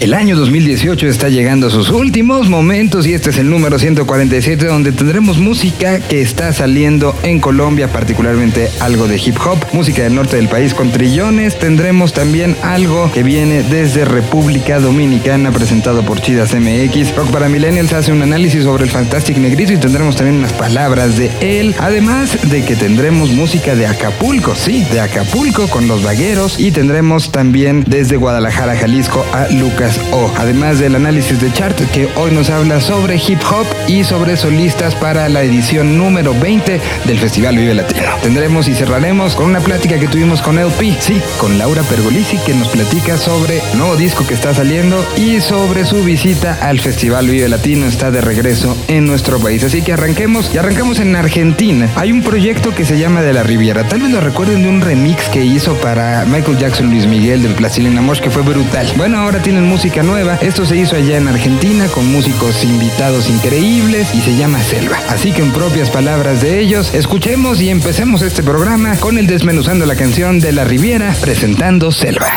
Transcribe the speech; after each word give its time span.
El 0.00 0.12
año 0.12 0.36
2018 0.36 1.06
está 1.06 1.28
llegando 1.28 1.68
a 1.68 1.70
sus 1.70 1.88
últimos 1.88 2.48
momentos 2.50 3.06
y 3.06 3.14
este 3.14 3.30
es 3.30 3.38
el 3.38 3.48
número 3.48 3.78
147 3.78 4.66
donde 4.66 4.92
tendremos 4.92 5.38
música 5.38 6.00
que 6.00 6.20
está 6.20 6.52
saliendo 6.52 7.16
en 7.22 7.40
Colombia, 7.40 7.88
particularmente 7.88 8.70
algo 8.80 9.06
de 9.06 9.16
hip 9.16 9.36
hop, 9.38 9.58
música 9.72 10.02
del 10.02 10.14
norte 10.14 10.36
del 10.36 10.48
país 10.48 10.74
con 10.74 10.90
trillones, 10.90 11.58
tendremos 11.58 12.12
también 12.12 12.56
algo 12.62 13.10
que 13.12 13.22
viene 13.22 13.62
desde 13.62 14.04
República 14.04 14.80
Dominicana 14.80 15.52
presentado 15.52 16.02
por 16.02 16.20
Chidas 16.20 16.54
MX. 16.54 17.14
Rock 17.14 17.30
para 17.30 17.48
Millennials 17.48 17.92
hace 17.92 18.12
un 18.12 18.20
análisis 18.20 18.64
sobre 18.64 18.84
el 18.84 18.90
Fantastic 18.90 19.38
Negrito 19.38 19.72
y 19.72 19.78
tendremos 19.78 20.16
también 20.16 20.38
unas 20.38 20.52
palabras 20.52 21.16
de 21.16 21.30
él, 21.40 21.74
además 21.78 22.50
de 22.50 22.64
que 22.64 22.74
tendremos 22.74 23.30
música 23.30 23.74
de 23.74 23.86
Acapulco, 23.86 24.54
sí, 24.54 24.84
de 24.92 25.00
Acapulco 25.00 25.68
con 25.68 25.86
los 25.86 26.02
vagueros 26.02 26.58
y 26.58 26.72
tendremos 26.72 27.30
también 27.30 27.84
desde 27.86 28.16
Guadalajara, 28.16 28.76
Jalisco 28.76 29.24
a 29.32 29.48
Lucas 29.48 29.83
o, 30.12 30.32
además 30.36 30.78
del 30.78 30.94
análisis 30.94 31.40
de 31.40 31.52
chart 31.52 31.78
que 31.92 32.08
hoy 32.16 32.30
nos 32.30 32.48
habla 32.48 32.80
sobre 32.80 33.16
hip 33.16 33.40
hop 33.50 33.66
y 33.86 34.02
sobre 34.02 34.36
solistas 34.36 34.94
para 34.94 35.28
la 35.28 35.42
edición 35.42 35.98
número 35.98 36.32
20 36.32 36.80
del 37.04 37.18
Festival 37.18 37.58
Vive 37.58 37.74
Latino. 37.74 38.08
Tendremos 38.22 38.66
y 38.68 38.74
cerraremos 38.74 39.34
con 39.34 39.46
una 39.46 39.60
plática 39.60 39.98
que 39.98 40.08
tuvimos 40.08 40.40
con 40.40 40.58
LP, 40.58 40.96
sí, 41.00 41.20
con 41.38 41.58
Laura 41.58 41.82
Pergolisi 41.82 42.38
que 42.38 42.54
nos 42.54 42.68
platica 42.68 43.18
sobre 43.18 43.58
el 43.58 43.78
nuevo 43.78 43.96
disco 43.96 44.26
que 44.26 44.34
está 44.34 44.54
saliendo 44.54 45.04
y 45.16 45.40
sobre 45.40 45.84
su 45.84 46.02
visita 46.02 46.58
al 46.62 46.80
Festival 46.80 47.28
Vive 47.28 47.48
Latino. 47.48 47.86
Está 47.86 48.10
de 48.10 48.22
regreso 48.22 48.76
en 48.88 49.06
nuestro 49.06 49.38
país. 49.38 49.64
Así 49.64 49.82
que 49.82 49.92
arranquemos 49.92 50.50
y 50.54 50.58
arrancamos 50.58 50.98
en 50.98 51.14
Argentina. 51.14 51.90
Hay 51.96 52.10
un 52.10 52.22
proyecto 52.22 52.74
que 52.74 52.86
se 52.86 52.98
llama 52.98 53.20
De 53.20 53.34
la 53.34 53.42
Riviera. 53.42 53.86
Tal 53.86 54.00
vez 54.00 54.10
lo 54.10 54.20
recuerden 54.20 54.62
de 54.62 54.68
un 54.68 54.80
remix 54.80 55.28
que 55.28 55.44
hizo 55.44 55.74
para 55.74 56.24
Michael 56.24 56.56
Jackson 56.56 56.90
Luis 56.90 57.06
Miguel 57.06 57.42
del 57.42 57.54
Plastilina 57.54 58.00
Mosh 58.00 58.20
que 58.20 58.30
fue 58.30 58.42
brutal. 58.42 58.90
Bueno, 58.96 59.18
ahora 59.18 59.42
tienen 59.42 59.68
música 59.74 60.04
nueva. 60.04 60.36
Esto 60.36 60.64
se 60.64 60.76
hizo 60.76 60.94
allá 60.94 61.16
en 61.16 61.26
Argentina 61.26 61.88
con 61.88 62.06
músicos 62.06 62.62
invitados 62.62 63.28
increíbles 63.28 64.14
y 64.14 64.20
se 64.20 64.36
llama 64.36 64.62
Selva. 64.62 65.00
Así 65.08 65.32
que 65.32 65.42
en 65.42 65.50
propias 65.50 65.90
palabras 65.90 66.42
de 66.42 66.60
ellos, 66.60 66.94
escuchemos 66.94 67.60
y 67.60 67.70
empecemos 67.70 68.22
este 68.22 68.44
programa 68.44 68.94
con 69.00 69.18
el 69.18 69.26
desmenuzando 69.26 69.84
la 69.84 69.96
canción 69.96 70.38
de 70.38 70.52
La 70.52 70.62
Riviera 70.62 71.12
presentando 71.20 71.90
Selva. 71.90 72.28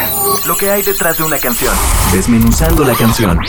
Lo 0.47 0.57
que 0.57 0.71
hay 0.71 0.81
detrás 0.81 1.19
de 1.19 1.25
una 1.25 1.37
canción. 1.37 1.71
Desmenuzando 2.11 2.83
la 2.83 2.95
canción. 2.95 3.39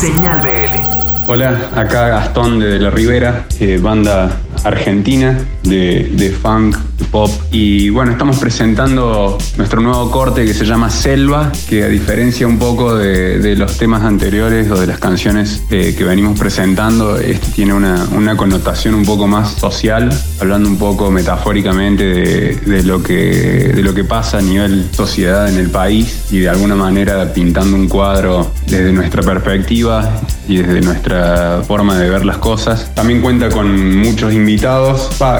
Señal 0.00 0.40
BL. 0.40 1.28
Hola, 1.28 1.70
acá 1.76 2.08
Gastón 2.08 2.58
de, 2.58 2.80
La 2.80 2.90
Ribera, 2.90 3.46
eh, 3.60 3.78
banda 3.80 4.40
argentina 4.64 5.38
de, 5.62 6.36
funk, 6.40 6.76
de 6.76 7.04
pop. 7.06 7.30
Y 7.50 7.90
bueno, 7.90 8.12
estamos 8.12 8.38
presentando 8.38 9.38
nuestro 9.56 9.80
nuevo 9.80 10.10
corte 10.10 10.44
que 10.44 10.54
se 10.54 10.64
llama 10.64 10.90
Selva, 10.90 11.52
que 11.68 11.84
a 11.84 11.88
diferencia 11.88 12.46
un 12.46 12.58
poco 12.58 12.96
de, 12.96 13.56
los 13.56 13.76
temas 13.76 14.02
anteriores 14.02 14.70
o 14.70 14.78
de 14.78 14.86
las 14.86 14.98
canciones 14.98 15.62
eh, 15.70 15.94
que 15.96 16.04
venimos 16.04 16.38
presentando, 16.38 17.18
este 17.18 17.48
tiene 17.52 17.72
una, 17.74 18.36
connotación 18.36 18.94
un 18.94 19.04
poco 19.04 19.26
más 19.26 19.52
social, 19.52 20.10
hablando 20.40 20.68
un 20.68 20.78
poco 20.78 21.10
metafóricamente 21.10 22.04
de, 22.04 22.82
lo 22.84 23.02
que, 23.02 23.72
de 23.74 23.82
lo 23.82 23.94
que 23.94 24.04
pasa 24.04 24.38
a 24.38 24.42
nivel 24.42 24.88
sociedad 24.92 25.48
en 25.48 25.58
el 25.58 25.70
país 25.70 26.26
y 26.30 26.40
de 26.40 26.48
alguna 26.48 26.74
manera 26.74 27.32
pintando 27.32 27.76
un 27.76 27.88
cuadro 27.88 28.50
desde 28.66 28.92
nuestra 28.92 29.22
perspectiva 29.22 30.20
y 30.46 30.58
desde 30.58 30.80
nuestra 30.80 31.62
forma 31.66 31.98
de 31.98 32.08
ver 32.08 32.24
las 32.24 32.38
cosas. 32.38 32.94
También 32.94 33.20
cuenta 33.20 33.48
con 33.48 33.96
muchos 33.98 34.32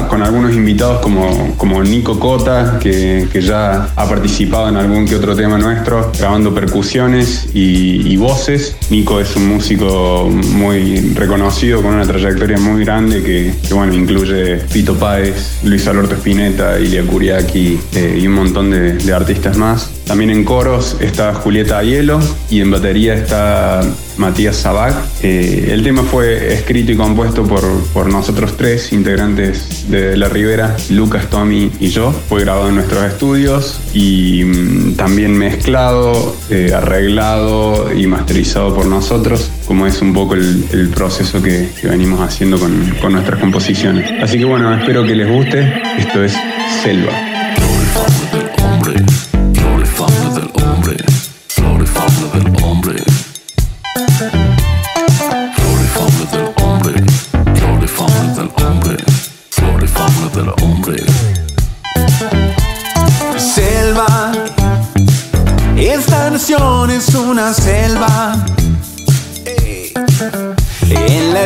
con 0.08 0.22
algunos 0.22 0.54
invitados 0.54 1.00
como, 1.00 1.54
como 1.56 1.82
Nico 1.82 2.18
Cota, 2.20 2.78
que, 2.80 3.28
que, 3.32 3.40
ya 3.40 3.88
ha 3.96 4.08
participado 4.08 4.68
en 4.68 4.76
algún 4.76 5.06
que 5.06 5.16
otro 5.16 5.34
tema 5.34 5.58
nuestro, 5.58 6.12
grabando 6.18 6.54
percusiones 6.54 7.48
y, 7.52 8.16
voces. 8.16 8.76
Nico 8.90 9.20
es 9.20 9.36
un 9.36 9.48
músico 9.48 10.28
muy 10.28 11.14
reconocido, 11.14 11.82
con 11.82 11.94
una 11.94 12.04
trayectoria 12.04 12.58
muy 12.58 12.84
grande 12.84 13.22
que, 13.22 13.74
bueno, 13.74 13.94
incluye 13.94 14.56
Pito 14.72 14.94
Páez, 14.94 15.60
Luis 15.62 15.86
Alberto 15.86 16.14
Spinetta, 16.14 16.78
Ilia 16.78 17.04
Kuriaki 17.04 17.78
eh, 17.94 18.18
y 18.20 18.26
un 18.26 18.34
montón 18.34 18.70
de, 18.70 18.94
de 18.94 19.12
artistas 19.12 19.56
más. 19.56 19.90
También 20.04 20.30
en 20.30 20.44
coros 20.44 20.96
está 21.00 21.34
Julieta 21.34 21.82
Hielo 21.82 22.18
y 22.50 22.60
en 22.60 22.70
batería 22.70 23.14
está 23.14 23.82
Matías 24.18 24.56
Sabac. 24.56 24.94
Eh, 25.22 25.70
el 25.72 25.82
tema 25.82 26.02
fue 26.02 26.52
escrito 26.52 26.92
y 26.92 26.96
compuesto 26.96 27.44
por, 27.44 27.62
por, 27.92 28.08
nosotros 28.08 28.56
tres 28.56 28.92
integrantes 28.92 29.90
de 29.90 30.16
La 30.16 30.28
Ribera, 30.28 30.76
Lucas, 30.90 31.28
Tommy 31.30 31.70
y 31.80 31.88
yo. 31.88 32.12
Fue 32.28 32.40
grabado 32.40 32.68
en 32.68 32.76
nuestros 32.76 33.04
estudios 33.04 33.80
y 33.94 34.44
mm, 34.44 34.94
también 34.96 35.36
mezclado, 35.36 36.36
eh, 36.50 36.72
arreglado 36.74 37.92
y 37.94 38.06
masterizado 38.06 38.74
por 38.74 38.86
nosotros, 38.86 39.50
como 39.66 39.86
es 39.86 40.00
un 40.02 40.12
poco 40.12 40.34
el, 40.34 40.90
proceso 40.94 41.42
que, 41.42 41.68
venimos 41.82 42.20
haciendo 42.20 42.58
con, 42.58 42.94
con 43.00 43.12
nuestras 43.12 43.38
composiciones. 43.38 44.10
Así 44.22 44.38
que 44.38 44.44
bueno, 44.44 44.74
espero 44.74 45.04
que 45.04 45.14
les 45.14 45.30
guste. 45.30 45.80
Esto 45.98 46.24
es 46.24 46.34
Selva. 46.82 47.12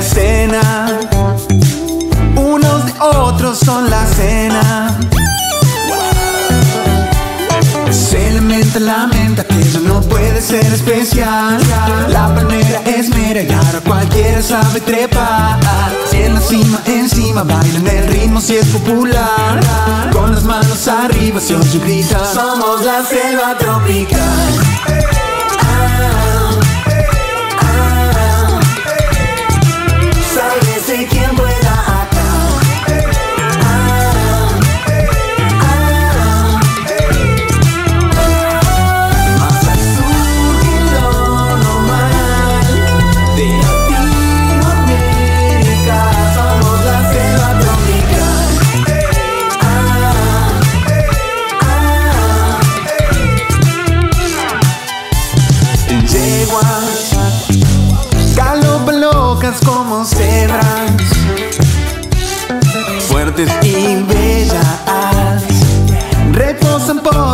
Escena, 0.02 0.98
unos 2.34 2.86
de 2.86 2.92
otros 3.00 3.58
son 3.58 3.88
la 3.88 4.04
cena. 4.06 4.98
Se 7.90 8.32
lamenta, 8.32 8.80
lamenta 8.80 9.44
que 9.44 9.60
eso 9.60 9.78
no 9.80 10.00
puede 10.00 10.40
ser 10.40 10.66
especial. 10.66 11.58
La 12.08 12.34
palmera 12.34 12.82
es 12.84 13.10
mera 13.10 13.42
y 13.42 13.52
ahora 13.52 13.80
cualquiera 13.86 14.42
sabe 14.42 14.80
trepar. 14.80 15.60
Si 16.10 16.16
en 16.22 16.34
la 16.34 16.40
cima, 16.40 16.80
encima, 16.86 17.44
bailan 17.44 17.86
el 17.86 18.08
ritmo 18.08 18.40
si 18.40 18.56
es 18.56 18.66
popular. 18.66 19.60
Con 20.12 20.34
las 20.34 20.42
manos 20.42 20.88
arriba 20.88 21.40
se 21.40 21.54
oye 21.54 21.78
grita. 21.78 22.18
Somos 22.34 22.84
la 22.84 23.04
selva 23.04 23.56
tropical. 23.56 24.52
Y 30.94 31.51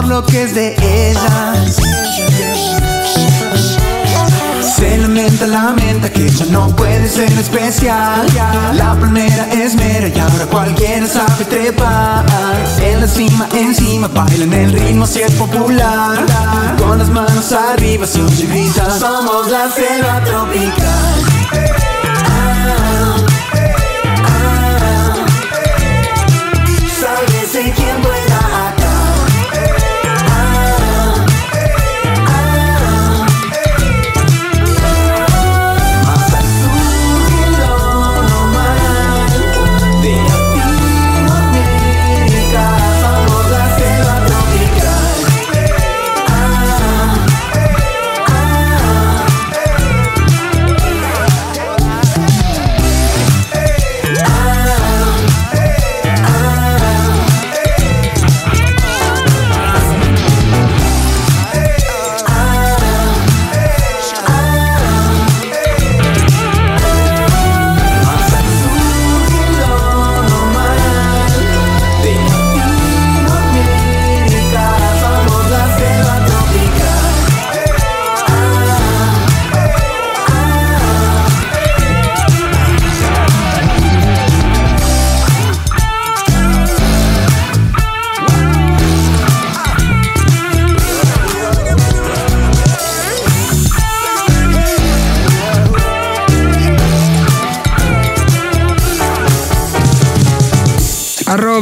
lo 0.09 0.25
que 0.25 0.43
es 0.43 0.55
de 0.55 0.75
ellas. 1.11 1.77
Se 4.77 4.97
lamenta, 4.99 5.47
lamenta 5.47 6.11
que 6.11 6.29
ya 6.29 6.47
no 6.47 6.69
puede 6.75 7.09
ser 7.09 7.31
especial. 7.33 8.27
La 8.75 8.95
palmera 8.99 9.49
es 9.53 9.75
mera 9.75 10.09
y 10.09 10.19
ahora 10.19 10.47
cualquiera 10.47 11.07
sabe 11.07 11.45
trepar. 11.45 12.25
En 12.81 13.01
la 13.01 13.09
cima, 13.09 13.49
encima, 13.55 14.09
bailan 14.09 14.53
el 14.53 14.73
ritmo 14.73 15.07
si 15.07 15.21
es 15.21 15.33
popular. 15.33 16.25
motivación 17.89 18.29
se 18.31 18.47
grita. 18.47 18.99
Somos 18.99 19.51
la 19.51 19.71
selva 19.71 20.23
tropical. 20.25 21.78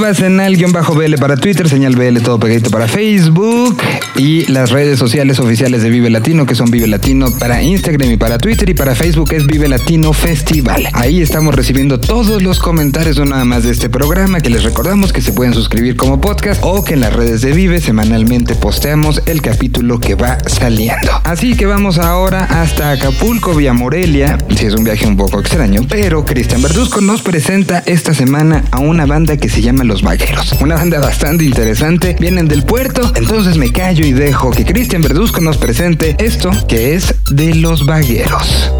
Arroba 0.06 0.14
senal-bl 0.14 1.16
para 1.18 1.36
Twitter, 1.36 1.68
señal 1.68 1.96
BL 1.96 2.18
todo 2.20 2.38
pegadito 2.38 2.70
para 2.70 2.86
Facebook 2.86 3.76
y 4.18 4.46
las 4.46 4.70
redes 4.70 4.98
sociales 4.98 5.38
oficiales 5.38 5.82
de 5.82 5.90
Vive 5.90 6.10
Latino 6.10 6.46
que 6.46 6.54
son 6.54 6.70
Vive 6.70 6.86
Latino 6.86 7.30
para 7.38 7.62
Instagram 7.62 8.12
y 8.12 8.16
para 8.16 8.38
Twitter 8.38 8.68
y 8.70 8.74
para 8.74 8.94
Facebook 8.94 9.32
es 9.32 9.46
Vive 9.46 9.68
Latino 9.68 10.12
Festival. 10.12 10.88
Ahí 10.92 11.20
estamos 11.20 11.54
recibiendo 11.54 12.00
todos 12.00 12.42
los 12.42 12.58
comentarios 12.58 13.18
no 13.18 13.26
nada 13.26 13.44
más 13.44 13.64
de 13.64 13.72
este 13.72 13.90
programa 13.90 14.40
que 14.40 14.50
les 14.50 14.62
recordamos 14.62 15.12
que 15.12 15.20
se 15.20 15.32
pueden 15.32 15.54
suscribir 15.54 15.96
como 15.96 16.20
podcast 16.20 16.60
o 16.64 16.82
que 16.84 16.94
en 16.94 17.00
las 17.00 17.12
redes 17.12 17.42
de 17.42 17.52
Vive 17.52 17.80
semanalmente 17.80 18.54
posteamos 18.54 19.22
el 19.26 19.42
capítulo 19.42 20.00
que 20.00 20.14
va 20.14 20.38
saliendo. 20.46 21.20
Así 21.24 21.54
que 21.54 21.66
vamos 21.66 21.98
ahora 21.98 22.44
hasta 22.44 22.92
Acapulco 22.92 23.54
vía 23.54 23.72
Morelia, 23.72 24.38
si 24.56 24.66
es 24.66 24.74
un 24.74 24.84
viaje 24.84 25.06
un 25.06 25.16
poco 25.16 25.40
extraño, 25.40 25.82
pero 25.88 26.24
Cristian 26.24 26.62
Verduzco 26.62 27.00
nos 27.00 27.22
presenta 27.22 27.82
esta 27.86 28.14
semana 28.14 28.64
a 28.70 28.78
una 28.78 29.04
banda 29.04 29.36
que 29.36 29.48
se 29.48 29.60
llama 29.60 29.84
Los 29.84 30.02
Vaqueros. 30.02 30.52
Una 30.60 30.76
banda 30.76 31.00
bastante 31.00 31.44
interesante, 31.44 32.16
vienen 32.18 32.48
del 32.48 32.62
puerto, 32.62 33.12
entonces 33.16 33.56
me 33.56 33.72
callo 33.72 34.05
y 34.06 34.12
dejo 34.12 34.52
que 34.52 34.64
Cristian 34.64 35.02
Verduzco 35.02 35.40
nos 35.40 35.56
presente 35.56 36.14
esto 36.20 36.50
que 36.68 36.94
es 36.94 37.12
de 37.28 37.56
Los 37.56 37.84
Vaqueros. 37.84 38.70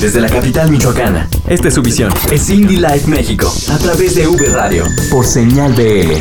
Desde 0.00 0.20
la 0.20 0.28
capital 0.28 0.70
michoacana, 0.70 1.28
esta 1.48 1.68
es 1.68 1.74
su 1.74 1.82
visión. 1.82 2.12
Es 2.30 2.50
Indie 2.50 2.78
Life 2.78 3.06
México, 3.06 3.50
a 3.70 3.78
través 3.78 4.14
de 4.14 4.26
V 4.26 4.48
Radio, 4.50 4.84
por 5.10 5.24
señal 5.24 5.72
BL. 5.72 6.12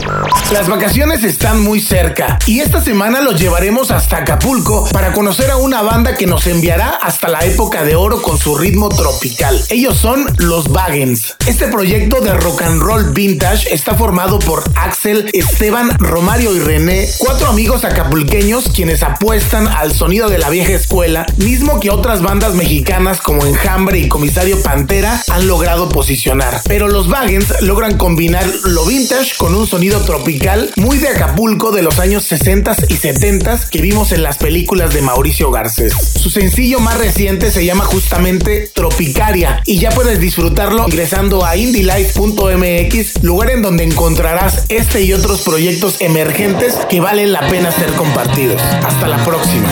Las 0.54 0.70
vacaciones 0.70 1.24
están 1.24 1.62
muy 1.62 1.82
cerca 1.82 2.40
y 2.46 2.62
esta 2.62 2.82
semana 2.82 3.22
los 3.22 3.42
llevaremos 3.42 3.92
hasta 3.92 4.18
Acapulco 4.18 4.88
para 4.94 5.12
conocer 5.12 5.52
a 5.52 5.58
una 5.58 5.82
banda 5.82 6.16
que 6.16 6.28
nos 6.28 6.48
enviará 6.48 6.92
hasta 6.92 7.28
la 7.28 7.40
época 7.40 7.84
de 7.84 7.96
oro 7.96 8.22
con 8.22 8.38
su 8.38 8.56
ritmo 8.56 8.90
tropical. 8.90 9.60
Ellos 9.70 9.98
son 9.98 10.28
los 10.38 10.72
Baggins. 10.72 11.36
Este 11.46 11.68
proyecto 11.68 12.22
de 12.22 12.34
rock 12.36 12.62
and 12.62 12.82
roll 12.82 13.12
vintage 13.12 13.74
está 13.74 13.96
formado 13.96 14.40
por 14.40 14.64
Axel, 14.76 15.30
Esteban, 15.34 15.90
Romario 15.98 16.56
y 16.56 16.60
René, 16.60 17.10
cuatro 17.18 17.53
amigos 17.54 17.86
acapulqueños 17.86 18.72
quienes 18.74 19.04
apuestan 19.04 19.68
al 19.68 19.94
sonido 19.94 20.28
de 20.28 20.40
la 20.40 20.50
vieja 20.50 20.74
escuela, 20.74 21.28
mismo 21.38 21.80
que 21.80 21.92
otras 21.92 22.24
bandas 22.24 22.56
mexicanas 22.56 23.22
como 23.22 23.46
Enjambre 23.46 24.00
y 24.00 24.08
Comisario 24.08 24.60
Pantera 24.64 25.22
han 25.30 25.48
logrado 25.48 25.88
posicionar. 25.88 26.62
Pero 26.66 26.88
los 26.88 27.08
Baggins 27.08 27.62
logran 27.62 27.96
combinar 28.00 28.44
lo 28.64 28.86
vintage 28.86 29.36
con 29.38 29.54
un 29.54 29.68
sonido 29.68 30.02
tropical 30.02 30.72
muy 30.78 30.98
de 30.98 31.10
Acapulco 31.10 31.72
de 31.72 31.84
los 31.84 32.00
años 32.00 32.24
60 32.24 32.76
y 32.90 32.96
70 32.96 33.70
que 33.70 33.82
vimos 33.82 34.12
en 34.14 34.24
las 34.24 34.40
películas 34.40 34.92
de 34.96 35.04
Mauricio 35.04 35.52
Garcés. 35.52 35.94
Su 35.94 36.32
sencillo 36.32 36.80
más 36.80 36.98
reciente 36.98 37.52
se 37.52 37.64
llama 37.64 37.86
justamente 37.86 38.72
Tropicaria 38.74 39.62
y 39.68 39.78
ya 39.78 39.92
puedes 39.92 40.20
disfrutarlo 40.20 40.88
ingresando 40.88 41.46
a 41.46 41.56
indylife.mx, 41.56 43.22
lugar 43.22 43.52
en 43.52 43.62
donde 43.62 43.84
encontrarás 43.84 44.66
este 44.70 45.04
y 45.04 45.14
otros 45.14 45.42
proyectos 45.42 46.02
emergentes 46.02 46.74
que 46.90 47.00
valen 47.00 47.32
la 47.32 47.43
pena 47.50 47.72
ser 47.72 47.92
compartidos. 47.94 48.62
Hasta 48.84 49.08
la 49.08 49.18
próxima. 49.24 49.70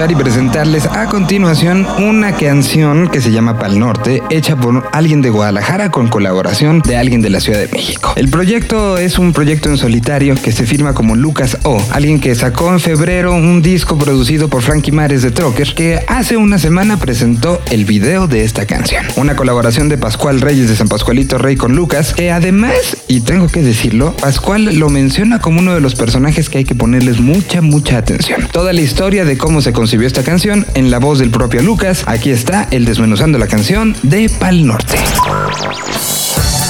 Escuchar 0.00 0.10
y 0.12 0.14
presentarles 0.14 0.86
continuación 1.10 1.88
una 1.98 2.36
canción 2.36 3.08
que 3.08 3.20
se 3.20 3.32
llama 3.32 3.58
Pal 3.58 3.80
Norte, 3.80 4.22
hecha 4.30 4.54
por 4.54 4.88
alguien 4.92 5.22
de 5.22 5.30
Guadalajara 5.30 5.90
con 5.90 6.06
colaboración 6.06 6.82
de 6.82 6.96
alguien 6.96 7.20
de 7.20 7.30
la 7.30 7.40
Ciudad 7.40 7.58
de 7.58 7.66
México. 7.66 8.12
El 8.14 8.28
proyecto 8.28 8.96
es 8.96 9.18
un 9.18 9.32
proyecto 9.32 9.68
en 9.68 9.76
solitario 9.76 10.36
que 10.36 10.52
se 10.52 10.66
firma 10.66 10.94
como 10.94 11.16
Lucas 11.16 11.58
O, 11.64 11.82
alguien 11.90 12.20
que 12.20 12.32
sacó 12.36 12.72
en 12.72 12.78
febrero 12.78 13.34
un 13.34 13.60
disco 13.60 13.98
producido 13.98 14.48
por 14.48 14.62
Frankie 14.62 14.92
Mares 14.92 15.22
de 15.22 15.32
Trocker, 15.32 15.74
que 15.74 15.98
hace 16.06 16.36
una 16.36 16.60
semana 16.60 16.96
presentó 16.96 17.60
el 17.72 17.86
video 17.86 18.28
de 18.28 18.44
esta 18.44 18.64
canción. 18.64 19.04
Una 19.16 19.34
colaboración 19.34 19.88
de 19.88 19.98
Pascual 19.98 20.40
Reyes 20.40 20.68
de 20.68 20.76
San 20.76 20.86
Pascualito 20.86 21.38
Rey 21.38 21.56
con 21.56 21.74
Lucas, 21.74 22.14
que 22.14 22.30
además, 22.30 22.96
y 23.08 23.22
tengo 23.22 23.48
que 23.48 23.62
decirlo, 23.62 24.14
Pascual 24.16 24.76
lo 24.78 24.88
menciona 24.88 25.40
como 25.40 25.58
uno 25.58 25.74
de 25.74 25.80
los 25.80 25.96
personajes 25.96 26.48
que 26.48 26.58
hay 26.58 26.64
que 26.64 26.76
ponerles 26.76 27.18
mucha, 27.18 27.62
mucha 27.62 27.98
atención. 27.98 28.46
Toda 28.52 28.72
la 28.72 28.80
historia 28.80 29.24
de 29.24 29.36
cómo 29.36 29.60
se 29.60 29.72
concibió 29.72 30.06
esta 30.06 30.22
canción 30.22 30.66
en 30.74 30.92
la 30.92 30.99
voz 31.00 31.18
del 31.18 31.30
propio 31.30 31.62
Lucas, 31.62 32.04
aquí 32.06 32.30
está 32.30 32.68
el 32.70 32.84
desmenuzando 32.84 33.38
la 33.38 33.48
canción 33.48 33.96
de 34.02 34.28
Pal 34.28 34.66
Norte. 34.66 34.98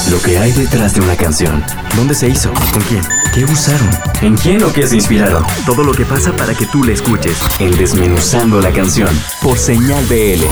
Lo 0.09 0.21
que 0.23 0.39
hay 0.39 0.53
detrás 0.53 0.95
de 0.95 1.01
una 1.01 1.17
canción. 1.17 1.63
¿Dónde 1.97 2.15
se 2.15 2.29
hizo? 2.29 2.53
¿Con 2.73 2.83
quién? 2.83 3.03
¿Qué 3.35 3.45
usaron? 3.45 3.91
¿En 4.23 4.37
quién 4.37 4.63
o 4.63 4.73
qué 4.73 4.87
se 4.87 4.97
inspiraron? 4.97 5.45
Todo 5.67 5.83
lo 5.83 5.93
que 5.93 6.05
pasa 6.05 6.33
para 6.37 6.55
que 6.55 6.67
tú 6.67 6.85
la 6.85 6.93
escuches. 6.93 7.39
En 7.59 7.77
Desmenuzando 7.77 8.61
la 8.61 8.71
canción. 8.71 9.11
Por 9.43 9.59
Señal 9.59 10.05
BL. 10.07 10.45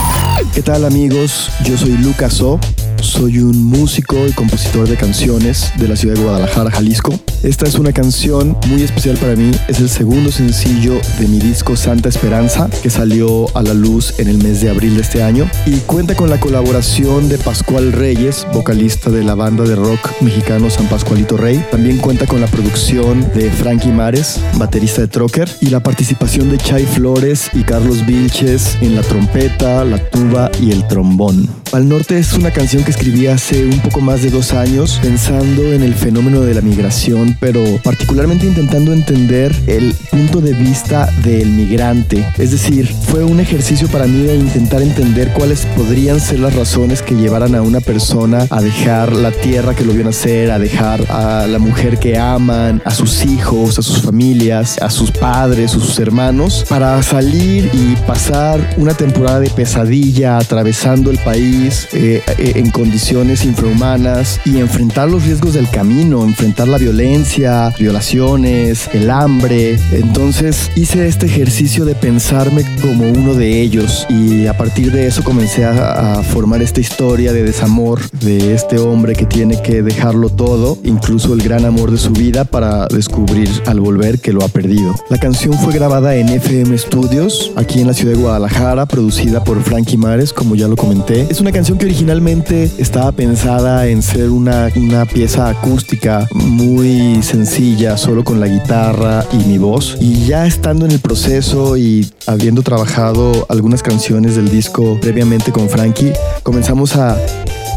¿Qué 0.52 0.62
tal 0.62 0.84
amigos? 0.84 1.50
Yo 1.64 1.78
soy 1.78 1.96
Lucas 1.98 2.40
O. 2.40 2.60
Soy 3.00 3.38
un 3.38 3.64
músico 3.64 4.26
y 4.26 4.32
compositor 4.32 4.88
de 4.88 4.96
canciones 4.96 5.72
de 5.78 5.88
la 5.88 5.96
ciudad 5.96 6.14
de 6.14 6.22
Guadalajara, 6.22 6.70
Jalisco. 6.70 7.18
Esta 7.42 7.66
es 7.66 7.76
una 7.76 7.92
canción 7.92 8.56
muy 8.66 8.82
especial 8.82 9.16
para 9.16 9.36
mí. 9.36 9.50
Es 9.68 9.78
el 9.80 9.88
segundo 9.88 10.32
sencillo 10.32 11.00
de 11.18 11.28
mi 11.28 11.38
disco 11.38 11.76
Santa 11.76 12.08
Esperanza, 12.08 12.68
que 12.82 12.90
salió 12.90 13.46
a 13.56 13.62
la 13.62 13.74
luz 13.74 14.14
en 14.18 14.28
el 14.28 14.38
mes 14.38 14.60
de 14.60 14.70
abril 14.70 14.96
de 14.96 15.02
este 15.02 15.22
año. 15.22 15.48
Y 15.66 15.76
cuenta 15.80 16.16
con 16.16 16.30
la 16.30 16.40
colaboración 16.40 17.28
de 17.28 17.38
Pascual 17.38 17.92
Reyes, 17.92 18.46
vocalista 18.52 19.10
de 19.10 19.22
la 19.22 19.34
banda 19.34 19.64
de 19.64 19.76
rock 19.76 20.10
mexicano 20.20 20.68
San 20.68 20.88
Pascualito 20.88 21.36
Rey. 21.36 21.64
También 21.70 21.98
cuenta 21.98 22.26
con 22.26 22.40
la 22.40 22.46
producción 22.48 23.20
de 23.34 23.50
Frankie 23.50 23.92
Mares, 23.92 24.40
baterista 24.56 25.00
de 25.00 25.08
Trocker, 25.08 25.48
y 25.60 25.70
la 25.70 25.82
participación 25.82 26.50
de 26.50 26.58
Chay 26.58 26.84
Flores 26.84 27.50
y 27.54 27.62
Carlos 27.62 28.04
Vilches 28.04 28.76
en 28.80 28.96
la 28.96 29.02
trompeta, 29.02 29.84
la 29.84 29.98
tuba 30.10 30.50
y 30.60 30.72
el 30.72 30.86
trombón. 30.88 31.57
Al 31.72 31.86
Norte 31.86 32.18
es 32.18 32.32
una 32.32 32.50
canción 32.50 32.82
que 32.82 32.90
escribí 32.90 33.26
hace 33.26 33.66
un 33.66 33.78
poco 33.80 34.00
más 34.00 34.22
de 34.22 34.30
dos 34.30 34.52
años 34.52 34.98
pensando 35.02 35.70
en 35.70 35.82
el 35.82 35.94
fenómeno 35.94 36.40
de 36.40 36.54
la 36.54 36.62
migración, 36.62 37.36
pero 37.40 37.62
particularmente 37.84 38.46
intentando 38.46 38.94
entender 38.94 39.54
el 39.66 39.94
punto 40.10 40.40
de 40.40 40.54
vista 40.54 41.12
del 41.22 41.50
migrante. 41.50 42.26
Es 42.38 42.52
decir, 42.52 42.86
fue 42.86 43.22
un 43.22 43.38
ejercicio 43.38 43.86
para 43.88 44.06
mí 44.06 44.22
de 44.22 44.36
intentar 44.36 44.80
entender 44.80 45.30
cuáles 45.34 45.66
podrían 45.76 46.20
ser 46.20 46.40
las 46.40 46.54
razones 46.54 47.02
que 47.02 47.14
llevaran 47.14 47.54
a 47.54 47.60
una 47.60 47.80
persona 47.80 48.46
a 48.48 48.62
dejar 48.62 49.12
la 49.12 49.30
tierra 49.30 49.74
que 49.74 49.84
lo 49.84 49.92
vio 49.92 50.04
nacer, 50.04 50.50
a 50.50 50.58
dejar 50.58 51.04
a 51.10 51.46
la 51.46 51.58
mujer 51.58 51.98
que 51.98 52.16
aman, 52.16 52.80
a 52.86 52.92
sus 52.92 53.26
hijos, 53.26 53.78
a 53.78 53.82
sus 53.82 54.00
familias, 54.00 54.78
a 54.80 54.88
sus 54.88 55.10
padres, 55.10 55.72
a 55.72 55.80
sus 55.80 55.98
hermanos, 55.98 56.64
para 56.66 57.02
salir 57.02 57.70
y 57.74 57.94
pasar 58.06 58.74
una 58.78 58.94
temporada 58.94 59.40
de 59.40 59.50
pesadilla 59.50 60.38
atravesando 60.38 61.10
el 61.10 61.18
país 61.18 61.57
eh, 61.58 62.22
eh, 62.38 62.52
en 62.56 62.70
condiciones 62.70 63.44
infrahumanas 63.44 64.40
y 64.44 64.58
enfrentar 64.58 65.10
los 65.10 65.24
riesgos 65.24 65.54
del 65.54 65.68
camino, 65.68 66.22
enfrentar 66.22 66.68
la 66.68 66.78
violencia, 66.78 67.74
violaciones, 67.78 68.88
el 68.92 69.10
hambre. 69.10 69.78
Entonces 69.92 70.70
hice 70.76 71.08
este 71.08 71.26
ejercicio 71.26 71.84
de 71.84 71.94
pensarme 71.94 72.64
como 72.80 73.08
uno 73.10 73.34
de 73.34 73.60
ellos 73.60 74.06
y 74.08 74.46
a 74.46 74.56
partir 74.56 74.92
de 74.92 75.06
eso 75.06 75.24
comencé 75.24 75.64
a, 75.64 76.18
a 76.18 76.22
formar 76.22 76.62
esta 76.62 76.80
historia 76.80 77.32
de 77.32 77.42
desamor 77.42 78.08
de 78.20 78.54
este 78.54 78.78
hombre 78.78 79.14
que 79.14 79.26
tiene 79.26 79.60
que 79.60 79.82
dejarlo 79.82 80.30
todo, 80.30 80.78
incluso 80.84 81.34
el 81.34 81.42
gran 81.42 81.64
amor 81.64 81.90
de 81.90 81.98
su 81.98 82.12
vida 82.12 82.44
para 82.44 82.86
descubrir 82.86 83.48
al 83.66 83.80
volver 83.80 84.20
que 84.20 84.32
lo 84.32 84.44
ha 84.44 84.48
perdido. 84.48 84.94
La 85.10 85.18
canción 85.18 85.54
fue 85.54 85.72
grabada 85.72 86.14
en 86.14 86.28
FM 86.28 86.76
Studios, 86.78 87.52
aquí 87.56 87.80
en 87.80 87.88
la 87.88 87.94
ciudad 87.94 88.12
de 88.14 88.20
Guadalajara, 88.20 88.86
producida 88.86 89.42
por 89.42 89.62
Frankie 89.62 89.96
Mares, 89.96 90.32
como 90.32 90.54
ya 90.54 90.68
lo 90.68 90.76
comenté. 90.76 91.26
Es 91.30 91.40
una 91.40 91.47
canción 91.52 91.78
que 91.78 91.86
originalmente 91.86 92.70
estaba 92.78 93.12
pensada 93.12 93.86
en 93.86 94.02
ser 94.02 94.30
una, 94.30 94.70
una 94.76 95.06
pieza 95.06 95.48
acústica 95.48 96.28
muy 96.34 97.22
sencilla, 97.22 97.96
solo 97.96 98.24
con 98.24 98.40
la 98.40 98.48
guitarra 98.48 99.24
y 99.32 99.36
mi 99.38 99.58
voz. 99.58 99.96
Y 100.00 100.26
ya 100.26 100.46
estando 100.46 100.84
en 100.84 100.92
el 100.92 101.00
proceso 101.00 101.76
y 101.76 102.10
habiendo 102.26 102.62
trabajado 102.62 103.46
algunas 103.48 103.82
canciones 103.82 104.36
del 104.36 104.50
disco 104.50 104.98
previamente 105.00 105.52
con 105.52 105.68
Frankie, 105.68 106.12
comenzamos 106.42 106.96
a 106.96 107.16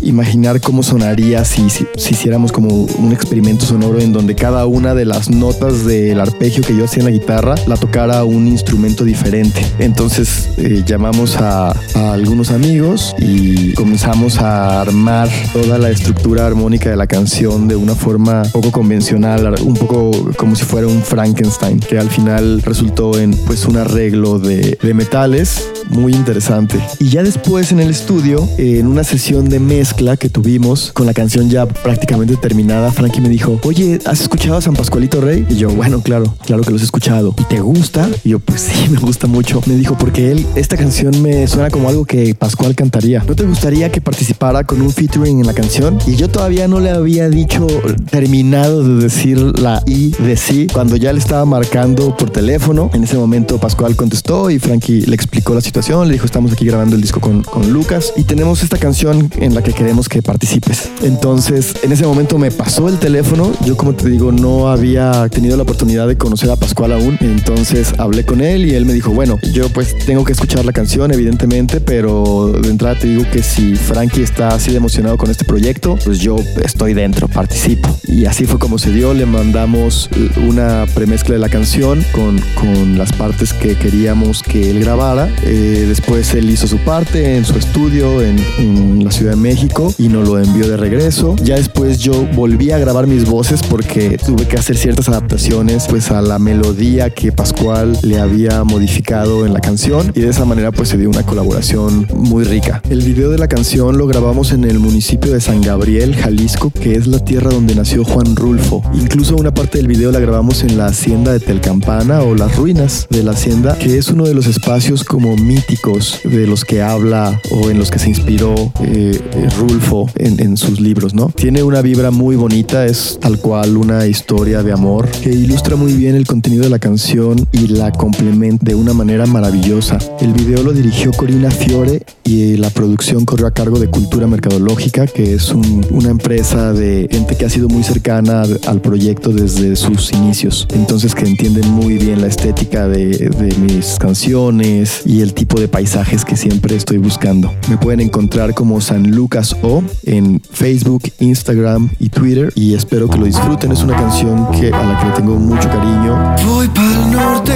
imaginar 0.01 0.61
cómo 0.61 0.83
sonaría 0.83 1.45
si, 1.45 1.69
si, 1.69 1.85
si, 1.95 2.13
hiciéramos 2.13 2.51
como 2.51 2.69
un 2.69 3.11
experimento 3.11 3.65
sonoro 3.65 3.99
en 3.99 4.13
donde 4.13 4.35
cada 4.35 4.65
una 4.65 4.93
de 4.93 5.05
las 5.05 5.29
notas 5.29 5.85
del 5.85 6.19
arpegio 6.19 6.63
que 6.63 6.75
yo 6.75 6.85
hacía 6.85 7.01
en 7.01 7.05
la 7.05 7.11
guitarra 7.11 7.55
la 7.67 7.77
tocara 7.77 8.23
un 8.23 8.47
instrumento 8.47 9.03
diferente. 9.03 9.65
Entonces 9.79 10.49
eh, 10.57 10.83
llamamos 10.85 11.37
a, 11.37 11.71
a, 11.71 12.13
algunos 12.13 12.51
amigos 12.51 13.15
y 13.19 13.73
comenzamos 13.73 14.39
a 14.39 14.81
armar 14.81 15.29
toda 15.53 15.77
la 15.77 15.89
estructura 15.89 16.45
armónica 16.45 16.89
de 16.89 16.95
la 16.95 17.07
canción 17.07 17.67
de 17.67 17.75
una 17.75 17.95
forma 17.95 18.43
poco 18.51 18.71
convencional, 18.71 19.55
un 19.63 19.75
poco 19.75 20.11
como 20.37 20.55
si 20.55 20.65
fuera 20.65 20.87
un 20.87 21.01
Frankenstein, 21.01 21.79
que 21.79 21.97
al 21.97 22.09
final 22.09 22.61
resultó 22.61 23.17
en 23.19 23.31
pues 23.45 23.65
un 23.65 23.77
arreglo 23.77 24.39
de, 24.39 24.77
de 24.81 24.93
metales 24.93 25.71
muy 25.89 26.13
interesante. 26.13 26.79
Y 26.99 27.09
ya 27.09 27.23
después 27.23 27.71
en 27.71 27.79
el 27.79 27.89
estudio, 27.89 28.47
en 28.57 28.87
una 28.87 29.03
sesión 29.03 29.49
de 29.49 29.59
mezcla 29.91 30.15
que 30.15 30.29
tuvimos 30.29 30.93
con 30.93 31.05
la 31.05 31.13
canción 31.13 31.49
ya 31.49 31.65
prácticamente 31.65 32.37
terminada, 32.37 32.93
Frankie 32.93 33.19
me 33.19 33.27
dijo, 33.27 33.59
oye, 33.63 33.99
¿has 34.05 34.21
escuchado 34.21 34.55
a 34.55 34.61
San 34.61 34.73
Pascualito 34.73 35.19
Rey? 35.19 35.45
Y 35.49 35.57
yo, 35.57 35.69
bueno, 35.69 36.01
claro, 36.01 36.33
claro 36.45 36.63
que 36.63 36.71
los 36.71 36.81
he 36.81 36.85
escuchado. 36.85 37.35
¿Y 37.37 37.43
te 37.43 37.59
gusta? 37.59 38.09
Y 38.23 38.29
yo, 38.29 38.39
pues 38.39 38.61
sí, 38.61 38.87
me 38.89 38.99
gusta 38.99 39.27
mucho. 39.27 39.61
Me 39.65 39.75
dijo, 39.75 39.97
porque 39.97 40.31
él, 40.31 40.45
esta 40.55 40.77
canción 40.77 41.21
me 41.21 41.45
suena 41.45 41.69
como 41.69 41.89
algo 41.89 42.05
que 42.05 42.33
Pascual 42.35 42.73
cantaría. 42.73 43.21
¿No 43.27 43.35
te 43.35 43.43
gustaría 43.43 43.91
que 43.91 43.99
participara 43.99 44.63
con 44.63 44.81
un 44.81 44.93
featuring 44.93 45.41
en 45.41 45.45
la 45.45 45.53
canción? 45.53 45.97
Y 46.07 46.15
yo 46.15 46.29
todavía 46.29 46.69
no 46.69 46.79
le 46.79 46.91
había 46.91 47.27
dicho, 47.27 47.67
terminado 48.09 48.83
de 48.83 49.03
decir 49.03 49.39
la 49.59 49.83
I 49.87 50.15
de 50.19 50.37
sí, 50.37 50.67
cuando 50.71 50.95
ya 50.95 51.11
le 51.11 51.19
estaba 51.19 51.43
marcando 51.43 52.15
por 52.15 52.29
teléfono. 52.29 52.89
En 52.93 53.03
ese 53.03 53.17
momento 53.17 53.57
Pascual 53.57 53.97
contestó 53.97 54.49
y 54.49 54.57
Frankie 54.57 55.01
le 55.01 55.15
explicó 55.15 55.53
la 55.53 55.61
situación, 55.61 56.07
le 56.07 56.13
dijo, 56.13 56.25
estamos 56.25 56.53
aquí 56.53 56.63
grabando 56.63 56.95
el 56.95 57.01
disco 57.01 57.19
con, 57.19 57.43
con 57.43 57.73
Lucas 57.73 58.13
y 58.15 58.23
tenemos 58.23 58.63
esta 58.63 58.77
canción 58.77 59.29
en 59.37 59.53
la 59.53 59.61
que 59.61 59.80
queremos 59.81 60.07
que 60.07 60.21
participes. 60.21 60.91
Entonces, 61.01 61.73
en 61.81 61.91
ese 61.91 62.05
momento 62.05 62.37
me 62.37 62.51
pasó 62.51 62.87
el 62.87 62.99
teléfono. 62.99 63.51
Yo, 63.65 63.75
como 63.75 63.95
te 63.95 64.07
digo, 64.07 64.31
no 64.31 64.69
había 64.69 65.27
tenido 65.29 65.57
la 65.57 65.63
oportunidad 65.63 66.07
de 66.07 66.19
conocer 66.19 66.51
a 66.51 66.55
Pascual 66.55 66.91
aún. 66.91 67.17
Entonces 67.19 67.95
hablé 67.97 68.23
con 68.23 68.41
él 68.41 68.67
y 68.67 68.75
él 68.75 68.85
me 68.85 68.93
dijo, 68.93 69.09
bueno, 69.09 69.39
yo 69.53 69.69
pues 69.69 69.97
tengo 70.05 70.23
que 70.23 70.33
escuchar 70.33 70.65
la 70.65 70.71
canción, 70.71 71.11
evidentemente, 71.11 71.81
pero 71.81 72.51
de 72.61 72.69
entrada 72.69 72.99
te 72.99 73.07
digo 73.07 73.23
que 73.31 73.41
si 73.41 73.75
Frankie 73.75 74.21
está 74.21 74.49
así 74.49 74.69
de 74.69 74.77
emocionado 74.77 75.17
con 75.17 75.31
este 75.31 75.45
proyecto, 75.45 75.97
pues 76.05 76.19
yo 76.19 76.35
estoy 76.63 76.93
dentro, 76.93 77.27
participo. 77.27 77.89
Y 78.07 78.25
así 78.25 78.45
fue 78.45 78.59
como 78.59 78.77
se 78.77 78.91
dio. 78.91 79.15
Le 79.15 79.25
mandamos 79.25 80.11
una 80.47 80.85
premezcla 80.93 81.33
de 81.33 81.39
la 81.39 81.49
canción 81.49 82.05
con, 82.11 82.39
con 82.53 82.99
las 82.99 83.11
partes 83.13 83.51
que 83.51 83.75
queríamos 83.75 84.43
que 84.43 84.69
él 84.69 84.79
grabara. 84.79 85.27
Eh, 85.41 85.85
después 85.87 86.35
él 86.35 86.51
hizo 86.51 86.67
su 86.67 86.77
parte 86.77 87.35
en 87.35 87.45
su 87.45 87.57
estudio 87.57 88.21
en, 88.21 88.37
en 88.59 89.03
la 89.03 89.09
Ciudad 89.09 89.31
de 89.31 89.37
México 89.37 89.70
y 89.97 90.09
nos 90.09 90.27
lo 90.27 90.37
envió 90.37 90.67
de 90.67 90.75
regreso. 90.75 91.35
Ya 91.43 91.55
después 91.55 91.99
yo 91.99 92.27
volví 92.35 92.71
a 92.71 92.77
grabar 92.77 93.07
mis 93.07 93.27
voces 93.27 93.61
porque 93.63 94.17
tuve 94.17 94.45
que 94.45 94.57
hacer 94.57 94.75
ciertas 94.75 95.07
adaptaciones 95.07 95.87
pues 95.89 96.11
a 96.11 96.21
la 96.21 96.39
melodía 96.39 97.09
que 97.09 97.31
Pascual 97.31 97.97
le 98.03 98.19
había 98.19 98.63
modificado 98.65 99.45
en 99.45 99.53
la 99.53 99.61
canción 99.61 100.11
y 100.13 100.21
de 100.21 100.29
esa 100.29 100.43
manera 100.43 100.71
pues 100.73 100.89
se 100.89 100.97
dio 100.97 101.09
una 101.09 101.23
colaboración 101.25 102.05
muy 102.13 102.43
rica. 102.43 102.81
El 102.89 103.01
video 103.01 103.29
de 103.29 103.37
la 103.37 103.47
canción 103.47 103.97
lo 103.97 104.07
grabamos 104.07 104.51
en 104.51 104.65
el 104.65 104.79
municipio 104.79 105.31
de 105.31 105.39
San 105.39 105.61
Gabriel, 105.61 106.15
Jalisco, 106.15 106.69
que 106.69 106.93
es 106.93 107.07
la 107.07 107.23
tierra 107.23 107.49
donde 107.49 107.73
nació 107.73 108.03
Juan 108.03 108.35
Rulfo. 108.35 108.83
Incluso 108.93 109.35
una 109.37 109.53
parte 109.53 109.77
del 109.77 109.87
video 109.87 110.11
la 110.11 110.19
grabamos 110.19 110.63
en 110.63 110.77
la 110.77 110.87
hacienda 110.87 111.31
de 111.31 111.39
Telcampana 111.39 112.21
o 112.23 112.35
las 112.35 112.57
ruinas 112.57 113.07
de 113.09 113.23
la 113.23 113.31
hacienda, 113.31 113.77
que 113.77 113.97
es 113.97 114.09
uno 114.09 114.25
de 114.25 114.33
los 114.33 114.47
espacios 114.47 115.05
como 115.05 115.37
míticos 115.37 116.19
de 116.25 116.45
los 116.45 116.65
que 116.65 116.81
habla 116.81 117.39
o 117.51 117.69
en 117.69 117.79
los 117.79 117.89
que 117.89 117.99
se 117.99 118.09
inspiró 118.09 118.73
eh, 118.81 119.19
Rulfo 119.57 120.09
en, 120.15 120.39
en 120.39 120.57
sus 120.57 120.79
libros, 120.79 121.13
¿no? 121.13 121.27
Tiene 121.35 121.63
una 121.63 121.81
vibra 121.81 122.11
muy 122.11 122.35
bonita, 122.35 122.85
es 122.85 123.17
tal 123.21 123.39
cual 123.39 123.77
una 123.77 124.07
historia 124.07 124.63
de 124.63 124.71
amor 124.71 125.07
que 125.09 125.29
ilustra 125.31 125.75
muy 125.75 125.93
bien 125.93 126.15
el 126.15 126.25
contenido 126.25 126.63
de 126.63 126.69
la 126.69 126.79
canción 126.79 127.47
y 127.51 127.67
la 127.67 127.91
complementa 127.91 128.65
de 128.65 128.75
una 128.75 128.93
manera 128.93 129.25
maravillosa. 129.25 129.97
El 130.19 130.33
video 130.33 130.63
lo 130.63 130.71
dirigió 130.73 131.11
Corina 131.11 131.51
Fiore 131.51 132.03
y 132.23 132.57
la 132.57 132.69
producción 132.69 133.25
corrió 133.25 133.47
a 133.47 133.51
cargo 133.51 133.79
de 133.79 133.87
Cultura 133.87 134.27
Mercadológica, 134.27 135.05
que 135.07 135.33
es 135.33 135.51
un- 135.51 135.85
una 135.91 136.09
empresa 136.09 136.73
de 136.73 137.07
gente 137.11 137.35
que 137.35 137.45
ha 137.45 137.49
sido 137.49 137.67
muy 137.69 137.83
cercana 137.83 138.43
al, 138.67 138.81
proyecto 138.81 139.31
desde 139.31 139.75
sus 139.75 140.11
inicios. 140.11 140.67
Entonces 140.73 141.13
que 141.13 141.25
entienden 141.25 141.69
muy 141.69 141.97
bien 141.97 142.21
la 142.21 142.27
estética 142.27 142.87
de, 142.87 143.09
de 143.29 143.55
mis 143.59 143.97
canciones 143.99 145.01
y 145.05 145.21
el 145.21 145.33
tipo 145.33 145.59
de 145.59 145.67
paisajes 145.67 146.25
que 146.25 146.35
siempre 146.35 146.75
estoy 146.75 146.97
buscando. 146.97 147.53
Me 147.69 147.77
pueden 147.77 147.99
encontrar 148.01 148.53
como 148.53 148.81
San 148.81 149.11
Lucas 149.11 149.40
O 149.63 149.83
en 150.03 150.39
Facebook, 150.39 151.01
Instagram 151.19 151.89
y 151.99 152.09
Twitter 152.09 152.51
y 152.55 152.75
espero 152.75 153.09
que 153.09 153.17
lo 153.17 153.25
disfruten. 153.25 153.71
Es 153.71 153.81
una 153.81 153.95
canción 153.95 154.51
que, 154.51 154.71
a 154.71 154.83
la 154.83 154.99
que 154.99 155.05
le 155.07 155.11
tengo 155.13 155.35
mucho 155.35 155.67
cariño. 155.67 156.35
Voy 156.45 156.67
pa'l 156.67 157.11
norte. 157.11 157.53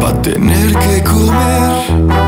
Pa' 0.00 0.22
tener 0.22 0.72
que 0.78 1.04
comer. 1.04 2.25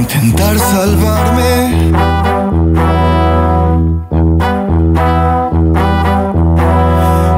Intentar 0.00 0.58
salvarme. 0.58 1.52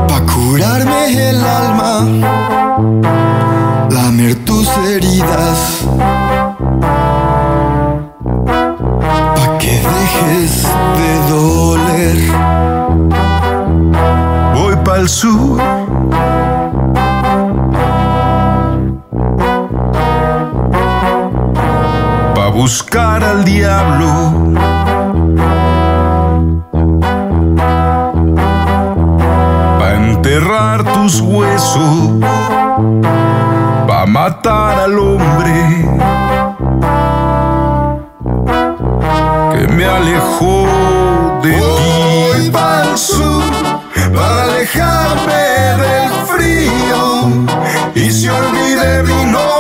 Pa' 0.09 0.22
curarme 0.33 1.01
el 1.29 1.40
alma. 1.62 1.94
Lamer 3.90 4.35
tus 4.44 4.68
heridas. 4.87 5.59
Pa' 9.37 9.51
que 9.59 9.75
dejes 9.94 10.53
de 10.98 11.11
doler. 11.33 12.18
Voy 14.55 14.77
pa'l 14.85 15.09
sur. 15.09 15.51
Al 23.33 23.45
diablo. 23.45 24.09
Pa' 29.79 29.95
enterrar 29.95 30.85
tus 30.92 31.21
huesos. 31.21 31.95
Pa' 33.87 34.07
matar 34.07 34.81
al 34.81 34.99
hombre. 34.99 35.59
Que 39.53 39.62
me 39.77 39.85
alejó 39.85 40.66
de 41.42 41.53
ti. 41.53 41.61
Voy 41.61 42.51
pa'l 42.51 42.99
sur 42.99 43.53
para 44.14 44.42
alejarme 44.49 45.45
del 45.85 46.11
frío. 46.31 47.03
Y 47.95 48.11
si 48.11 48.29
olvidé 48.29 49.03
mi 49.05 49.25
nombre, 49.25 49.51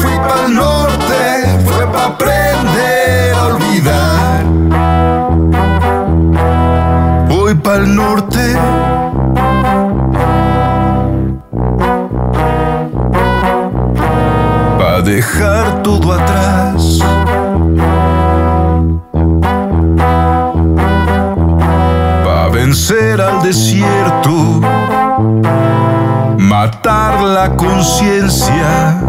fui 0.00 0.16
pa'l 0.26 0.54
norte, 0.54 1.22
fue 1.66 1.86
para 1.86 2.06
aprender 2.06 3.34
a 3.34 3.46
olvidar. 3.46 4.44
Voy 7.28 7.54
pa'l 7.54 7.94
norte. 7.94 8.56
Pa' 14.78 15.00
dejar 15.02 15.82
todo 15.82 16.12
atrás. 16.12 16.98
Pa' 22.24 22.48
vencer 22.52 23.20
al 23.20 23.42
desierto. 23.42 24.60
Matar 26.38 27.20
la 27.22 27.56
conciencia. 27.56 29.00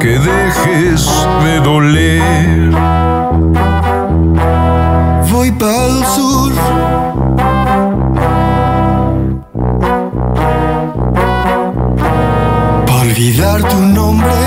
Que 0.00 0.18
dejes 0.18 1.06
de 1.44 1.60
doler. 1.60 2.70
Voy 5.30 5.52
pa'l 5.52 6.04
sur. 6.14 6.52
Pa' 12.86 13.00
olvidar 13.02 13.62
tu 13.68 13.76
nombre. 13.76 14.39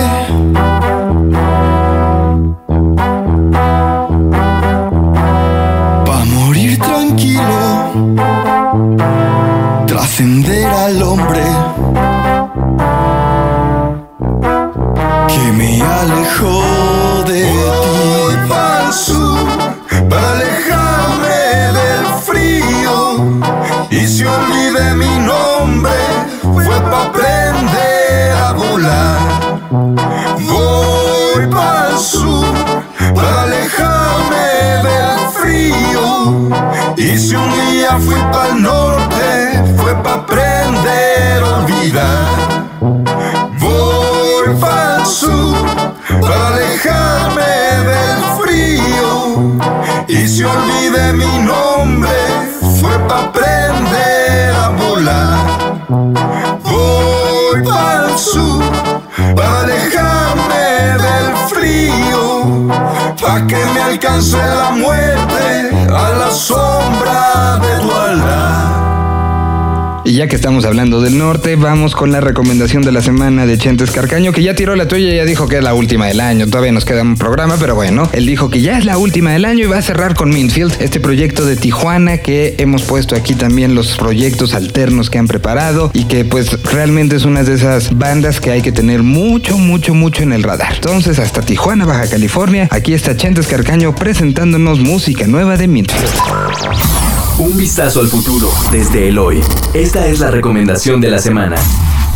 Que 70.28 70.36
estamos 70.36 70.64
hablando 70.66 71.02
del 71.02 71.18
norte, 71.18 71.56
vamos 71.56 71.96
con 71.96 72.12
la 72.12 72.22
recomendación 72.22 72.84
de 72.84 72.92
la 72.92 73.02
semana 73.02 73.46
de 73.46 73.58
Chentes 73.58 73.92
Carcaño, 73.92 74.32
que 74.32 74.42
ya 74.42 74.56
tiró 74.56 74.76
la 74.76 74.88
tuya 74.88 75.12
y 75.12 75.18
ya 75.18 75.26
dijo 75.26 75.48
que 75.48 75.58
es 75.58 75.64
la 75.64 75.74
última 75.74 76.08
del 76.08 76.22
año. 76.22 76.48
Todavía 76.48 76.72
nos 76.72 76.86
queda 76.86 77.02
un 77.02 77.18
programa, 77.18 77.58
pero 77.60 77.76
bueno, 77.76 78.10
él 78.14 78.26
dijo 78.26 78.50
que 78.50 78.62
ya 78.62 78.78
es 78.78 78.86
la 78.86 78.98
última 78.98 79.32
del 79.32 79.44
año 79.44 79.66
y 79.66 79.68
va 79.68 79.78
a 79.78 79.82
cerrar 79.82 80.16
con 80.16 80.30
Minfield, 80.30 80.76
este 80.80 81.00
proyecto 81.00 81.46
de 81.46 81.56
Tijuana 81.56 82.20
que 82.20 82.56
hemos 82.58 82.84
puesto 82.84 83.16
aquí 83.16 83.34
también 83.34 83.76
los 83.76 83.98
proyectos 83.98 84.54
alternos 84.54 85.10
que 85.10 85.18
han 85.18 85.28
preparado 85.28 85.92
y 85.94 86.06
que 86.06 86.24
pues 86.26 86.62
realmente 86.64 87.16
es 87.16 87.26
una 87.26 87.44
de 87.44 87.56
esas 87.56 87.98
bandas 87.98 88.40
que 88.40 88.52
hay 88.52 88.62
que 88.62 88.72
tener 88.72 89.04
mucho, 89.04 89.58
mucho, 89.58 89.94
mucho 89.94 90.24
en 90.24 90.32
el 90.32 90.44
radar. 90.44 90.76
Entonces, 90.76 91.20
hasta 91.20 91.42
Tijuana, 91.42 91.86
Baja 91.86 92.08
California, 92.08 92.68
aquí 92.72 92.94
está 92.94 93.18
Chentes 93.18 93.48
Carcaño 93.48 93.94
presentándonos 93.96 94.80
música 94.80 95.28
nueva 95.28 95.58
de 95.58 95.68
Minfield. 95.68 97.13
Un 97.40 97.58
vistazo 97.58 98.00
al 98.00 98.08
futuro 98.08 98.50
desde 98.72 99.10
el 99.10 99.18
hoy. 99.18 99.42
Esta 99.74 100.08
es 100.08 100.20
la 100.20 100.30
recomendación 100.30 101.02
de 101.02 101.10
la 101.10 101.20
semana. 101.20 101.56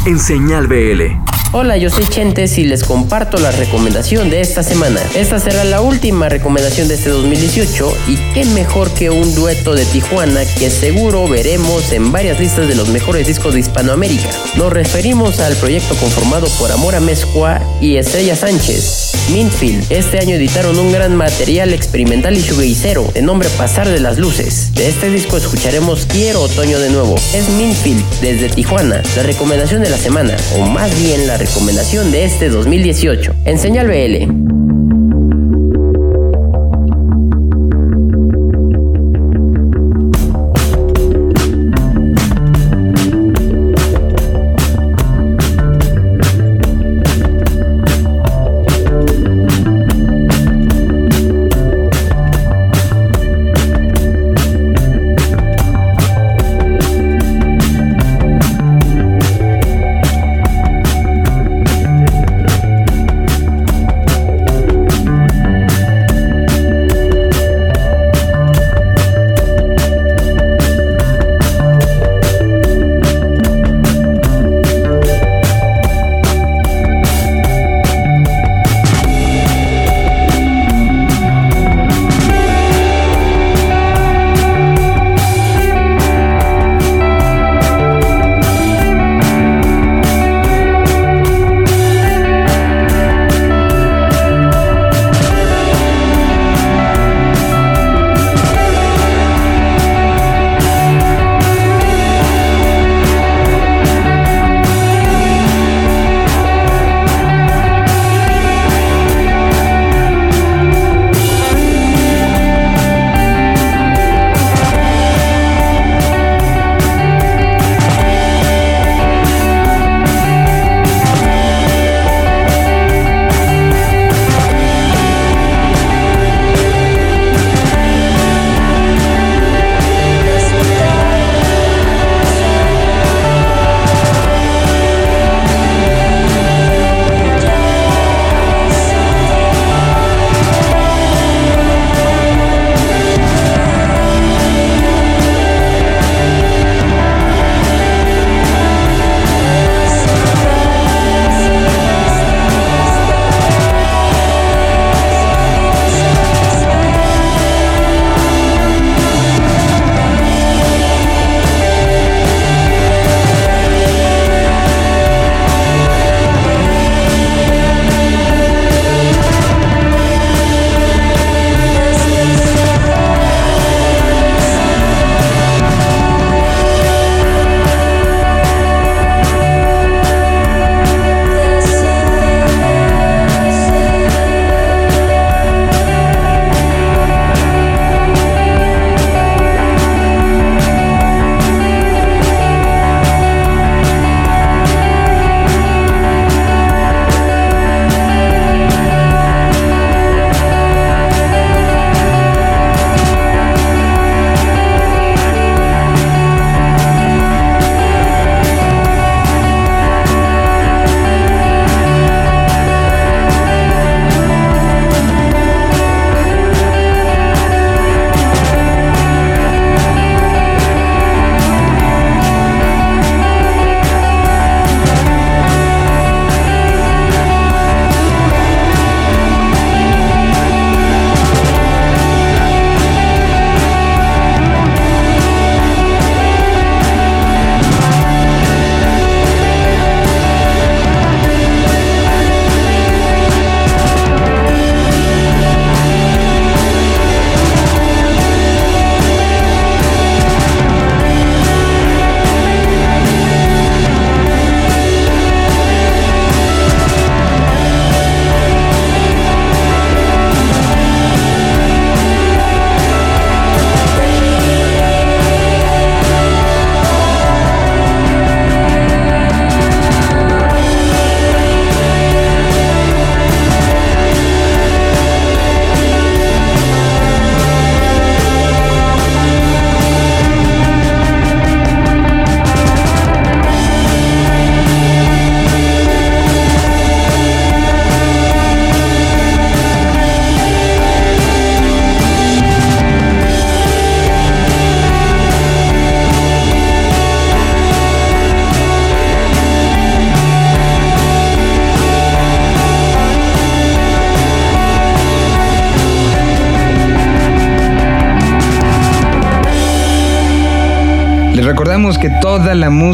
en 0.06 0.20
Señal 0.20 0.68
BL. 0.68 1.18
Hola, 1.54 1.78
yo 1.78 1.90
soy 1.90 2.06
Chentes 2.06 2.58
y 2.58 2.66
les 2.66 2.84
comparto 2.84 3.38
la 3.38 3.52
recomendación 3.52 4.30
de 4.30 4.42
esta 4.42 4.64
semana. 4.64 5.02
Esta 5.16 5.40
será 5.40 5.64
la 5.64 5.82
última 5.82 6.30
recomendación 6.30 6.88
de 6.88 6.96
este 6.96 7.10
2018 7.10 7.94
y 8.08 8.18
qué 8.34 8.46
mejor 8.46 8.92
que 8.92 9.10
un 9.10 9.34
dueto 9.34 9.74
de 9.74 9.86
Tijuana 9.86 10.42
que 10.60 10.70
seguro 10.70 11.28
veremos 11.28 11.92
en 11.94 12.12
varias 12.12 12.40
listas 12.40 12.68
de 12.68 12.76
los 12.76 12.90
mejores 12.90 13.26
discos 13.28 13.54
de 13.54 13.62
Hispanoamérica. 13.62 14.30
Nos 14.56 14.72
referimos 14.72 15.40
al 15.40 15.56
proyecto 15.56 15.96
conformado 15.96 16.48
por 16.60 16.72
Amora 16.72 17.00
Mezcua 17.00 17.60
y 17.82 17.96
Estrella 17.96 18.36
Sánchez. 18.36 19.07
Mintfield, 19.32 19.92
este 19.92 20.20
año 20.20 20.36
editaron 20.36 20.80
un 20.80 20.92
gran 20.92 21.16
material 21.16 21.74
experimental 21.74 22.38
y 22.38 22.42
shoegazero 22.42 23.12
de 23.14 23.22
nombre 23.22 23.50
Pasar 23.58 23.90
de 23.90 24.00
las 24.00 24.18
Luces. 24.18 24.74
De 24.74 24.88
este 24.88 25.10
disco 25.10 25.38
escucharemos 25.38 26.06
Quiero 26.06 26.42
Otoño 26.42 26.80
de 26.80 26.90
nuevo. 26.90 27.16
Es 27.34 27.50
Mintfield 27.50 28.04
desde 28.22 28.50
Tijuana, 28.50 29.04
la 29.16 29.24
recomendación 29.24 29.82
de 29.82 29.90
la 29.90 29.98
semana, 29.98 30.36
o 30.58 30.66
más 30.66 30.98
bien 31.02 31.28
la 31.28 31.38
recomendación 31.38 32.12
de 32.12 32.26
este 32.26 32.50
2018. 32.50 33.34
En 33.46 33.60
Señal 33.60 33.88
BL. 33.88 34.57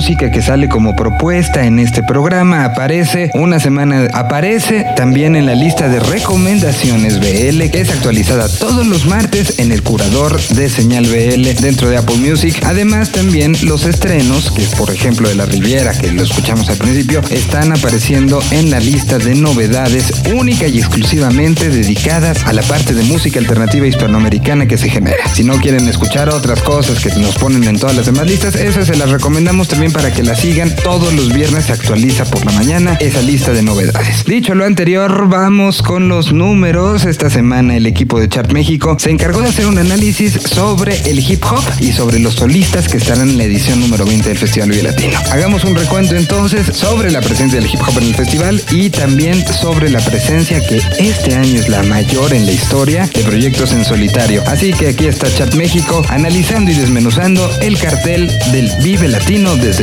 Música 0.04 0.32
que 0.32 0.42
sale 0.42 0.68
como 0.68 0.98
propuesta 0.98 1.66
en 1.66 1.80
este 1.80 2.04
programa 2.04 2.66
aparece 2.66 3.32
una 3.36 3.62
semana, 3.62 4.10
aparece 4.12 4.86
también 4.98 5.38
en 5.38 5.46
la 5.46 5.56
lista 5.56 5.88
de 5.88 6.02
recomendaciones 6.02 7.22
BL 7.22 7.70
que 7.72 7.80
es 7.80 7.90
actualizada 7.90 8.50
todos 8.50 8.86
los 8.86 9.06
martes 9.06 9.60
en 9.60 9.72
el 9.72 9.82
curador 9.82 10.42
de 10.42 10.68
señal 10.68 11.06
BL 11.06 11.62
dentro 11.62 11.90
de 11.90 11.96
Apple 11.96 12.18
Music. 12.18 12.60
Además 12.66 13.14
también 13.14 13.56
los 13.64 13.86
estrenos, 13.86 14.52
que 14.52 14.64
por 14.76 14.92
ejemplo 14.92 15.30
de 15.30 15.36
La 15.36 15.46
Riviera, 15.46 15.94
que 15.98 16.12
lo 16.12 16.24
escuchamos 16.24 16.68
al 16.68 16.76
principio, 16.76 17.22
están 17.30 17.72
apareciendo 17.72 18.44
en 18.52 18.72
la 18.72 18.82
lista 18.82 19.20
de 19.20 19.36
novedades 19.36 20.12
única 20.34 20.68
y 20.68 20.80
exclusivamente 20.80 21.70
dedicadas 21.70 22.44
a 22.44 22.52
la 22.52 22.64
parte 22.64 22.94
de 22.94 23.04
música 23.04 23.40
alternativa 23.40 23.88
hispanoamericana 23.88 24.68
que 24.68 24.78
se 24.78 24.90
genera. 24.90 25.30
Si 25.34 25.46
no 25.46 25.62
quieren 25.62 25.88
escuchar 25.88 26.28
otras 26.28 26.62
cosas 26.62 27.00
que 27.00 27.10
nos 27.22 27.36
ponen 27.36 27.64
en 27.64 27.80
todas 27.80 27.96
las 27.96 28.06
demás 28.08 28.28
listas, 28.28 28.56
esas 28.56 28.88
se 28.88 28.98
las 28.98 29.10
recomendamos 29.10 29.70
también 29.70 29.94
para 29.94 30.03
que 30.12 30.24
las 30.24 30.40
sigan. 30.40 30.76
Todos 30.84 31.14
los 31.14 31.34
viernes 31.34 31.66
se 31.66 31.74
actualiza 31.74 32.26
por 32.26 32.46
la 32.46 32.52
mañana 32.52 32.98
esa 33.00 33.22
lista 33.22 33.54
de 33.54 33.62
novedades. 33.62 34.26
Dicho 34.26 34.56
lo 34.56 34.66
anterior, 34.66 35.28
vamos 35.30 35.82
con 35.82 36.10
los 36.10 36.34
números. 36.34 37.06
Esta 37.06 37.30
semana 37.30 37.78
el 37.78 37.86
equipo 37.86 38.20
de 38.20 38.28
Chart 38.28 38.52
México 38.52 38.98
se 39.00 39.12
encargó 39.12 39.42
de 39.42 39.50
hacer 39.50 39.68
un 39.68 39.78
análisis 39.78 40.34
sobre 40.34 40.98
el 41.10 41.20
hip 41.20 41.44
hop 41.46 41.64
y 41.80 41.92
sobre 41.92 42.20
los 42.20 42.36
solistas 42.36 42.88
que 42.88 42.98
estarán 42.98 43.30
en 43.30 43.38
la 43.38 43.46
edición 43.46 43.80
número 43.80 44.06
20 44.06 44.28
del 44.28 44.38
Festival 44.38 44.70
Vive 44.70 44.84
Latino. 44.84 45.18
Hagamos 45.32 45.64
un 45.64 45.76
recuento 45.76 46.16
entonces 46.16 46.68
sobre 46.76 47.12
la 47.12 47.22
presencia 47.22 47.60
del 47.60 47.70
hip 47.70 47.82
hop 47.82 47.98
en 47.98 48.08
el 48.08 48.16
festival 48.16 48.62
y 48.72 48.90
también 48.90 49.46
sobre 49.46 49.90
la 49.90 50.00
presencia 50.00 50.60
que 50.66 50.82
este 51.00 51.36
año 51.36 51.60
es 51.60 51.70
la 51.70 51.84
mayor 51.84 52.34
en 52.34 52.46
la 52.46 52.52
historia 52.52 53.10
de 53.14 53.24
proyectos 53.24 53.72
en 53.72 53.86
solitario. 53.86 54.44
Así 54.48 54.74
que 54.74 54.88
aquí 54.88 55.06
está 55.06 55.34
Chat 55.34 55.56
México 55.56 56.02
analizando 56.10 56.72
y 56.72 56.76
desmenuzando 56.76 57.50
el 57.62 57.78
cartel 57.78 58.28
del 58.52 58.72
Vive 58.82 59.08
Latino 59.08 59.56
desde 59.56 59.83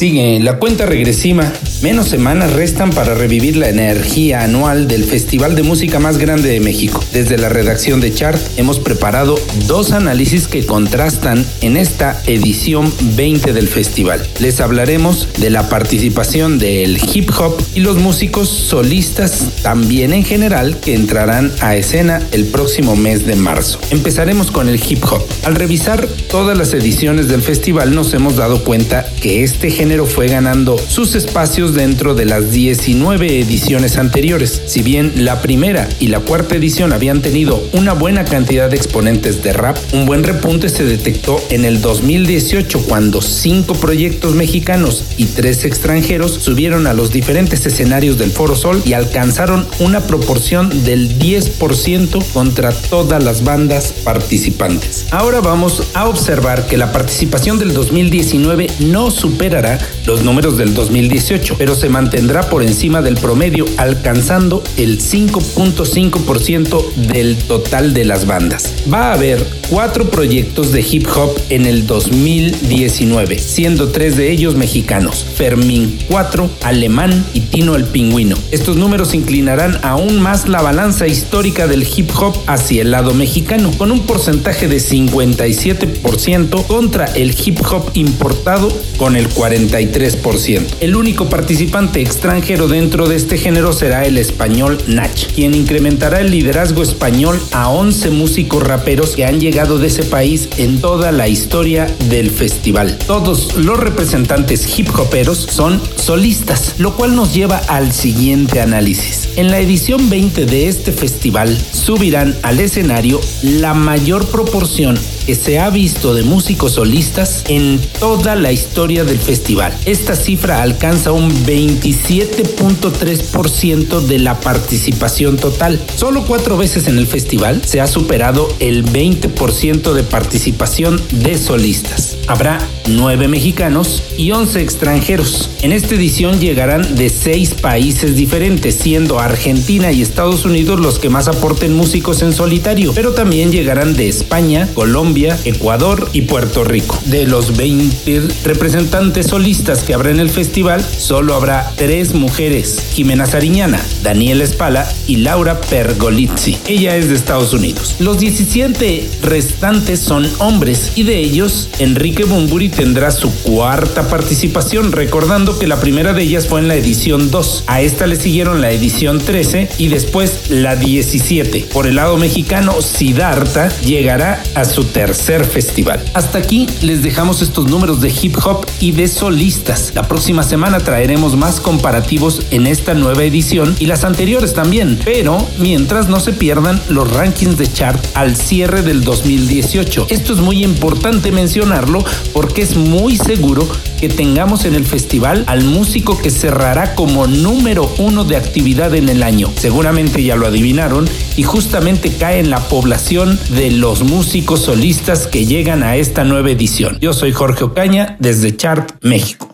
Sigue 0.00 0.40
la 0.40 0.56
cuenta 0.56 0.86
regresiva. 0.86 1.52
Menos 1.82 2.08
semanas 2.08 2.54
restan 2.54 2.88
para 2.88 3.14
revivir 3.14 3.58
la 3.58 3.68
energía 3.68 4.40
anual 4.44 4.88
del 4.88 5.04
festival 5.04 5.54
de 5.54 5.62
música 5.62 5.98
más 5.98 6.16
grande 6.16 6.48
de 6.48 6.58
México. 6.58 7.04
Desde 7.12 7.36
la 7.36 7.50
redacción 7.50 8.00
de 8.00 8.10
Chart 8.10 8.40
hemos 8.56 8.80
preparado 8.80 9.38
dos 9.66 9.92
análisis 9.92 10.48
que 10.48 10.64
contrastan 10.64 11.44
en 11.60 11.76
esta 11.76 12.18
edición 12.26 12.90
20 13.14 13.52
del 13.52 13.68
festival. 13.68 14.26
Les 14.38 14.62
hablaremos 14.62 15.28
de 15.36 15.50
la 15.50 15.68
participación 15.68 16.58
del 16.58 16.98
hip 17.12 17.30
hop 17.38 17.62
y 17.74 17.80
los 17.80 17.98
músicos 17.98 18.48
solistas 18.48 19.48
también 19.62 20.14
en 20.14 20.24
general 20.24 20.80
que 20.80 20.94
entrarán 20.94 21.52
a 21.60 21.76
escena 21.76 22.22
el 22.32 22.46
próximo 22.46 22.96
mes 22.96 23.26
de 23.26 23.36
marzo. 23.36 23.78
Empezaremos 23.90 24.50
con 24.50 24.70
el 24.70 24.80
hip 24.82 25.04
hop. 25.10 25.22
Al 25.44 25.56
revisar 25.56 26.08
todas 26.30 26.56
las 26.56 26.72
ediciones 26.72 27.28
del 27.28 27.42
festival 27.42 27.94
nos 27.94 28.14
hemos 28.14 28.36
dado 28.36 28.64
cuenta 28.64 29.04
que 29.20 29.44
este 29.44 29.70
género 29.70 29.89
fue 29.90 30.28
ganando 30.28 30.78
sus 30.78 31.16
espacios 31.16 31.74
dentro 31.74 32.14
de 32.14 32.24
las 32.24 32.52
19 32.52 33.40
ediciones 33.40 33.98
anteriores. 33.98 34.62
Si 34.66 34.82
bien 34.82 35.12
la 35.16 35.42
primera 35.42 35.88
y 35.98 36.06
la 36.06 36.20
cuarta 36.20 36.54
edición 36.54 36.92
habían 36.92 37.22
tenido 37.22 37.60
una 37.72 37.92
buena 37.92 38.24
cantidad 38.24 38.70
de 38.70 38.76
exponentes 38.76 39.42
de 39.42 39.52
rap, 39.52 39.76
un 39.92 40.06
buen 40.06 40.22
repunte 40.22 40.68
se 40.68 40.84
detectó 40.84 41.42
en 41.50 41.64
el 41.64 41.80
2018 41.80 42.82
cuando 42.88 43.20
cinco 43.20 43.74
proyectos 43.74 44.36
mexicanos 44.36 45.06
y 45.16 45.24
tres 45.24 45.64
extranjeros 45.64 46.34
subieron 46.34 46.86
a 46.86 46.94
los 46.94 47.10
diferentes 47.10 47.66
escenarios 47.66 48.16
del 48.16 48.30
Foro 48.30 48.54
Sol 48.54 48.80
y 48.84 48.92
alcanzaron 48.92 49.66
una 49.80 50.06
proporción 50.06 50.84
del 50.84 51.18
10% 51.18 52.24
contra 52.32 52.70
todas 52.70 53.24
las 53.24 53.42
bandas 53.42 53.92
participantes. 54.04 55.06
Ahora 55.10 55.40
vamos 55.40 55.82
a 55.94 56.08
observar 56.08 56.68
que 56.68 56.76
la 56.76 56.92
participación 56.92 57.58
del 57.58 57.74
2019 57.74 58.68
no 58.78 59.10
superará 59.10 59.69
los 60.06 60.22
números 60.24 60.56
del 60.56 60.74
2018, 60.74 61.56
pero 61.58 61.74
se 61.74 61.88
mantendrá 61.88 62.48
por 62.48 62.62
encima 62.62 63.02
del 63.02 63.14
promedio, 63.14 63.64
alcanzando 63.76 64.62
el 64.76 65.00
5.5% 65.00 66.94
del 66.94 67.36
total 67.36 67.94
de 67.94 68.04
las 68.04 68.26
bandas. 68.26 68.74
Va 68.92 69.10
a 69.10 69.14
haber 69.14 69.59
cuatro 69.70 70.10
proyectos 70.10 70.72
de 70.72 70.80
hip 70.80 71.06
hop 71.14 71.30
en 71.48 71.64
el 71.64 71.86
2019, 71.86 73.38
siendo 73.38 73.90
tres 73.90 74.16
de 74.16 74.32
ellos 74.32 74.56
mexicanos, 74.56 75.24
Fermín 75.36 75.96
4, 76.08 76.50
Alemán 76.62 77.24
y 77.32 77.40
Tino 77.40 77.76
el 77.76 77.84
Pingüino. 77.84 78.36
Estos 78.50 78.76
números 78.76 79.14
inclinarán 79.14 79.78
aún 79.82 80.20
más 80.20 80.48
la 80.48 80.60
balanza 80.60 81.06
histórica 81.06 81.68
del 81.68 81.84
hip 81.84 82.10
hop 82.18 82.36
hacia 82.48 82.82
el 82.82 82.90
lado 82.90 83.14
mexicano, 83.14 83.70
con 83.78 83.92
un 83.92 84.00
porcentaje 84.00 84.66
de 84.66 84.78
57% 84.78 86.66
contra 86.66 87.04
el 87.06 87.30
hip 87.30 87.60
hop 87.70 87.92
importado 87.94 88.72
con 88.96 89.14
el 89.14 89.28
43%. 89.28 90.62
El 90.80 90.96
único 90.96 91.28
participante 91.28 92.00
extranjero 92.00 92.66
dentro 92.66 93.08
de 93.08 93.14
este 93.14 93.38
género 93.38 93.72
será 93.72 94.04
el 94.04 94.18
español 94.18 94.78
Nach, 94.88 95.32
quien 95.32 95.54
incrementará 95.54 96.20
el 96.20 96.32
liderazgo 96.32 96.82
español 96.82 97.40
a 97.52 97.68
11 97.68 98.10
músicos 98.10 98.64
raperos 98.64 99.14
que 99.14 99.24
han 99.24 99.38
llegado 99.38 99.59
de 99.60 99.88
ese 99.88 100.04
país 100.04 100.48
en 100.56 100.80
toda 100.80 101.12
la 101.12 101.28
historia 101.28 101.86
del 102.08 102.30
festival. 102.30 102.96
Todos 103.06 103.56
los 103.56 103.78
representantes 103.78 104.78
hip 104.78 104.88
hoperos 104.98 105.36
son 105.36 105.82
solistas, 105.96 106.76
lo 106.78 106.96
cual 106.96 107.14
nos 107.14 107.34
lleva 107.34 107.58
al 107.68 107.92
siguiente 107.92 108.60
análisis. 108.60 109.28
En 109.36 109.50
la 109.50 109.58
edición 109.58 110.08
20 110.08 110.46
de 110.46 110.68
este 110.68 110.92
festival 110.92 111.54
subirán 111.72 112.34
al 112.42 112.58
escenario 112.58 113.20
la 113.42 113.74
mayor 113.74 114.26
proporción 114.28 114.98
que 115.24 115.34
se 115.34 115.58
ha 115.58 115.70
visto 115.70 116.14
de 116.14 116.22
músicos 116.22 116.72
solistas 116.72 117.44
en 117.48 117.80
toda 117.98 118.36
la 118.36 118.52
historia 118.52 119.04
del 119.04 119.18
festival. 119.18 119.76
Esta 119.84 120.16
cifra 120.16 120.62
alcanza 120.62 121.12
un 121.12 121.30
27.3% 121.44 124.00
de 124.00 124.18
la 124.18 124.40
participación 124.40 125.36
total. 125.36 125.78
Solo 125.96 126.24
cuatro 126.26 126.56
veces 126.56 126.88
en 126.88 126.98
el 126.98 127.06
festival 127.06 127.62
se 127.64 127.80
ha 127.80 127.86
superado 127.86 128.48
el 128.58 128.84
20% 128.84 129.92
de 129.92 130.02
participación 130.02 131.00
de 131.10 131.38
solistas. 131.38 132.16
Habrá 132.26 132.58
nueve 132.86 133.28
mexicanos 133.28 134.02
y 134.16 134.30
11 134.30 134.60
extranjeros. 134.60 135.50
En 135.62 135.72
esta 135.72 135.94
edición 135.94 136.40
llegarán 136.40 136.96
de 136.96 137.08
seis 137.08 137.54
países 137.54 138.16
diferentes, 138.16 138.76
siendo 138.76 139.18
Argentina 139.18 139.92
y 139.92 140.02
Estados 140.02 140.44
Unidos 140.44 140.80
los 140.80 140.98
que 140.98 141.10
más 141.10 141.28
aporten 141.28 141.74
músicos 141.74 142.22
en 142.22 142.32
solitario, 142.32 142.92
pero 142.94 143.12
también 143.12 143.52
llegarán 143.52 143.94
de 143.94 144.08
España, 144.08 144.68
Colombia, 144.74 145.19
Ecuador 145.28 146.08
y 146.12 146.22
Puerto 146.22 146.64
Rico. 146.64 146.98
De 147.06 147.26
los 147.26 147.56
20 147.56 148.22
representantes 148.44 149.26
solistas 149.26 149.82
que 149.82 149.94
habrá 149.94 150.10
en 150.10 150.20
el 150.20 150.30
festival, 150.30 150.82
solo 150.82 151.34
habrá 151.34 151.72
tres 151.76 152.14
mujeres, 152.14 152.82
Jimena 152.94 153.26
Sariñana, 153.26 153.80
Daniela 154.02 154.44
Espala 154.44 154.90
y 155.06 155.16
Laura 155.16 155.60
Pergolizzi. 155.60 156.58
Ella 156.66 156.96
es 156.96 157.08
de 157.08 157.14
Estados 157.14 157.52
Unidos. 157.52 157.96
Los 157.98 158.18
17 158.18 159.08
restantes 159.22 160.00
son 160.00 160.28
hombres 160.38 160.92
y 160.94 161.02
de 161.02 161.18
ellos, 161.18 161.68
Enrique 161.78 162.24
Bumburi 162.24 162.68
tendrá 162.68 163.10
su 163.10 163.30
cuarta 163.42 164.08
participación, 164.08 164.92
recordando 164.92 165.58
que 165.58 165.66
la 165.66 165.80
primera 165.80 166.12
de 166.12 166.22
ellas 166.22 166.46
fue 166.46 166.60
en 166.60 166.68
la 166.68 166.76
edición 166.76 167.30
2. 167.30 167.64
A 167.66 167.82
esta 167.82 168.06
le 168.06 168.16
siguieron 168.16 168.60
la 168.60 168.70
edición 168.70 169.18
13 169.18 169.68
y 169.78 169.88
después 169.88 170.50
la 170.50 170.76
17. 170.76 171.68
Por 171.72 171.86
el 171.86 171.96
lado 171.96 172.16
mexicano, 172.16 172.80
Siddhartha 172.80 173.68
llegará 173.80 174.42
a 174.54 174.64
su 174.64 174.84
tercer 175.00 175.46
festival. 175.46 176.04
Hasta 176.12 176.36
aquí 176.36 176.66
les 176.82 177.02
dejamos 177.02 177.40
estos 177.40 177.64
números 177.70 178.02
de 178.02 178.10
hip 178.10 178.36
hop 178.44 178.66
y 178.80 178.92
de 178.92 179.08
solistas. 179.08 179.92
La 179.94 180.02
próxima 180.02 180.42
semana 180.42 180.76
traeremos 180.76 181.38
más 181.38 181.58
comparativos 181.58 182.42
en 182.50 182.66
esta 182.66 182.92
nueva 182.92 183.24
edición 183.24 183.74
y 183.78 183.86
las 183.86 184.04
anteriores 184.04 184.52
también, 184.52 185.00
pero 185.02 185.38
mientras 185.56 186.10
no 186.10 186.20
se 186.20 186.34
pierdan 186.34 186.78
los 186.90 187.10
rankings 187.10 187.56
de 187.56 187.72
chart 187.72 188.04
al 188.12 188.36
cierre 188.36 188.82
del 188.82 189.02
2018. 189.02 190.08
Esto 190.10 190.34
es 190.34 190.40
muy 190.40 190.62
importante 190.62 191.32
mencionarlo 191.32 192.04
porque 192.34 192.60
es 192.60 192.76
muy 192.76 193.16
seguro 193.16 193.66
que 194.00 194.08
tengamos 194.08 194.64
en 194.64 194.74
el 194.74 194.86
festival 194.86 195.44
al 195.46 195.62
músico 195.64 196.20
que 196.20 196.30
cerrará 196.30 196.94
como 196.94 197.26
número 197.26 197.88
uno 197.98 198.24
de 198.24 198.36
actividad 198.36 198.94
en 198.94 199.08
el 199.10 199.22
año. 199.22 199.52
Seguramente 199.56 200.22
ya 200.22 200.36
lo 200.36 200.46
adivinaron 200.46 201.08
y 201.36 201.42
justamente 201.42 202.16
cae 202.16 202.40
en 202.40 202.50
la 202.50 202.60
población 202.60 203.38
de 203.50 203.70
los 203.70 204.02
músicos 204.02 204.62
solistas 204.62 205.26
que 205.26 205.44
llegan 205.44 205.82
a 205.82 205.96
esta 205.96 206.24
nueva 206.24 206.50
edición. 206.50 206.98
Yo 207.00 207.12
soy 207.12 207.32
Jorge 207.32 207.64
Ocaña 207.64 208.16
desde 208.18 208.56
Chart, 208.56 208.90
México. 209.02 209.52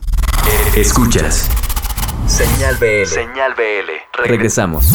Escuchas. 0.76 1.48
Señal 2.28 2.76
BL. 2.76 3.06
Señal 3.06 3.54
BL. 3.54 4.22
Regresamos. 4.28 4.92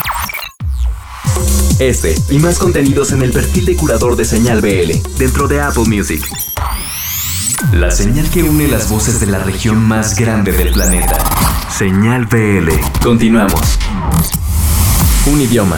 Este 1.79 2.15
y 2.29 2.37
más 2.37 2.59
contenidos 2.59 3.11
en 3.11 3.23
el 3.23 3.31
perfil 3.31 3.65
de 3.65 3.75
curador 3.75 4.15
de 4.15 4.23
Señal 4.23 4.61
BL 4.61 4.91
dentro 5.17 5.47
de 5.47 5.59
Apple 5.59 5.85
Music. 5.87 6.23
La 7.71 7.89
señal 7.89 8.29
que 8.29 8.43
une 8.43 8.67
las 8.67 8.89
voces 8.89 9.19
de 9.19 9.27
la 9.27 9.39
región 9.39 9.77
más 9.81 10.15
grande 10.15 10.51
del 10.51 10.73
planeta. 10.73 11.17
Señal 11.69 12.25
BL. 12.25 12.69
Continuamos. 13.01 13.77
Un 15.27 15.41
idioma. 15.41 15.77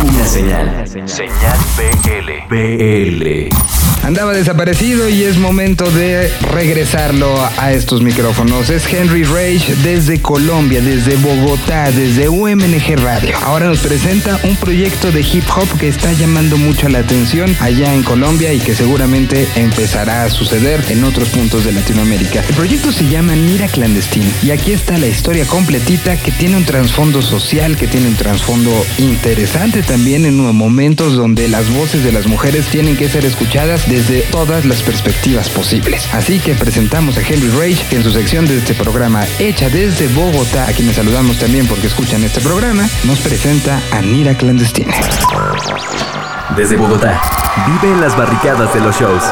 Una 0.00 0.24
señal. 0.24 0.84
Señal 0.86 1.58
BL. 1.76 2.48
BL. 2.48 3.48
Andaba 4.04 4.32
desaparecido 4.32 5.08
y 5.08 5.24
es 5.24 5.38
momento 5.38 5.90
de 5.90 6.32
regresarlo 6.52 7.34
a 7.58 7.72
estos 7.72 8.00
micrófonos. 8.00 8.70
Es 8.70 8.90
Henry 8.90 9.24
Rage 9.24 9.74
desde 9.82 10.22
Colombia, 10.22 10.80
desde 10.80 11.16
Bogotá, 11.16 11.90
desde 11.90 12.28
UMNG 12.28 12.96
Radio. 13.02 13.36
Ahora 13.44 13.66
nos 13.66 13.80
presenta 13.80 14.38
un 14.44 14.56
proyecto 14.56 15.10
de 15.10 15.20
hip 15.20 15.44
hop 15.54 15.68
que 15.78 15.88
está 15.88 16.12
llamando 16.12 16.56
mucho 16.56 16.88
la 16.88 17.00
atención 17.00 17.54
allá 17.60 17.92
en 17.92 18.02
Colombia 18.02 18.52
y 18.52 18.60
que 18.60 18.74
seguramente 18.74 19.46
empezará 19.56 20.24
a 20.24 20.30
suceder 20.30 20.82
en 20.88 21.04
otros 21.04 21.28
puntos 21.30 21.64
de 21.64 21.72
Latinoamérica. 21.72 22.42
El 22.48 22.54
proyecto 22.54 22.92
se 22.92 23.08
llama 23.08 23.34
Mira 23.34 23.66
Clandestino 23.66 24.30
y 24.42 24.52
aquí 24.52 24.72
está 24.72 24.96
la 24.96 25.08
historia 25.08 25.44
completita 25.44 26.16
que 26.16 26.30
tiene 26.30 26.56
un 26.56 26.64
trasfondo 26.64 27.20
social, 27.20 27.76
que 27.76 27.88
tiene 27.88 28.08
un 28.08 28.16
trasfondo 28.16 28.70
interesante 28.96 29.82
también 29.88 30.26
en 30.26 30.36
momentos 30.54 31.16
donde 31.16 31.48
las 31.48 31.72
voces 31.74 32.04
de 32.04 32.12
las 32.12 32.26
mujeres 32.26 32.66
tienen 32.66 32.94
que 32.94 33.08
ser 33.08 33.24
escuchadas 33.24 33.88
desde 33.88 34.20
todas 34.20 34.66
las 34.66 34.82
perspectivas 34.82 35.48
posibles. 35.48 36.06
Así 36.12 36.38
que 36.38 36.54
presentamos 36.54 37.16
a 37.16 37.22
Henry 37.22 37.48
Rage 37.48 37.96
en 37.96 38.02
su 38.04 38.10
sección 38.10 38.46
de 38.46 38.58
este 38.58 38.74
programa 38.74 39.24
hecha 39.38 39.70
desde 39.70 40.06
Bogotá, 40.08 40.68
a 40.68 40.72
quienes 40.74 40.96
saludamos 40.96 41.38
también 41.38 41.66
porque 41.66 41.86
escuchan 41.86 42.22
este 42.22 42.42
programa, 42.42 42.86
nos 43.04 43.18
presenta 43.20 43.80
a 43.90 44.02
Nira 44.02 44.36
Clandestina. 44.36 44.94
Desde 46.54 46.76
Bogotá, 46.76 47.20
vive 47.66 47.94
en 47.94 48.00
las 48.02 48.14
barricadas 48.14 48.72
de 48.74 48.80
los 48.80 48.94
shows. 48.94 49.22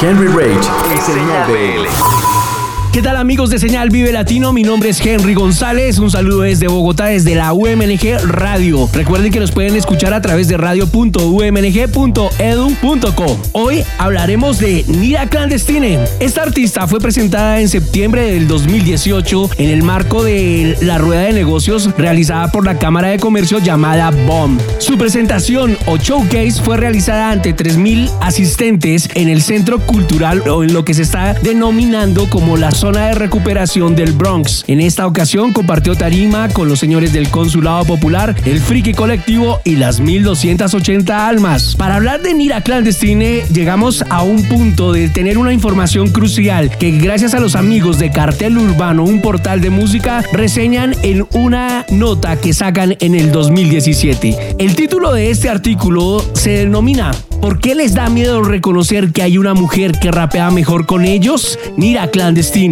Henry 0.00 0.28
Rage 0.28 0.68
en 0.90 1.00
Señal 1.00 1.50
BL. 1.50 2.51
¿Qué 2.92 3.00
tal 3.00 3.16
amigos 3.16 3.48
de 3.48 3.58
Señal 3.58 3.88
Vive 3.88 4.12
Latino? 4.12 4.52
Mi 4.52 4.64
nombre 4.64 4.90
es 4.90 5.00
Henry 5.00 5.32
González. 5.32 5.98
Un 5.98 6.10
saludo 6.10 6.42
desde 6.42 6.68
Bogotá, 6.68 7.06
desde 7.06 7.34
la 7.34 7.54
UMNG 7.54 8.18
Radio. 8.26 8.86
Recuerden 8.92 9.32
que 9.32 9.40
nos 9.40 9.50
pueden 9.50 9.76
escuchar 9.76 10.12
a 10.12 10.20
través 10.20 10.46
de 10.48 10.58
radio.umng.edu.co. 10.58 13.40
Hoy 13.52 13.82
hablaremos 13.96 14.58
de 14.58 14.84
Nira 14.88 15.26
Clandestine. 15.26 16.00
Esta 16.20 16.42
artista 16.42 16.86
fue 16.86 17.00
presentada 17.00 17.62
en 17.62 17.70
septiembre 17.70 18.30
del 18.30 18.46
2018 18.46 19.52
en 19.56 19.70
el 19.70 19.82
marco 19.82 20.22
de 20.22 20.76
la 20.82 20.98
rueda 20.98 21.22
de 21.22 21.32
negocios 21.32 21.88
realizada 21.96 22.52
por 22.52 22.66
la 22.66 22.78
Cámara 22.78 23.08
de 23.08 23.18
Comercio 23.18 23.58
llamada 23.58 24.10
BOM. 24.10 24.58
Su 24.76 24.98
presentación 24.98 25.78
o 25.86 25.96
showcase 25.96 26.60
fue 26.62 26.76
realizada 26.76 27.30
ante 27.30 27.56
3.000 27.56 28.10
asistentes 28.20 29.08
en 29.14 29.30
el 29.30 29.40
Centro 29.40 29.78
Cultural 29.78 30.42
o 30.46 30.62
en 30.62 30.74
lo 30.74 30.84
que 30.84 30.92
se 30.92 31.00
está 31.00 31.32
denominando 31.32 32.28
como 32.28 32.58
la 32.58 32.70
zona 32.82 33.06
de 33.06 33.14
recuperación 33.14 33.94
del 33.94 34.10
Bronx. 34.10 34.64
En 34.66 34.80
esta 34.80 35.06
ocasión 35.06 35.52
compartió 35.52 35.94
tarima 35.94 36.48
con 36.48 36.68
los 36.68 36.80
señores 36.80 37.12
del 37.12 37.28
Consulado 37.28 37.84
Popular, 37.84 38.34
el 38.44 38.58
Friki 38.58 38.92
Colectivo 38.92 39.60
y 39.62 39.76
las 39.76 40.00
1280 40.00 41.28
almas. 41.28 41.76
Para 41.76 41.94
hablar 41.94 42.22
de 42.22 42.34
Nira 42.34 42.60
Clandestine, 42.62 43.44
llegamos 43.52 44.04
a 44.10 44.24
un 44.24 44.48
punto 44.48 44.90
de 44.90 45.08
tener 45.08 45.38
una 45.38 45.52
información 45.52 46.10
crucial 46.10 46.76
que 46.76 46.90
gracias 46.90 47.34
a 47.34 47.38
los 47.38 47.54
amigos 47.54 48.00
de 48.00 48.10
Cartel 48.10 48.58
Urbano, 48.58 49.04
un 49.04 49.20
portal 49.20 49.60
de 49.60 49.70
música, 49.70 50.24
reseñan 50.32 50.96
en 51.04 51.24
una 51.34 51.86
nota 51.88 52.34
que 52.34 52.52
sacan 52.52 52.96
en 52.98 53.14
el 53.14 53.30
2017. 53.30 54.56
El 54.58 54.74
título 54.74 55.12
de 55.12 55.30
este 55.30 55.48
artículo 55.48 56.20
se 56.34 56.50
denomina 56.50 57.12
¿Por 57.42 57.58
qué 57.58 57.74
les 57.74 57.92
da 57.92 58.08
miedo 58.08 58.44
reconocer 58.44 59.12
que 59.12 59.20
hay 59.20 59.36
una 59.36 59.52
mujer 59.52 59.98
que 59.98 60.12
rapea 60.12 60.52
mejor 60.52 60.86
con 60.86 61.04
ellos? 61.04 61.58
Nira 61.76 62.08
Clandestine. 62.08 62.71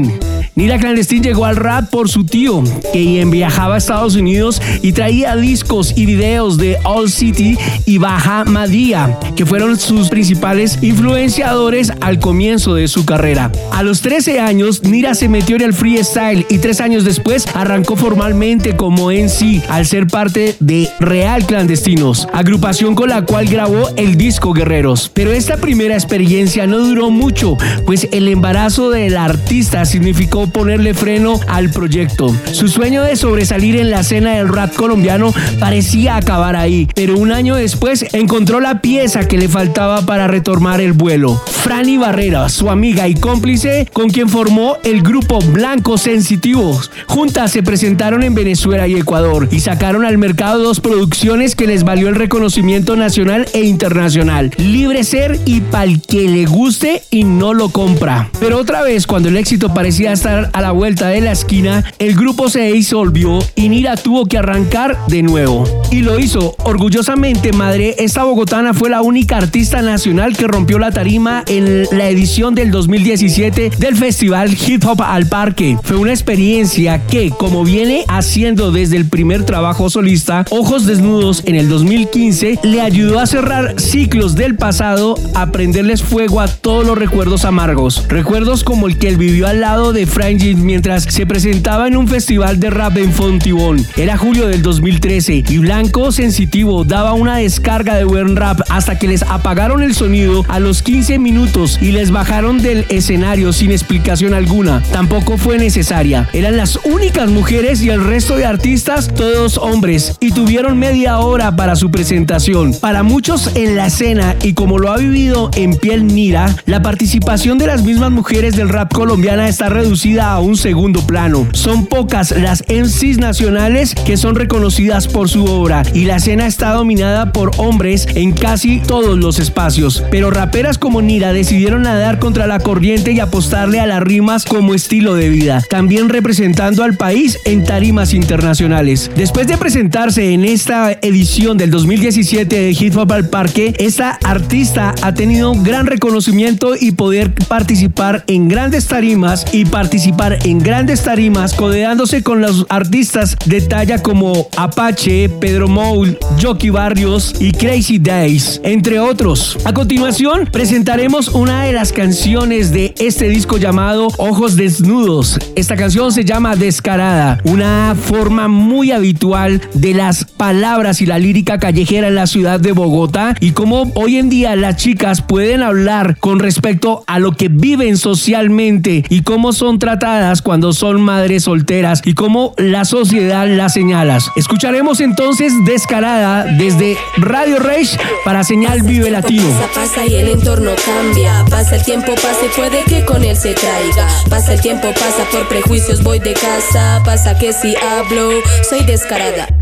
Nira 0.54 0.78
Clandestine 0.78 1.22
llegó 1.22 1.46
al 1.46 1.56
rap 1.56 1.88
por 1.90 2.08
su 2.08 2.24
tío, 2.24 2.62
que 2.92 3.24
viajaba 3.24 3.76
a 3.76 3.78
Estados 3.78 4.16
Unidos 4.16 4.60
y 4.82 4.92
traía 4.92 5.36
discos 5.36 5.94
y 5.96 6.06
videos 6.06 6.58
de 6.58 6.76
All 6.84 7.10
City 7.10 7.56
y 7.86 7.98
Baja 7.98 8.44
Madía, 8.44 9.18
que 9.36 9.46
fueron 9.46 9.78
sus 9.78 10.08
principales 10.08 10.78
influenciadores 10.82 11.92
al 12.00 12.18
comienzo 12.18 12.74
de 12.74 12.88
su 12.88 13.04
carrera. 13.06 13.50
A 13.72 13.82
los 13.82 14.02
13 14.02 14.40
años, 14.40 14.82
Nira 14.82 15.14
se 15.14 15.28
metió 15.28 15.56
en 15.56 15.62
el 15.62 15.72
freestyle 15.72 16.44
y 16.48 16.58
tres 16.58 16.80
años 16.80 17.04
después 17.04 17.46
arrancó 17.54 17.96
formalmente 17.96 18.76
como 18.76 19.10
NC 19.10 19.62
al 19.68 19.86
ser 19.86 20.06
parte 20.08 20.56
de 20.60 20.88
Real 21.00 21.46
Clandestinos, 21.46 22.28
agrupación 22.32 22.94
con 22.94 23.08
la 23.08 23.24
cual 23.24 23.46
grabó 23.46 23.88
el 23.96 24.16
disco 24.16 24.52
Guerreros. 24.52 25.10
Pero 25.14 25.32
esta 25.32 25.56
primera 25.56 25.94
experiencia 25.94 26.66
no 26.66 26.78
duró 26.78 27.10
mucho, 27.10 27.56
pues 27.86 28.08
el 28.12 28.28
embarazo 28.28 28.90
del 28.90 29.16
artista 29.16 29.84
significó 29.90 30.46
ponerle 30.46 30.94
freno 30.94 31.40
al 31.48 31.70
proyecto. 31.70 32.34
Su 32.52 32.68
sueño 32.68 33.02
de 33.02 33.16
sobresalir 33.16 33.76
en 33.76 33.90
la 33.90 34.00
escena 34.00 34.36
del 34.36 34.48
rap 34.48 34.74
colombiano 34.74 35.34
parecía 35.58 36.16
acabar 36.16 36.56
ahí, 36.56 36.88
pero 36.94 37.16
un 37.16 37.32
año 37.32 37.56
después 37.56 38.06
encontró 38.12 38.60
la 38.60 38.80
pieza 38.80 39.26
que 39.26 39.36
le 39.36 39.48
faltaba 39.48 40.06
para 40.06 40.28
retomar 40.28 40.80
el 40.80 40.92
vuelo. 40.92 41.42
Franny 41.46 41.98
Barrera, 41.98 42.48
su 42.48 42.70
amiga 42.70 43.08
y 43.08 43.14
cómplice, 43.14 43.88
con 43.92 44.10
quien 44.10 44.28
formó 44.28 44.78
el 44.84 45.02
grupo 45.02 45.40
Blanco 45.40 45.98
Sensitivos. 45.98 46.90
Juntas 47.06 47.50
se 47.50 47.62
presentaron 47.62 48.22
en 48.22 48.34
Venezuela 48.34 48.86
y 48.86 48.94
Ecuador 48.94 49.48
y 49.50 49.60
sacaron 49.60 50.04
al 50.04 50.18
mercado 50.18 50.62
dos 50.62 50.80
producciones 50.80 51.56
que 51.56 51.66
les 51.66 51.84
valió 51.84 52.08
el 52.08 52.14
reconocimiento 52.14 52.96
nacional 52.96 53.46
e 53.52 53.62
internacional. 53.62 54.52
Libre 54.56 55.04
Ser 55.04 55.38
y 55.44 55.60
Pal 55.60 56.00
que 56.00 56.28
le 56.28 56.46
guste 56.46 57.02
y 57.10 57.24
no 57.24 57.54
lo 57.54 57.70
compra. 57.70 58.30
Pero 58.38 58.58
otra 58.58 58.82
vez, 58.82 59.06
cuando 59.06 59.28
el 59.28 59.36
éxito 59.36 59.74
parecía 59.80 60.12
estar 60.12 60.50
a 60.52 60.60
la 60.60 60.72
vuelta 60.72 61.08
de 61.08 61.22
la 61.22 61.32
esquina, 61.32 61.82
el 61.98 62.14
grupo 62.14 62.50
se 62.50 62.70
disolvió 62.70 63.38
y 63.54 63.70
Nira 63.70 63.96
tuvo 63.96 64.26
que 64.26 64.36
arrancar 64.36 64.98
de 65.06 65.22
nuevo. 65.22 65.64
Y 65.90 66.02
lo 66.02 66.18
hizo 66.18 66.54
orgullosamente, 66.64 67.54
madre. 67.54 67.96
Esta 67.98 68.24
bogotana 68.24 68.74
fue 68.74 68.90
la 68.90 69.00
única 69.00 69.38
artista 69.38 69.80
nacional 69.80 70.36
que 70.36 70.46
rompió 70.46 70.78
la 70.78 70.90
tarima 70.90 71.44
en 71.46 71.84
la 71.92 72.10
edición 72.10 72.54
del 72.54 72.70
2017 72.70 73.70
del 73.78 73.96
Festival 73.96 74.54
Hip 74.54 74.84
Hop 74.84 75.00
al 75.00 75.26
Parque. 75.26 75.78
Fue 75.82 75.96
una 75.96 76.10
experiencia 76.10 77.06
que, 77.06 77.30
como 77.30 77.64
viene 77.64 78.04
haciendo 78.06 78.72
desde 78.72 78.98
el 78.98 79.06
primer 79.06 79.46
trabajo 79.46 79.88
solista, 79.88 80.44
Ojos 80.50 80.84
Desnudos 80.84 81.42
en 81.46 81.54
el 81.54 81.70
2015, 81.70 82.58
le 82.64 82.82
ayudó 82.82 83.18
a 83.18 83.26
cerrar 83.26 83.80
ciclos 83.80 84.34
del 84.34 84.56
pasado, 84.56 85.14
a 85.34 85.52
prenderles 85.52 86.02
fuego 86.02 86.42
a 86.42 86.48
todos 86.48 86.86
los 86.86 86.98
recuerdos 86.98 87.46
amargos. 87.46 88.06
Recuerdos 88.08 88.62
como 88.62 88.86
el 88.86 88.98
que 88.98 89.08
él 89.08 89.16
vivió 89.16 89.46
al 89.46 89.62
lado 89.62 89.69
de 89.70 90.04
Frank 90.04 90.42
mientras 90.56 91.04
se 91.04 91.26
presentaba 91.26 91.86
en 91.86 91.96
un 91.96 92.08
festival 92.08 92.58
de 92.58 92.70
rap 92.70 92.96
en 92.96 93.12
Fontibón. 93.12 93.86
Era 93.96 94.16
julio 94.16 94.48
del 94.48 94.62
2013 94.62 95.44
y 95.48 95.58
Blanco 95.58 96.10
Sensitivo 96.10 96.82
daba 96.82 97.12
una 97.12 97.36
descarga 97.36 97.94
de 97.94 98.02
buen 98.02 98.34
rap 98.34 98.62
hasta 98.68 98.98
que 98.98 99.06
les 99.06 99.22
apagaron 99.22 99.84
el 99.84 99.94
sonido 99.94 100.44
a 100.48 100.58
los 100.58 100.82
15 100.82 101.20
minutos 101.20 101.78
y 101.80 101.92
les 101.92 102.10
bajaron 102.10 102.60
del 102.60 102.84
escenario 102.88 103.52
sin 103.52 103.70
explicación 103.70 104.34
alguna. 104.34 104.82
Tampoco 104.90 105.38
fue 105.38 105.56
necesaria. 105.56 106.28
Eran 106.32 106.56
las 106.56 106.80
únicas 106.82 107.30
mujeres 107.30 107.80
y 107.80 107.90
el 107.90 108.04
resto 108.04 108.36
de 108.36 108.46
artistas 108.46 109.14
todos 109.14 109.56
hombres 109.56 110.16
y 110.18 110.32
tuvieron 110.32 110.80
media 110.80 111.20
hora 111.20 111.54
para 111.54 111.76
su 111.76 111.92
presentación. 111.92 112.74
Para 112.74 113.04
muchos 113.04 113.54
en 113.54 113.76
la 113.76 113.86
escena 113.86 114.34
y 114.42 114.54
como 114.54 114.80
lo 114.80 114.90
ha 114.90 114.96
vivido 114.96 115.48
en 115.54 115.76
piel 115.76 116.08
Nira, 116.08 116.56
la 116.66 116.82
participación 116.82 117.56
de 117.56 117.68
las 117.68 117.84
mismas 117.84 118.10
mujeres 118.10 118.56
del 118.56 118.68
rap 118.68 118.92
colombiana 118.92 119.46
está 119.60 119.74
reducida 119.74 120.32
a 120.32 120.40
un 120.40 120.56
segundo 120.56 121.06
plano. 121.06 121.46
Son 121.52 121.84
pocas 121.84 122.30
las 122.30 122.64
MCs 122.70 123.18
nacionales 123.18 123.94
que 123.94 124.16
son 124.16 124.34
reconocidas 124.34 125.06
por 125.06 125.28
su 125.28 125.44
obra 125.44 125.82
y 125.92 126.06
la 126.06 126.16
escena 126.16 126.46
está 126.46 126.72
dominada 126.72 127.30
por 127.34 127.50
hombres 127.58 128.06
en 128.14 128.32
casi 128.32 128.80
todos 128.80 129.18
los 129.18 129.38
espacios. 129.38 130.02
Pero 130.10 130.30
raperas 130.30 130.78
como 130.78 131.02
Nira 131.02 131.34
decidieron 131.34 131.82
nadar 131.82 132.18
contra 132.18 132.46
la 132.46 132.58
corriente 132.58 133.12
y 133.12 133.20
apostarle 133.20 133.80
a 133.80 133.86
las 133.86 134.02
rimas 134.02 134.46
como 134.46 134.72
estilo 134.72 135.14
de 135.14 135.28
vida, 135.28 135.62
también 135.68 136.08
representando 136.08 136.82
al 136.82 136.96
país 136.96 137.38
en 137.44 137.62
tarimas 137.62 138.14
internacionales. 138.14 139.10
Después 139.14 139.46
de 139.46 139.58
presentarse 139.58 140.32
en 140.32 140.46
esta 140.46 140.92
edición 140.92 141.58
del 141.58 141.70
2017 141.70 142.56
de 142.56 142.70
Hip 142.70 142.96
Hop 142.96 143.12
al 143.12 143.28
Parque, 143.28 143.74
esta 143.78 144.18
artista 144.24 144.94
ha 145.02 145.12
tenido 145.12 145.52
gran 145.52 145.84
reconocimiento 145.84 146.76
y 146.80 146.92
poder 146.92 147.34
participar 147.34 148.24
en 148.26 148.48
grandes 148.48 148.86
tarimas 148.86 149.39
y 149.52 149.64
participar 149.64 150.38
en 150.44 150.58
grandes 150.58 151.02
tarimas 151.02 151.54
codeándose 151.54 152.22
con 152.22 152.40
los 152.40 152.66
artistas 152.68 153.36
de 153.46 153.60
talla 153.60 154.02
como 154.02 154.48
Apache, 154.56 155.28
Pedro 155.28 155.68
Moul, 155.68 156.18
Jockey 156.40 156.70
Barrios 156.70 157.34
y 157.40 157.52
Crazy 157.52 157.98
Days, 157.98 158.60
entre 158.64 158.98
otros. 159.00 159.58
A 159.64 159.72
continuación, 159.72 160.48
presentaremos 160.50 161.28
una 161.28 161.64
de 161.64 161.72
las 161.72 161.92
canciones 161.92 162.72
de 162.72 162.94
este 162.98 163.28
disco 163.28 163.56
llamado 163.56 164.08
Ojos 164.18 164.56
Desnudos. 164.56 165.38
Esta 165.56 165.76
canción 165.76 166.12
se 166.12 166.24
llama 166.24 166.56
Descarada, 166.56 167.38
una 167.44 167.94
forma 167.94 168.48
muy 168.48 168.92
habitual 168.92 169.60
de 169.74 169.94
las 169.94 170.24
palabras 170.24 171.00
y 171.00 171.06
la 171.06 171.18
lírica 171.18 171.58
callejera 171.58 172.08
en 172.08 172.14
la 172.14 172.26
ciudad 172.26 172.60
de 172.60 172.72
Bogotá 172.72 173.34
y 173.40 173.52
cómo 173.52 173.90
hoy 173.94 174.16
en 174.16 174.28
día 174.30 174.56
las 174.56 174.76
chicas 174.76 175.22
pueden 175.22 175.62
hablar 175.62 176.16
con 176.18 176.38
respecto 176.38 177.04
a 177.06 177.18
lo 177.18 177.32
que 177.32 177.48
viven 177.48 177.96
socialmente 177.96 179.04
y 179.08 179.22
cómo 179.30 179.52
son 179.52 179.78
tratadas 179.78 180.42
cuando 180.42 180.72
son 180.72 181.02
madres 181.02 181.44
solteras 181.44 182.02
y 182.04 182.14
cómo 182.14 182.52
la 182.56 182.84
sociedad 182.84 183.46
las 183.46 183.74
señala. 183.74 184.18
Escucharemos 184.34 184.98
entonces 184.98 185.52
Descarada 185.64 186.42
desde 186.58 186.98
Radio 187.16 187.60
Rage 187.60 187.96
para 188.24 188.42
Señal 188.42 188.82
Vive 188.82 189.08
Latino. 189.08 189.48
Pasa, 189.48 189.68
pasa 189.72 190.06
y 190.06 190.16
el 190.16 190.30
entorno 190.30 190.72
cambia. 190.84 191.44
Pasa 191.48 191.76
el 191.76 191.84
tiempo, 191.84 192.12
pasa 192.16 192.40
y 192.44 192.48
puede 192.56 192.82
que 192.82 193.04
con 193.04 193.22
él 193.22 193.36
se 193.36 193.54
traiga. 193.54 194.08
Pasa 194.28 194.54
el 194.54 194.60
tiempo, 194.60 194.88
pasa 194.94 195.24
por 195.30 195.46
prejuicios, 195.46 196.02
voy 196.02 196.18
de 196.18 196.32
casa. 196.32 197.00
Pasa 197.04 197.38
que 197.38 197.52
si 197.52 197.76
hablo, 197.76 198.30
soy 198.68 198.84
descarada. 198.84 199.59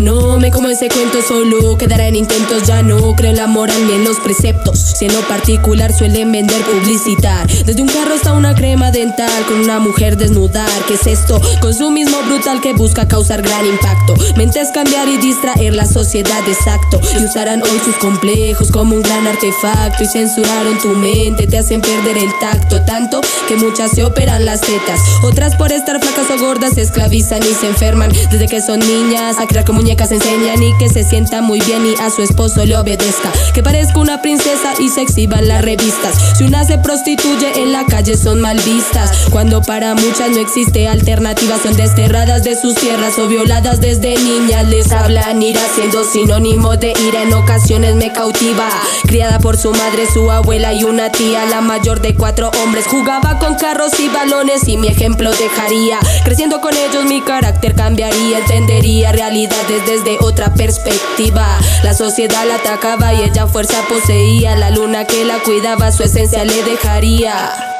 No 0.00 0.38
me 0.38 0.52
como 0.52 0.68
ese 0.68 0.88
cuento 0.88 1.20
solo, 1.26 1.76
quedará 1.76 2.06
en 2.06 2.14
intentos, 2.14 2.62
ya 2.64 2.82
no 2.82 3.14
creo 3.16 3.30
en 3.30 3.36
la 3.36 3.48
moral 3.48 3.86
ni 3.86 3.94
en 3.94 4.04
los 4.04 4.20
preceptos. 4.20 4.78
Si 4.78 5.06
en 5.06 5.12
lo 5.12 5.20
particular 5.22 5.92
suelen 5.92 6.30
vender, 6.30 6.62
publicitar. 6.62 7.46
Desde 7.64 7.82
un 7.82 7.88
carro 7.88 8.14
hasta 8.14 8.32
una 8.32 8.54
crema 8.54 8.92
dental, 8.92 9.44
con 9.48 9.58
una 9.60 9.80
mujer 9.80 10.16
desnudar. 10.16 10.70
¿Qué 10.86 10.94
es 10.94 11.06
esto? 11.06 11.40
Consumismo 11.60 12.16
brutal 12.28 12.60
que 12.60 12.74
busca 12.74 13.08
causar 13.08 13.42
gran 13.42 13.66
impacto. 13.66 14.14
Mentes 14.36 14.70
cambiar 14.70 15.08
y 15.08 15.16
distraer 15.16 15.74
la 15.74 15.84
sociedad, 15.84 16.46
exacto. 16.46 17.00
Y 17.18 17.24
usarán 17.24 17.62
hoy 17.62 17.80
sus 17.84 17.96
complejos 17.96 18.70
como 18.70 18.94
un 18.94 19.02
gran 19.02 19.26
artefacto. 19.26 20.04
Y 20.04 20.06
censuraron 20.06 20.78
tu 20.78 20.88
mente, 20.90 21.48
te 21.48 21.58
hacen 21.58 21.80
perder 21.80 22.18
el 22.18 22.30
tacto. 22.40 22.82
Tanto 22.82 23.20
que 23.48 23.56
muchas 23.56 23.90
se 23.90 24.04
operan 24.04 24.44
las 24.44 24.60
tetas. 24.60 25.00
Otras 25.24 25.56
por 25.56 25.72
estar 25.72 26.00
flacas 26.00 26.30
o 26.30 26.38
gordas 26.38 26.74
se 26.74 26.82
esclavizan 26.82 27.42
y 27.42 27.54
se 27.54 27.66
enferman. 27.66 28.12
Desde 28.30 28.46
que 28.46 28.60
son 28.60 28.78
niñas 28.78 29.38
a 29.40 29.46
crear 29.46 29.64
como 29.64 29.87
muñecas 29.88 30.12
enseñan 30.12 30.62
y 30.62 30.76
que 30.76 30.90
se 30.90 31.02
sienta 31.02 31.40
muy 31.40 31.60
bien 31.62 31.82
y 31.86 31.98
a 32.02 32.10
su 32.10 32.20
esposo 32.20 32.66
le 32.66 32.76
obedezca. 32.76 33.32
Que 33.54 33.62
parezca 33.62 33.98
una 33.98 34.20
princesa 34.20 34.74
y 34.78 34.90
se 34.90 35.00
exhiban 35.00 35.48
las 35.48 35.64
revistas. 35.64 36.36
Si 36.36 36.44
una 36.44 36.62
se 36.66 36.76
prostituye 36.76 37.62
en 37.62 37.72
la 37.72 37.86
calle 37.86 38.18
son 38.18 38.38
mal 38.42 38.60
vistas. 38.60 39.10
Cuando 39.30 39.62
para 39.62 39.94
muchas 39.94 40.28
no 40.28 40.40
existe 40.40 40.88
alternativa, 40.88 41.56
son 41.62 41.74
desterradas 41.74 42.44
de 42.44 42.54
sus 42.54 42.74
tierras 42.74 43.18
o 43.18 43.28
violadas 43.28 43.80
desde 43.80 44.14
niñas. 44.18 44.68
Les 44.68 44.92
hablan 44.92 45.40
ira 45.40 45.62
siendo 45.74 46.04
sinónimo 46.04 46.76
de 46.76 46.92
ira. 47.08 47.22
En 47.22 47.32
ocasiones 47.32 47.94
me 47.94 48.12
cautiva. 48.12 48.68
Criada 49.04 49.38
por 49.38 49.56
su 49.56 49.70
madre, 49.70 50.04
su 50.12 50.30
abuela 50.30 50.74
y 50.74 50.84
una 50.84 51.10
tía, 51.10 51.46
la 51.46 51.62
mayor 51.62 52.02
de 52.02 52.14
cuatro 52.14 52.50
hombres. 52.62 52.86
Jugaba 52.88 53.38
con 53.38 53.54
carros 53.54 53.98
y 54.00 54.08
balones 54.08 54.68
y 54.68 54.76
mi 54.76 54.88
ejemplo 54.88 55.30
dejaría. 55.30 55.98
Creciendo 56.24 56.60
con 56.60 56.74
ellos 56.76 57.06
mi 57.06 57.22
carácter 57.22 57.74
cambiaría, 57.74 58.40
entendería 58.40 59.12
realidades 59.12 59.77
desde 59.86 60.18
otra 60.20 60.54
perspectiva. 60.54 61.46
La 61.82 61.94
sociedad 61.94 62.46
la 62.46 62.56
atacaba 62.56 63.14
y 63.14 63.22
ella 63.22 63.46
fuerza 63.46 63.82
poseía. 63.88 64.56
La 64.56 64.70
luna 64.70 65.04
que 65.06 65.24
la 65.24 65.38
cuidaba, 65.42 65.92
su 65.92 66.02
esencia 66.02 66.44
le 66.44 66.62
dejaría. 66.62 67.77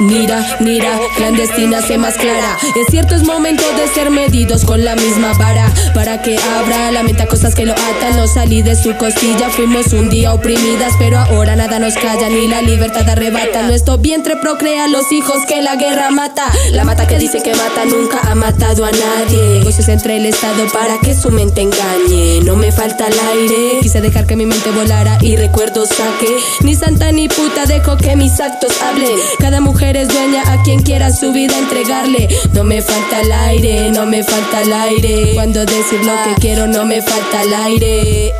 Mira, 0.00 0.56
mira, 0.60 0.98
clandestina 1.16 1.82
se 1.82 1.98
más 1.98 2.14
clara. 2.14 2.56
Es 2.74 2.86
cierto, 2.90 3.14
es 3.14 3.22
momento 3.22 3.62
de 3.76 3.86
ser 3.88 4.10
medidos 4.10 4.64
con 4.64 4.82
la 4.82 4.96
misma 4.96 5.34
vara. 5.34 5.70
Para 5.94 6.22
que 6.22 6.38
abra 6.38 6.90
la 6.90 7.02
mente 7.02 7.26
cosas 7.26 7.54
que 7.54 7.66
lo 7.66 7.74
atan. 7.74 8.16
No 8.16 8.26
salí 8.26 8.62
de 8.62 8.76
su 8.76 8.96
costilla, 8.96 9.50
fuimos 9.50 9.92
un 9.92 10.08
día 10.08 10.32
oprimidas. 10.32 10.94
Pero 10.98 11.18
ahora 11.18 11.54
nada 11.54 11.78
nos 11.78 11.94
calla, 11.94 12.30
ni 12.30 12.48
la 12.48 12.62
libertad 12.62 13.06
arrebata. 13.10 13.62
Nuestro 13.64 13.98
vientre 13.98 14.36
procrea 14.36 14.88
los 14.88 15.12
hijos 15.12 15.44
que 15.46 15.60
la 15.60 15.76
guerra 15.76 16.10
mata. 16.10 16.50
La 16.72 16.84
mata 16.84 17.06
que 17.06 17.18
dice 17.18 17.42
que 17.42 17.54
mata 17.54 17.84
nunca 17.84 18.20
ha 18.22 18.34
matado 18.34 18.86
a 18.86 18.90
nadie. 18.90 19.58
Negocios 19.58 19.88
entre 19.88 20.16
el 20.16 20.24
Estado 20.24 20.66
para 20.72 20.98
que 21.00 21.14
su 21.14 21.30
mente 21.30 21.60
engañe. 21.60 22.40
No 22.42 22.56
me 22.56 22.72
falta 22.72 23.06
el 23.06 23.18
aire. 23.34 23.80
Quise 23.82 24.00
dejar 24.00 24.26
que 24.26 24.36
mi 24.36 24.46
mente 24.46 24.70
volara 24.70 25.18
y 25.20 25.36
recuerdo 25.36 25.84
saque. 25.84 26.38
Ni 26.62 26.74
santa 26.74 27.12
ni 27.12 27.28
puta 27.28 27.66
dejo 27.66 27.98
que 27.98 28.16
mis 28.16 28.40
actos 28.40 28.72
hablen. 28.80 29.18
Cada 29.38 29.60
mujer 29.60 29.89
es 29.96 30.08
dueña 30.08 30.42
a 30.52 30.62
quien 30.62 30.82
quiera 30.82 31.10
su 31.12 31.32
vida 31.32 31.58
entregarle. 31.58 32.28
No 32.52 32.64
me 32.64 32.82
falta 32.82 33.20
el 33.20 33.32
aire, 33.32 33.90
no 33.90 34.06
me 34.06 34.22
falta 34.22 34.62
el 34.62 34.72
aire. 34.72 35.32
Cuando 35.34 35.64
decir 35.64 36.04
lo 36.04 36.12
que 36.24 36.40
quiero, 36.40 36.66
no 36.66 36.84
me 36.84 37.02
falta 37.02 37.42
el 37.42 37.54
aire. 37.54 38.32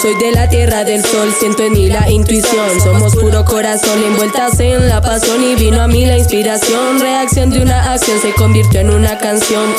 Soy 0.00 0.14
de 0.14 0.30
la 0.32 0.48
tierra 0.48 0.84
del 0.84 1.04
sol, 1.04 1.34
siento 1.38 1.64
en 1.64 1.72
mí 1.72 1.88
la 1.88 2.08
intuición. 2.10 2.80
Somos 2.80 3.16
puro 3.16 3.44
corazón, 3.44 4.02
envueltas 4.04 4.60
en 4.60 4.88
la 4.88 5.00
pasión. 5.00 5.42
Y 5.42 5.54
vino 5.56 5.80
a 5.82 5.88
mí 5.88 6.06
la 6.06 6.16
inspiración. 6.16 7.00
Reacción 7.00 7.50
de 7.50 7.62
una 7.62 7.92
acción 7.92 8.20
se 8.20 8.32
convirtió 8.34 8.80
en 8.80 8.90
una 8.90 9.18
canción. 9.18 9.74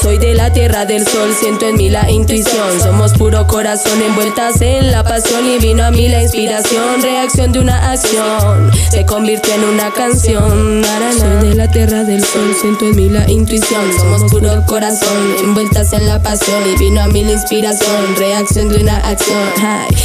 Soy 0.00 0.18
de 0.18 0.34
la 0.34 0.52
tierra 0.52 0.86
del 0.86 1.06
sol, 1.06 1.34
siento 1.38 1.66
en 1.66 1.76
mí 1.76 1.90
la 1.90 2.10
intuición. 2.10 2.80
Somos 2.80 3.12
puro 3.12 3.46
corazón, 3.46 4.00
envueltas 4.00 4.60
en 4.62 4.90
la 4.90 5.02
pasión. 5.04 5.46
Y 5.46 5.58
vino 5.58 5.84
a 5.84 5.90
mí 5.90 6.08
la 6.08 6.22
inspiración. 6.22 7.02
Reacción 7.02 7.52
de 7.52 7.60
una 7.60 7.92
acción 7.92 8.70
se 8.90 9.04
convirtió 9.04 9.54
en 9.54 9.64
una 9.64 9.90
canción. 9.92 10.82
Soy 11.18 11.48
de 11.48 11.54
la 11.54 11.70
tierra 11.70 12.04
del 12.04 12.24
sol, 12.24 12.54
siento 12.58 12.86
en 12.86 12.96
mí 12.96 13.10
la 13.10 13.30
intuición. 13.30 13.92
Somos 13.98 14.30
puro 14.30 14.64
corazón, 14.66 15.36
envueltas 15.40 15.92
en 15.92 16.06
la 16.06 16.22
pasión. 16.22 16.62
Y 16.72 16.78
vino 16.78 17.02
a 17.02 17.08
mí 17.08 17.22
la 17.22 17.32
inspiración, 17.32 18.16
reacción 18.16 18.70
de 18.70 18.82
una 18.82 18.96
acción. 18.96 19.48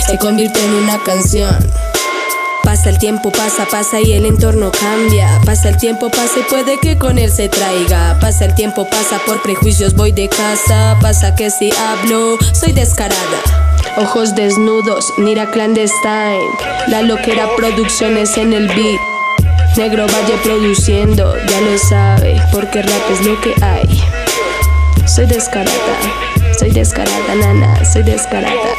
Se 0.06 0.18
convirtió 0.18 0.62
en 0.64 0.74
una 0.74 1.02
canción. 1.04 1.56
Pasa 2.64 2.90
el 2.90 3.00
tiempo, 3.00 3.32
pasa, 3.32 3.66
pasa 3.66 4.00
y 4.00 4.14
el 4.14 4.26
entorno 4.26 4.72
cambia. 4.72 5.40
Pasa 5.46 5.70
el 5.70 5.78
tiempo, 5.78 6.10
pasa 6.10 6.40
y 6.40 6.44
puede 6.44 6.78
que 6.80 6.98
con 6.98 7.18
él 7.18 7.32
se 7.32 7.50
traiga. 7.50 8.18
Pasa 8.20 8.46
el 8.46 8.56
tiempo, 8.56 8.88
pasa 8.90 9.20
por 9.26 9.42
prejuicios, 9.42 9.96
voy 9.96 10.12
de 10.12 10.30
casa. 10.30 10.98
Pasa 11.02 11.36
que 11.36 11.50
si 11.50 11.72
hablo, 11.72 12.38
soy 12.54 12.74
descarada. 12.74 13.18
Ojos 13.98 14.36
desnudos, 14.36 15.06
Nira 15.18 15.48
clandestine. 15.48 16.40
La 16.88 17.02
loquera 17.02 17.48
producciones 17.56 18.38
en 18.38 18.54
el 18.54 18.68
beat. 18.68 19.00
Negro 19.78 20.08
Valle 20.08 20.38
produciendo, 20.44 21.36
ya 21.48 21.62
lo 21.62 21.78
sabe, 21.78 22.42
porque 22.52 22.82
rap 22.82 23.12
es 23.12 23.26
lo 23.26 23.40
que 23.40 23.54
hay. 23.64 24.04
Soy 25.06 25.26
descarada, 25.26 26.00
soy 26.58 26.72
descarada, 26.72 27.36
nana, 27.36 27.86
soy 27.86 28.04
descarada. 28.04 28.76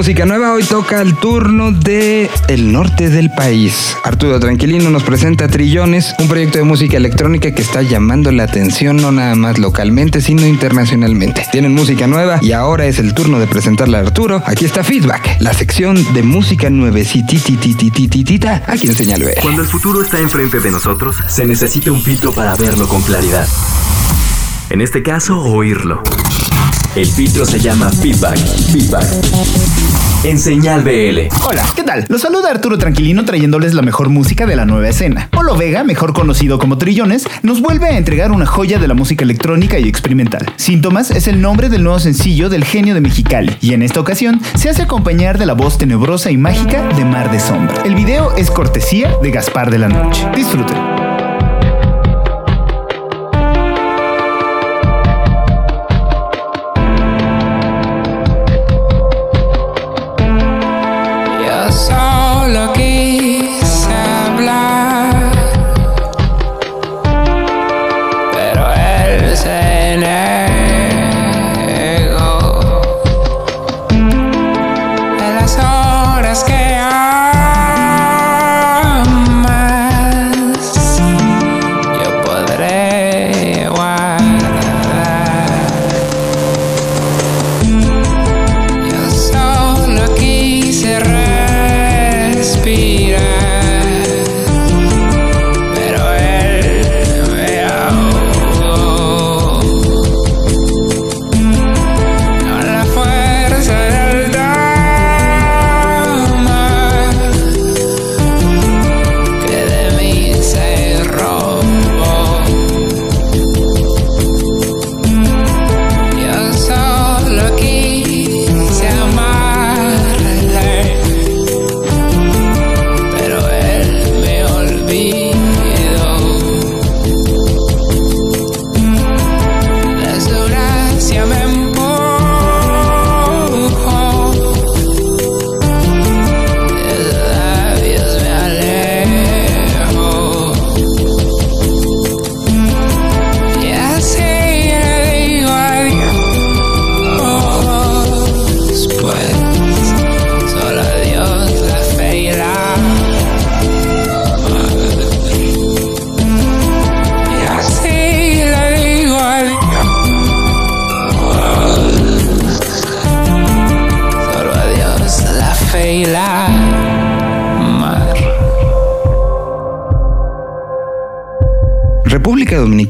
Música 0.00 0.24
nueva, 0.24 0.54
hoy 0.54 0.64
toca 0.64 1.02
el 1.02 1.14
turno 1.14 1.72
de 1.72 2.30
el 2.48 2.72
norte 2.72 3.10
del 3.10 3.28
país. 3.30 3.94
Arturo 4.02 4.40
Tranquilino 4.40 4.88
nos 4.88 5.02
presenta 5.02 5.46
Trillones, 5.46 6.14
un 6.18 6.26
proyecto 6.26 6.56
de 6.56 6.64
música 6.64 6.96
electrónica 6.96 7.50
que 7.50 7.60
está 7.60 7.82
llamando 7.82 8.32
la 8.32 8.44
atención 8.44 8.96
no 8.96 9.12
nada 9.12 9.34
más 9.34 9.58
localmente, 9.58 10.22
sino 10.22 10.46
internacionalmente. 10.46 11.46
Tienen 11.52 11.74
música 11.74 12.06
nueva 12.06 12.38
y 12.40 12.52
ahora 12.52 12.86
es 12.86 12.98
el 12.98 13.12
turno 13.12 13.38
de 13.38 13.46
presentarla 13.46 13.98
a 13.98 14.00
Arturo. 14.00 14.42
Aquí 14.46 14.64
está 14.64 14.82
Feedback, 14.82 15.36
la 15.38 15.52
sección 15.52 16.02
de 16.14 16.22
música 16.22 16.70
nuevecitititititita 16.70 18.62
aquí 18.66 18.86
en 18.86 18.96
Señal. 18.96 19.22
Cuando 19.42 19.60
el 19.60 19.68
futuro 19.68 20.00
está 20.00 20.18
enfrente 20.18 20.60
de 20.60 20.70
nosotros, 20.70 21.16
se 21.28 21.44
necesita 21.44 21.92
un 21.92 22.00
filtro 22.00 22.32
para 22.32 22.56
verlo 22.56 22.88
con 22.88 23.02
claridad. 23.02 23.46
En 24.70 24.80
este 24.80 25.02
caso, 25.02 25.38
oírlo. 25.42 26.02
El 26.96 27.06
filtro 27.06 27.46
se 27.46 27.60
llama 27.60 27.88
Feedback. 27.90 28.36
Feedback. 28.72 29.89
En 30.22 30.38
Señal 30.38 30.82
BL. 30.82 31.34
Hola, 31.48 31.64
¿qué 31.74 31.82
tal? 31.82 32.04
Los 32.08 32.20
saluda 32.20 32.50
Arturo 32.50 32.76
Tranquilino 32.76 33.24
trayéndoles 33.24 33.72
la 33.72 33.80
mejor 33.80 34.10
música 34.10 34.44
de 34.44 34.54
la 34.54 34.66
nueva 34.66 34.90
escena. 34.90 35.28
Polo 35.30 35.56
Vega, 35.56 35.82
mejor 35.82 36.12
conocido 36.12 36.58
como 36.58 36.76
Trillones, 36.76 37.26
nos 37.42 37.62
vuelve 37.62 37.86
a 37.86 37.96
entregar 37.96 38.30
una 38.30 38.44
joya 38.44 38.78
de 38.78 38.86
la 38.86 38.92
música 38.92 39.24
electrónica 39.24 39.78
y 39.78 39.88
experimental. 39.88 40.44
Síntomas 40.56 41.10
es 41.10 41.26
el 41.26 41.40
nombre 41.40 41.70
del 41.70 41.84
nuevo 41.84 41.98
sencillo 41.98 42.50
del 42.50 42.64
genio 42.64 42.92
de 42.92 43.00
Mexicali 43.00 43.56
y 43.62 43.72
en 43.72 43.82
esta 43.82 44.00
ocasión 44.00 44.42
se 44.56 44.68
hace 44.68 44.82
acompañar 44.82 45.38
de 45.38 45.46
la 45.46 45.54
voz 45.54 45.78
tenebrosa 45.78 46.30
y 46.30 46.36
mágica 46.36 46.86
de 46.94 47.04
Mar 47.06 47.30
de 47.30 47.40
Sombra. 47.40 47.82
El 47.86 47.94
video 47.94 48.36
es 48.36 48.50
cortesía 48.50 49.14
de 49.22 49.30
Gaspar 49.30 49.70
de 49.70 49.78
la 49.78 49.88
Noche. 49.88 50.28
Disfruten. 50.36 51.09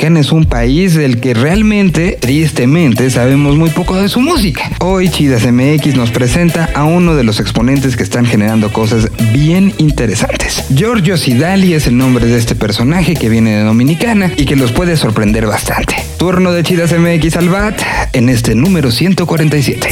Dominicana 0.00 0.20
es 0.20 0.32
un 0.32 0.46
país 0.46 0.94
del 0.94 1.20
que 1.20 1.34
realmente, 1.34 2.16
tristemente, 2.18 3.10
sabemos 3.10 3.56
muy 3.56 3.68
poco 3.68 4.00
de 4.00 4.08
su 4.08 4.22
música. 4.22 4.70
Hoy 4.80 5.10
Chidas 5.10 5.42
MX 5.44 5.94
nos 5.94 6.10
presenta 6.10 6.70
a 6.74 6.84
uno 6.84 7.14
de 7.16 7.22
los 7.22 7.38
exponentes 7.38 7.96
que 7.96 8.02
están 8.02 8.24
generando 8.24 8.72
cosas 8.72 9.10
bien 9.34 9.74
interesantes. 9.76 10.64
Giorgio 10.74 11.18
Sidali 11.18 11.74
es 11.74 11.86
el 11.86 11.98
nombre 11.98 12.24
de 12.24 12.38
este 12.38 12.54
personaje 12.54 13.12
que 13.12 13.28
viene 13.28 13.56
de 13.56 13.62
Dominicana 13.62 14.32
y 14.38 14.46
que 14.46 14.56
los 14.56 14.72
puede 14.72 14.96
sorprender 14.96 15.46
bastante. 15.46 15.96
Turno 16.18 16.52
de 16.52 16.62
Chidas 16.62 16.98
MX 16.98 17.36
al 17.36 17.50
BAT 17.50 17.82
en 18.14 18.30
este 18.30 18.54
número 18.54 18.90
147. 18.90 19.86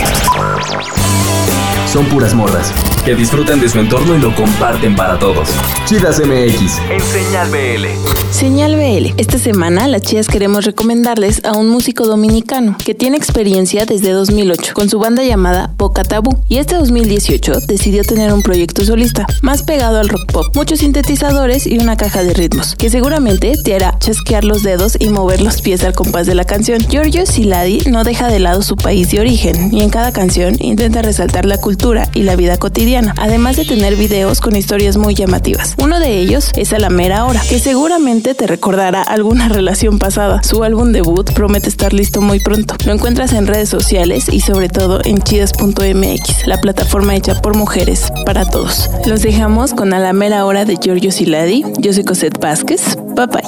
Son 1.92 2.04
puras 2.04 2.34
mordas 2.34 2.70
que 3.06 3.14
disfrutan 3.14 3.60
de 3.60 3.68
su 3.70 3.78
entorno 3.78 4.14
y 4.14 4.18
lo 4.18 4.34
comparten 4.34 4.94
para 4.94 5.18
todos. 5.18 5.48
Chidas 5.86 6.20
MX 6.20 6.78
en 6.90 7.00
Señal 7.00 7.48
BL. 7.48 7.86
Señal 8.30 8.76
BL. 8.76 9.14
Esta 9.16 9.38
semana 9.38 9.88
las 9.88 10.02
chicas 10.02 10.28
queremos 10.28 10.66
recomendarles 10.66 11.42
a 11.46 11.56
un 11.56 11.70
músico 11.70 12.06
dominicano 12.06 12.76
que 12.84 12.94
tiene 12.94 13.16
experiencia 13.16 13.86
desde 13.86 14.10
2008 14.10 14.74
con 14.74 14.90
su 14.90 14.98
banda 14.98 15.22
llamada 15.22 15.72
Boca 15.78 16.04
Tabú 16.04 16.36
y 16.50 16.58
este 16.58 16.74
2018 16.74 17.60
decidió 17.66 18.04
tener 18.04 18.34
un 18.34 18.42
proyecto 18.42 18.84
solista 18.84 19.26
más 19.40 19.62
pegado 19.62 19.98
al 19.98 20.10
rock 20.10 20.30
pop, 20.30 20.54
muchos 20.54 20.80
sintetizadores 20.80 21.66
y 21.66 21.78
una 21.78 21.96
caja 21.96 22.22
de 22.22 22.34
ritmos 22.34 22.76
que 22.76 22.90
seguramente 22.90 23.56
te 23.64 23.74
hará 23.74 23.98
chasquear 23.98 24.44
los 24.44 24.62
dedos 24.62 24.98
y 25.00 25.08
mover 25.08 25.40
los 25.40 25.62
pies 25.62 25.82
al 25.84 25.94
compás 25.94 26.26
de 26.26 26.34
la 26.34 26.44
canción. 26.44 26.80
Giorgio 26.86 27.24
Siladi 27.24 27.84
no 27.90 28.04
deja 28.04 28.28
de 28.28 28.40
lado 28.40 28.60
su 28.60 28.76
país 28.76 29.10
de 29.10 29.20
origen 29.20 29.72
y 29.72 29.80
en 29.80 29.88
cada 29.88 30.12
canción 30.12 30.54
intenta 30.60 31.00
resaltar 31.00 31.46
la 31.46 31.56
cultura 31.56 31.77
y 32.12 32.22
la 32.24 32.34
vida 32.34 32.58
cotidiana, 32.58 33.14
además 33.18 33.56
de 33.56 33.64
tener 33.64 33.94
videos 33.94 34.40
con 34.40 34.56
historias 34.56 34.96
muy 34.96 35.14
llamativas. 35.14 35.74
Uno 35.78 36.00
de 36.00 36.18
ellos 36.18 36.50
es 36.56 36.72
A 36.72 36.78
la 36.78 36.90
mera 36.90 37.24
hora, 37.24 37.40
que 37.48 37.58
seguramente 37.58 38.34
te 38.34 38.46
recordará 38.46 39.02
alguna 39.02 39.48
relación 39.58 39.98
pasada. 39.98 40.42
Su 40.42 40.64
álbum 40.64 40.92
debut 40.92 41.32
promete 41.32 41.68
estar 41.68 41.92
listo 41.92 42.20
muy 42.20 42.40
pronto. 42.40 42.74
Lo 42.84 42.92
encuentras 42.92 43.32
en 43.32 43.46
redes 43.46 43.68
sociales 43.68 44.26
y 44.30 44.40
sobre 44.40 44.68
todo 44.68 45.00
en 45.04 45.22
chidas.mx, 45.22 46.46
la 46.46 46.60
plataforma 46.60 47.14
hecha 47.14 47.40
por 47.40 47.56
mujeres 47.56 48.12
para 48.26 48.44
todos. 48.44 48.90
Los 49.06 49.22
dejamos 49.22 49.72
con 49.72 49.94
A 49.94 50.00
la 50.00 50.12
mera 50.12 50.44
hora 50.44 50.64
de 50.64 50.76
Giorgio 50.76 51.12
Siladi. 51.12 51.64
Yo 51.78 51.92
soy 51.92 52.04
Cosette 52.04 52.40
Vázquez. 52.40 52.96
Bye 53.14 53.26
bye. 53.26 53.42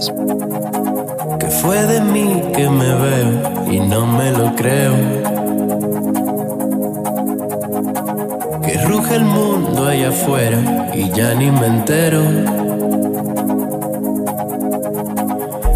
El 9.09 9.24
mundo 9.24 9.88
allá 9.88 10.11
afuera 10.11 10.92
y 10.94 11.11
ya 11.11 11.34
ni 11.34 11.51
me 11.51 11.66
entero. 11.66 12.22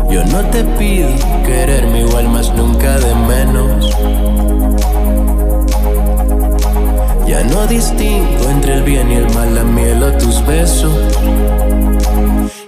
Yo 0.08 0.24
no 0.26 0.40
te 0.50 0.62
pido 0.78 1.08
quererme 1.44 2.02
igual 2.02 2.28
más 2.28 2.52
nunca 2.54 2.96
de 2.98 3.14
menos. 3.14 3.90
Ya 7.26 7.42
no 7.42 7.66
distingo 7.66 8.48
entre 8.50 8.74
el 8.74 8.82
bien 8.84 9.10
y 9.10 9.14
el 9.16 9.34
mal, 9.34 9.52
la 9.54 9.64
miel 9.64 10.02
o 10.02 10.12
tus 10.12 10.44
besos. 10.46 10.94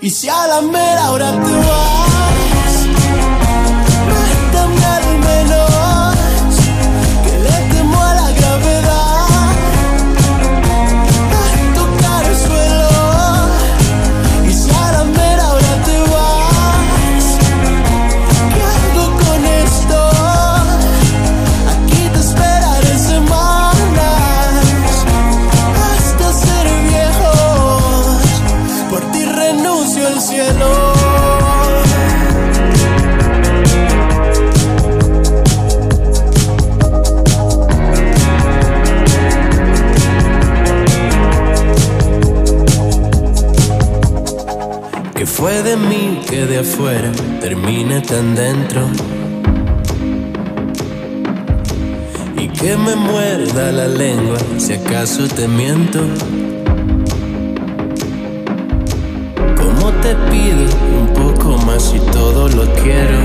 Y 0.01 0.11
si 0.11 0.29
a 0.29 0.47
la 0.49 0.61
mera 0.63 1.13
hora 1.13 1.31
te 1.31 1.53
vas, 1.53 2.06
fue 45.37 45.63
de 45.63 45.77
mí 45.77 46.23
que 46.27 46.47
de 46.47 46.61
afuera 46.61 47.13
termine 47.43 48.01
tan 48.01 48.35
dentro. 48.35 48.89
Y 52.39 52.49
que 52.49 52.75
me 52.79 52.97
muerda 52.97 53.71
la 53.71 53.87
lengua 53.87 54.39
si 54.57 54.73
acaso 54.73 55.29
te 55.29 55.47
miento. 55.47 56.01
Como 59.61 59.93
te 60.01 60.15
pido 60.31 60.65
un 61.01 61.09
poco 61.13 61.59
más 61.67 61.93
y 61.95 61.99
todo 62.13 62.49
lo 62.49 62.65
quiero. 62.83 63.16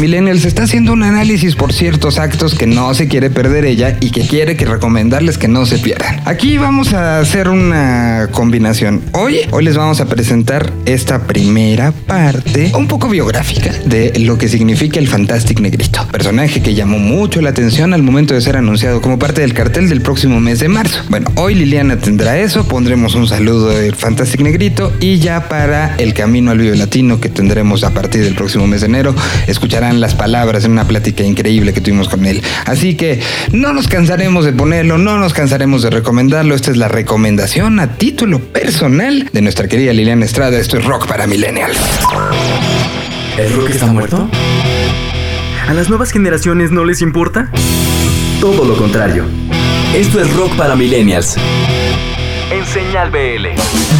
Millennials 0.00 0.46
está 0.46 0.62
haciendo 0.62 0.94
un 0.94 1.02
análisis 1.02 1.54
por 1.56 1.74
ciertos 1.74 2.18
actos 2.18 2.54
que 2.54 2.66
no 2.66 2.94
se 2.94 3.06
quiere 3.06 3.28
perder 3.28 3.66
ella 3.66 3.98
y 4.00 4.10
que 4.10 4.26
quiere 4.26 4.56
que 4.56 4.64
recomendarles 4.64 5.36
que 5.36 5.46
no 5.46 5.66
se 5.66 5.78
pierdan. 5.78 6.22
Aquí 6.24 6.56
vamos 6.56 6.94
a 6.94 7.18
hacer 7.18 7.50
una 7.50 8.28
combinación. 8.32 9.02
Hoy, 9.12 9.40
hoy 9.50 9.62
les 9.62 9.76
vamos 9.76 10.00
a 10.00 10.06
presentar 10.06 10.72
esta 10.86 11.26
primera 11.26 11.92
parte 11.92 12.72
un 12.74 12.88
poco 12.88 13.10
biográfica 13.10 13.74
de 13.84 14.18
lo 14.20 14.38
que 14.38 14.48
significa 14.48 14.98
el 14.98 15.06
Fantastic 15.06 15.60
Negrito, 15.60 15.89
personaje 16.10 16.62
que 16.62 16.74
llamó 16.74 16.98
mucho 16.98 17.40
la 17.40 17.50
atención 17.50 17.94
al 17.94 18.02
momento 18.02 18.34
de 18.34 18.42
ser 18.42 18.56
anunciado 18.56 19.00
como 19.00 19.18
parte 19.18 19.40
del 19.40 19.54
cartel 19.54 19.88
del 19.88 20.02
próximo 20.02 20.38
mes 20.38 20.58
de 20.58 20.68
marzo. 20.68 21.02
Bueno, 21.08 21.30
hoy 21.36 21.54
Liliana 21.54 21.96
tendrá 21.96 22.38
eso, 22.38 22.68
pondremos 22.68 23.14
un 23.14 23.26
saludo 23.26 23.70
del 23.70 23.94
Fantastic 23.94 24.42
Negrito 24.42 24.92
y 25.00 25.18
ya 25.18 25.48
para 25.48 25.96
el 25.96 26.12
camino 26.12 26.50
al 26.50 26.58
Vive 26.58 26.76
Latino 26.76 27.20
que 27.20 27.30
tendremos 27.30 27.84
a 27.84 27.90
partir 27.94 28.22
del 28.22 28.34
próximo 28.34 28.50
próximo 28.50 28.66
mes 28.66 28.80
de 28.80 28.88
enero 28.88 29.14
escucharán 29.46 30.00
las 30.00 30.16
palabras 30.16 30.64
en 30.64 30.72
una 30.72 30.84
plática 30.88 31.22
increíble 31.22 31.72
que 31.72 31.80
tuvimos 31.80 32.08
con 32.08 32.26
él. 32.26 32.42
Así 32.66 32.96
que 32.96 33.20
no 33.52 33.72
nos 33.72 33.86
cansaremos 33.86 34.44
de 34.44 34.52
ponerlo, 34.52 34.98
no 34.98 35.18
nos 35.18 35.32
cansaremos 35.32 35.82
de 35.82 35.90
recomendarlo. 35.90 36.56
Esta 36.56 36.72
es 36.72 36.76
la 36.76 36.88
recomendación 36.88 37.78
a 37.78 37.94
título 37.96 38.40
personal 38.40 39.30
de 39.32 39.40
nuestra 39.40 39.68
querida 39.68 39.92
Liliana 39.92 40.24
Estrada. 40.24 40.58
Esto 40.58 40.78
es 40.78 40.84
rock 40.84 41.06
para 41.06 41.28
millennials. 41.28 41.78
¿El 43.38 43.52
rock 43.52 43.70
está 43.70 43.86
muerto? 43.86 44.28
¿A 45.70 45.72
las 45.72 45.88
nuevas 45.88 46.10
generaciones 46.10 46.72
no 46.72 46.84
les 46.84 47.00
importa? 47.00 47.48
Todo 48.40 48.64
lo 48.64 48.76
contrario. 48.76 49.24
Esto 49.94 50.20
es 50.20 50.34
rock 50.34 50.56
para 50.56 50.74
millennials. 50.74 51.36
En 52.50 52.66
señal 52.66 53.12
BL. 53.12 53.99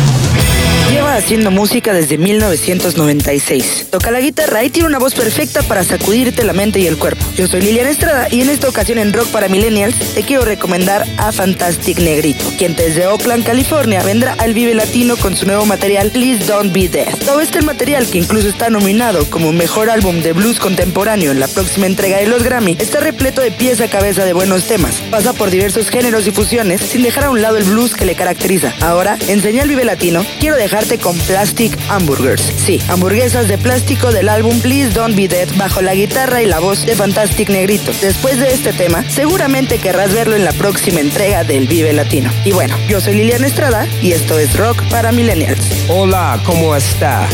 Lleva 0.90 1.14
haciendo 1.14 1.52
música 1.52 1.92
desde 1.92 2.18
1996. 2.18 3.86
Toca 3.90 4.10
la 4.10 4.18
guitarra 4.18 4.64
y 4.64 4.70
tiene 4.70 4.88
una 4.88 4.98
voz 4.98 5.14
perfecta 5.14 5.62
para 5.62 5.84
sacudirte 5.84 6.42
la 6.42 6.52
mente 6.52 6.80
y 6.80 6.88
el 6.88 6.98
cuerpo. 6.98 7.24
Yo 7.36 7.46
soy 7.46 7.60
Lilian 7.62 7.86
Estrada 7.86 8.26
y 8.28 8.40
en 8.40 8.50
esta 8.50 8.68
ocasión 8.68 8.98
en 8.98 9.12
Rock 9.12 9.28
para 9.28 9.46
Millennials 9.46 9.96
te 10.14 10.24
quiero 10.24 10.44
recomendar 10.44 11.06
a 11.16 11.30
Fantastic 11.30 12.00
Negrito, 12.00 12.44
quien 12.58 12.74
desde 12.74 13.06
Oakland, 13.06 13.46
California 13.46 14.02
vendrá 14.02 14.32
al 14.32 14.52
Vive 14.52 14.74
Latino 14.74 15.16
con 15.16 15.36
su 15.36 15.46
nuevo 15.46 15.64
material 15.64 16.10
Please 16.10 16.44
Don't 16.46 16.72
Be 16.72 16.88
Dead. 16.88 17.16
Todo 17.24 17.40
este 17.40 17.62
material, 17.62 18.10
que 18.10 18.18
incluso 18.18 18.48
está 18.48 18.68
nominado 18.68 19.30
como 19.30 19.52
mejor 19.52 19.90
álbum 19.90 20.20
de 20.22 20.32
blues 20.32 20.58
contemporáneo 20.58 21.30
en 21.30 21.38
la 21.38 21.46
próxima 21.46 21.86
entrega 21.86 22.18
de 22.18 22.26
los 22.26 22.42
Grammy, 22.42 22.76
está 22.80 22.98
repleto 22.98 23.42
de 23.42 23.52
pies 23.52 23.80
a 23.80 23.86
cabeza 23.86 24.24
de 24.24 24.32
buenos 24.32 24.64
temas. 24.64 24.96
Pasa 25.08 25.34
por 25.34 25.50
diversos 25.50 25.88
géneros 25.88 26.26
y 26.26 26.32
fusiones 26.32 26.80
sin 26.80 27.04
dejar 27.04 27.26
a 27.26 27.30
un 27.30 27.42
lado 27.42 27.58
el 27.58 27.64
blues 27.64 27.94
que 27.94 28.06
le 28.06 28.16
caracteriza. 28.16 28.74
Ahora, 28.80 29.16
en 29.28 29.40
Señal 29.40 29.68
Vive 29.68 29.84
Latino, 29.84 30.26
quiero 30.40 30.56
con 30.80 31.16
Plastic 31.18 31.76
Hamburgers. 31.90 32.40
Sí, 32.56 32.80
hamburguesas 32.88 33.48
de 33.48 33.58
plástico 33.58 34.12
del 34.12 34.30
álbum 34.30 34.58
Please 34.60 34.90
Don't 34.90 35.14
Be 35.14 35.28
Dead 35.28 35.46
bajo 35.56 35.82
la 35.82 35.94
guitarra 35.94 36.42
y 36.42 36.46
la 36.46 36.58
voz 36.58 36.86
de 36.86 36.96
Fantastic 36.96 37.50
Negrito. 37.50 37.92
Después 38.00 38.40
de 38.40 38.54
este 38.54 38.72
tema, 38.72 39.04
seguramente 39.10 39.78
querrás 39.78 40.14
verlo 40.14 40.36
en 40.36 40.44
la 40.44 40.52
próxima 40.52 41.00
entrega 41.00 41.44
del 41.44 41.68
Vive 41.68 41.92
Latino. 41.92 42.30
Y 42.46 42.52
bueno, 42.52 42.74
yo 42.88 42.98
soy 42.98 43.14
Liliana 43.14 43.46
Estrada 43.46 43.86
y 44.00 44.12
esto 44.12 44.38
es 44.38 44.56
Rock 44.56 44.82
para 44.88 45.12
Millennials. 45.12 45.60
Hola, 45.88 46.40
¿cómo 46.46 46.74
está? 46.74 47.28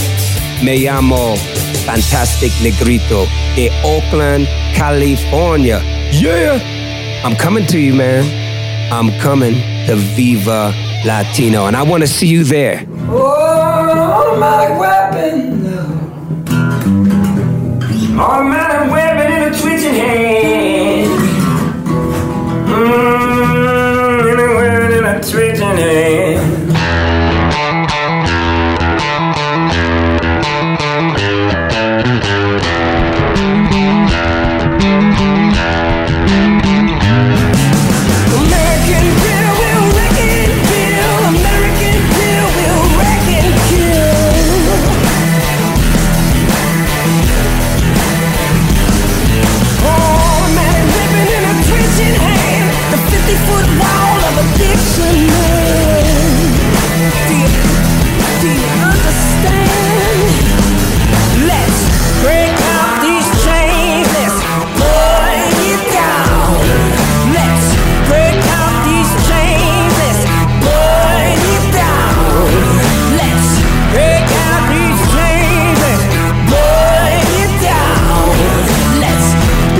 Me 0.61 0.79
llamo 0.79 1.37
Fantastic 1.87 2.53
Negrito 2.63 3.29
de 3.55 3.71
Oakland, 3.85 4.49
California. 4.77 5.81
Yeah, 6.11 6.61
I'm 7.25 7.37
coming 7.37 7.65
to 7.69 7.79
you, 7.79 7.95
man. 7.95 8.25
I'm 8.91 9.17
coming 9.21 9.55
to 9.87 9.95
Viva 10.17 10.75
Latino, 11.05 11.67
and 11.67 11.77
I 11.77 11.83
want 11.83 12.03
to 12.03 12.09
see 12.09 12.27
you 12.27 12.43
there. 12.43 12.85
Oh, 13.09 13.15
automatic 14.19 14.79
weapon. 14.81 15.67
Automatic 18.19 18.91
weapon 18.91 19.33
in 19.33 19.43
a 19.43 19.59
twitching 19.61 19.95
hand. 19.95 21.11
Mm, 22.69 24.25
weapon 24.57 24.93
in 24.99 25.05
a 25.05 25.23
twitching 25.23 25.77
hand. 25.77 26.26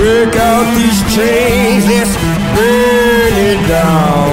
Break 0.07 0.35
out 0.37 0.73
these 0.75 1.15
chains. 1.15 1.85
Let's 1.85 2.15
burn 2.55 3.33
it 3.33 3.67
down. 3.67 4.26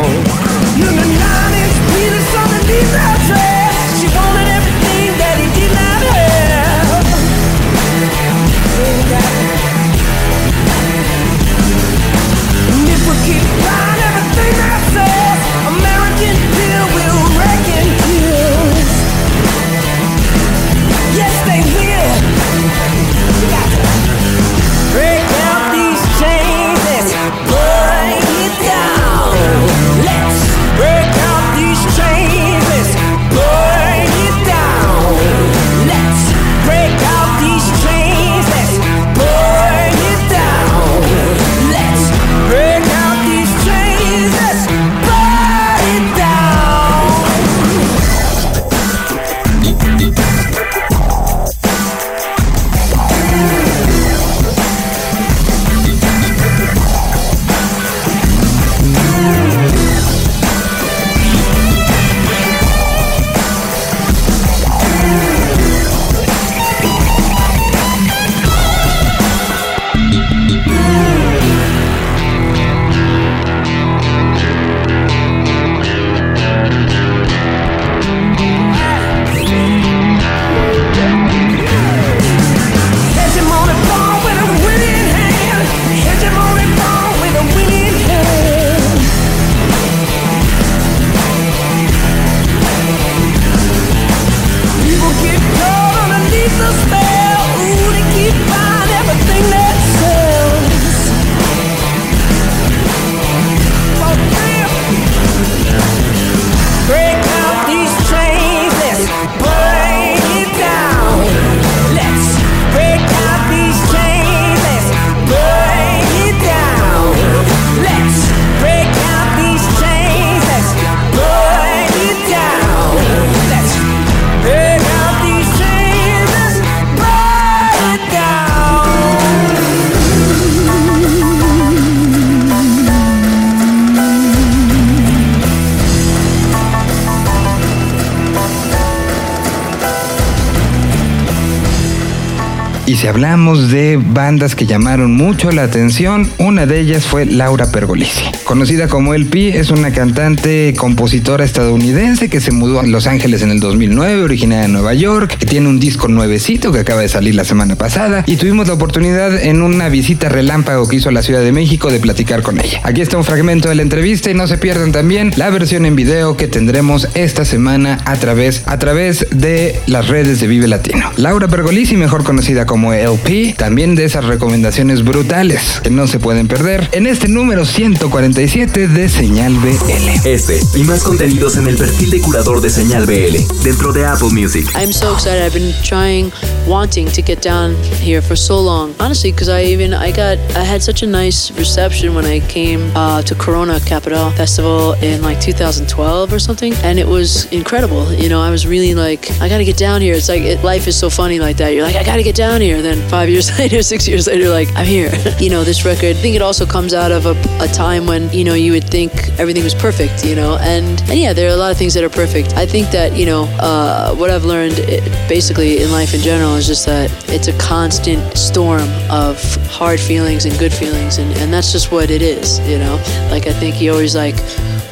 Si 143.05 143.09
hablamos 143.09 143.71
de 143.71 143.99
bandas 144.03 144.55
que 144.55 144.65
llamaron 144.65 145.13
mucho 145.13 145.51
la 145.51 145.65
atención, 145.65 146.27
una 146.39 146.65
de 146.65 146.81
ellas 146.81 147.05
fue 147.05 147.27
Laura 147.27 147.71
Pergolisi. 147.71 148.25
Conocida 148.45 148.89
como 148.89 149.13
LP, 149.13 149.59
es 149.59 149.69
una 149.69 149.93
cantante 149.93 150.73
compositora 150.75 151.45
estadounidense 151.45 152.31
que 152.31 152.41
se 152.41 152.51
mudó 152.51 152.81
a 152.81 152.87
Los 152.87 153.07
Ángeles 153.07 153.43
en 153.43 153.51
el 153.51 153.61
2009, 153.61 154.23
originaria 154.23 154.63
de 154.63 154.69
Nueva 154.69 154.95
York, 154.95 155.37
que 155.37 155.45
tiene 155.45 155.69
un 155.69 155.81
disco 155.81 156.09
nuevecito 156.09 156.73
que 156.73 156.79
acaba 156.79 157.03
de 157.03 157.11
salir 157.11 157.35
la 157.35 157.45
semana 157.45 157.77
pasada 157.77 158.25
y 158.27 158.37
tuvimos 158.37 158.69
la 158.69 158.73
oportunidad 158.73 159.39
en 159.39 159.61
una 159.61 159.91
visita 159.91 160.31
relámpago 160.31 160.89
que 160.89 160.97
hizo 160.97 161.11
a 161.11 161.13
la 161.13 161.23
Ciudad 161.23 161.43
de 161.43 161.53
México 161.53 161.93
de 161.93 162.01
platicar 162.01 162.43
con 162.43 162.59
ella. 162.59 162.81
Aquí 162.85 163.03
está 163.03 163.19
un 163.19 163.25
fragmento 163.25 163.69
de 163.69 163.75
la 163.75 163.83
entrevista 163.83 164.31
y 164.31 164.35
no 164.35 164.47
se 164.47 164.57
pierdan 164.57 164.93
también 164.93 165.31
la 165.37 165.51
versión 165.51 165.85
en 165.85 165.95
video 165.95 166.39
que 166.39 166.49
tendremos 166.49 167.09
esta 167.15 167.45
semana 167.45 167.99
a 168.07 168.17
través, 168.17 168.63
a 168.65 168.79
través 168.79 169.27
de 169.31 169.79
las 169.87 170.09
redes 170.09 170.41
de 170.41 170.47
Vive 170.47 170.69
Latino. 170.69 171.13
Laura 171.19 171.49
Pergolisi, 171.49 171.99
mejor 171.99 172.25
conocida 172.25 172.65
como 172.65 172.94
LP, 172.99 173.55
también 173.57 173.95
de 173.95 174.05
esas 174.05 174.25
recomendaciones 174.25 175.05
brutales 175.05 175.81
que 175.83 175.91
no 175.91 176.07
se 176.07 176.19
pueden 176.19 176.49
perder 176.49 176.89
en 176.93 177.07
este 177.07 177.29
número 177.29 177.65
147 177.65 178.89
de 178.89 179.09
Señal 179.09 179.55
BL. 179.57 180.27
Este 180.27 180.61
y 180.75 180.83
más 180.85 181.03
contenidos 181.03 181.57
en 181.57 181.69
el 181.69 181.77
perfil 181.77 182.11
de 182.11 182.21
curador 182.21 182.61
de 182.61 182.71
Señal 182.71 183.07
BL 183.07 183.63
dentro 183.63 183.93
de 183.93 184.05
Apple 184.07 184.31
Music. 184.31 184.67
I'm 184.75 184.93
so 184.93 185.13
excited. 185.15 185.43
I've 185.45 185.55
been 185.55 185.75
trying, 185.83 186.33
wanting 186.67 187.07
to 187.13 187.23
get 187.23 187.43
down 187.43 187.75
here 188.01 188.23
for 188.23 188.37
so 188.37 188.61
long. 188.61 188.95
Honestly, 189.01 189.33
because 189.33 189.49
I 189.49 189.65
even 189.65 189.93
I 189.93 190.11
got 190.11 190.39
I 190.57 190.65
had 190.65 190.83
such 190.83 191.03
a 191.03 191.07
nice 191.07 191.51
reception 191.53 192.15
when 192.15 192.25
I 192.25 192.41
came 192.41 192.91
uh, 192.95 193.23
to 193.23 193.35
Corona 193.35 193.81
Capital 193.81 194.31
Festival 194.31 194.95
in 195.03 195.23
like 195.23 195.41
2012 195.41 196.33
or 196.33 196.39
something, 196.39 196.73
and 196.83 196.99
it 196.99 197.07
was 197.07 197.47
incredible. 197.53 198.13
You 198.13 198.29
know, 198.29 198.41
I 198.41 198.51
was 198.51 198.67
really 198.67 198.95
like, 198.95 199.31
I 199.41 199.49
got 199.49 199.59
to 199.59 199.65
get 199.65 199.77
down 199.77 200.01
here. 200.01 200.15
It's 200.15 200.29
like 200.29 200.43
it, 200.43 200.63
life 200.65 200.87
is 200.87 200.99
so 200.99 201.11
funny 201.11 201.39
like 201.39 201.57
that. 201.59 201.71
You're 201.75 201.85
like, 201.85 201.97
I 201.97 202.05
got 202.05 202.17
to 202.17 202.23
get 202.23 202.37
down 202.37 202.61
here. 202.61 202.83
Then 202.85 203.09
five 203.09 203.31
years 203.31 203.49
later, 203.59 203.83
six 203.83 204.07
years 204.07 204.27
later, 204.27 204.51
like 204.51 204.69
I'm 204.77 204.87
here. 204.87 205.11
you 205.39 205.49
know, 205.49 205.65
this 205.65 205.85
record. 205.85 206.17
I 206.17 206.21
think 206.21 206.37
it 206.37 206.43
also 206.43 206.67
comes 206.67 206.93
out 206.93 207.13
of 207.13 207.25
a, 207.25 207.35
a 207.61 207.69
time 207.69 208.07
when 208.07 208.31
you 208.31 208.45
know 208.45 208.53
you 208.53 208.73
would 208.73 208.85
think 208.85 209.11
everything 209.39 209.65
was 209.65 209.75
perfect. 209.75 210.25
You 210.25 210.37
know, 210.37 210.59
and 210.61 211.01
and 211.09 211.19
yeah, 211.19 211.33
there 211.33 211.49
are 211.49 211.55
a 211.55 211.57
lot 211.57 211.71
of 211.71 211.79
things 211.79 211.95
that 211.95 212.05
are 212.05 212.11
perfect. 212.11 212.53
I 212.55 212.67
think 212.67 212.91
that 212.91 213.17
you 213.17 213.25
know 213.25 213.45
uh, 213.59 214.15
what 214.15 214.31
I've 214.31 214.45
learned 214.45 214.79
eh, 214.81 215.01
basically 215.29 215.83
in 215.83 215.91
life 215.91 216.13
in 216.13 216.21
general 216.21 216.57
is 216.57 216.67
just 216.67 216.85
that 216.87 217.11
it's 217.31 217.49
a 217.49 217.57
constant 217.59 218.37
storm 218.37 218.89
of 219.11 219.41
hard 219.67 219.99
feelings 219.99 220.45
and 220.45 220.59
good 220.59 220.73
feelings, 220.73 221.17
and 221.17 221.33
and 221.39 221.51
that's 221.53 221.73
just 221.73 221.91
what 221.91 222.11
it 222.11 222.21
is. 222.21 222.59
You 222.69 222.79
know, 222.79 222.97
like 223.31 223.47
I 223.47 223.55
think 223.55 223.81
you 223.81 223.93
always 223.93 224.15
like 224.15 224.39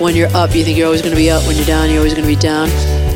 when 0.01 0.17
you're 0.17 0.35
up, 0.35 0.55
you 0.55 0.65
think 0.65 0.79
you're 0.79 0.87
always 0.87 1.03
going 1.03 1.15
to 1.15 1.21
be 1.21 1.31
up. 1.31 1.47
When 1.47 1.57
you're 1.57 1.67
down, 1.67 1.91
you're 1.91 1.99
always 1.99 2.15
going 2.15 2.25
to 2.25 2.35
be 2.35 2.41
down. 2.41 2.69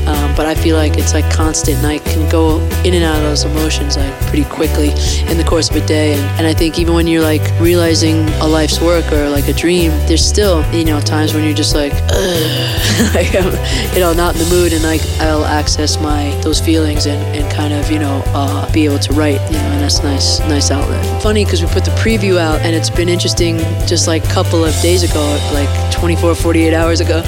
Um, 0.07 0.35
but 0.37 0.47
I 0.47 0.55
feel 0.55 0.77
like 0.77 0.99
it's 0.99 1.15
like 1.15 1.29
constant, 1.33 1.79
and 1.79 1.87
I 1.87 1.99
can 1.99 2.29
go 2.31 2.61
in 2.85 2.95
and 2.95 3.05
out 3.05 3.17
of 3.17 3.23
those 3.23 3.45
emotions 3.45 3.97
like 3.97 4.15
pretty 4.27 4.45
quickly 4.45 4.91
in 5.31 5.37
the 5.37 5.45
course 5.45 5.69
of 5.71 5.77
a 5.77 5.87
day. 5.87 6.15
And, 6.15 6.23
and 6.39 6.47
I 6.47 6.55
think 6.55 6.79
even 6.79 6.95
when 6.95 7.07
you're 7.07 7.23
like 7.23 7.43
realizing 7.61 8.29
a 8.41 8.47
life's 8.47 8.81
work 8.81 9.13
or 9.13 9.29
like 9.29 9.49
a 9.49 9.53
dream, 9.53 9.91
there's 10.07 10.25
still 10.25 10.65
you 10.73 10.85
know 10.85 11.01
times 11.01 11.35
when 11.35 11.45
you're 11.45 11.55
just 11.55 11.75
like, 11.75 11.93
like 13.15 13.35
I'm, 13.35 13.51
you 13.95 14.01
know, 14.01 14.13
not 14.13 14.35
in 14.35 14.43
the 14.43 14.49
mood, 14.51 14.73
and 14.73 14.83
like 14.83 15.03
I'll 15.21 15.45
access 15.45 16.01
my 16.01 16.31
those 16.43 16.61
feelings 16.61 17.07
and, 17.07 17.21
and 17.37 17.53
kind 17.53 17.73
of 17.75 17.91
you 17.91 17.99
know 17.99 18.23
uh, 18.29 18.71
be 18.73 18.85
able 18.85 18.99
to 19.01 19.13
write, 19.13 19.41
you 19.51 19.59
know, 19.59 19.76
that's 19.87 20.03
nice, 20.03 20.41
nice 20.41 20.73
outlet. 20.73 21.23
Funny 21.23 21.45
because 21.45 21.63
we 21.63 21.69
put 21.69 21.85
the 21.85 21.93
preview 21.93 22.39
out, 22.39 22.61
and 22.63 22.75
it's 22.75 22.91
been 22.91 23.09
interesting 23.09 23.59
just 23.87 24.09
like 24.09 24.25
a 24.25 24.33
couple 24.33 24.65
of 24.65 24.75
days 24.83 25.05
ago, 25.05 25.23
like 25.53 25.69
24, 25.93 26.35
48 26.35 26.75
hours 26.75 27.01
ago, 27.01 27.23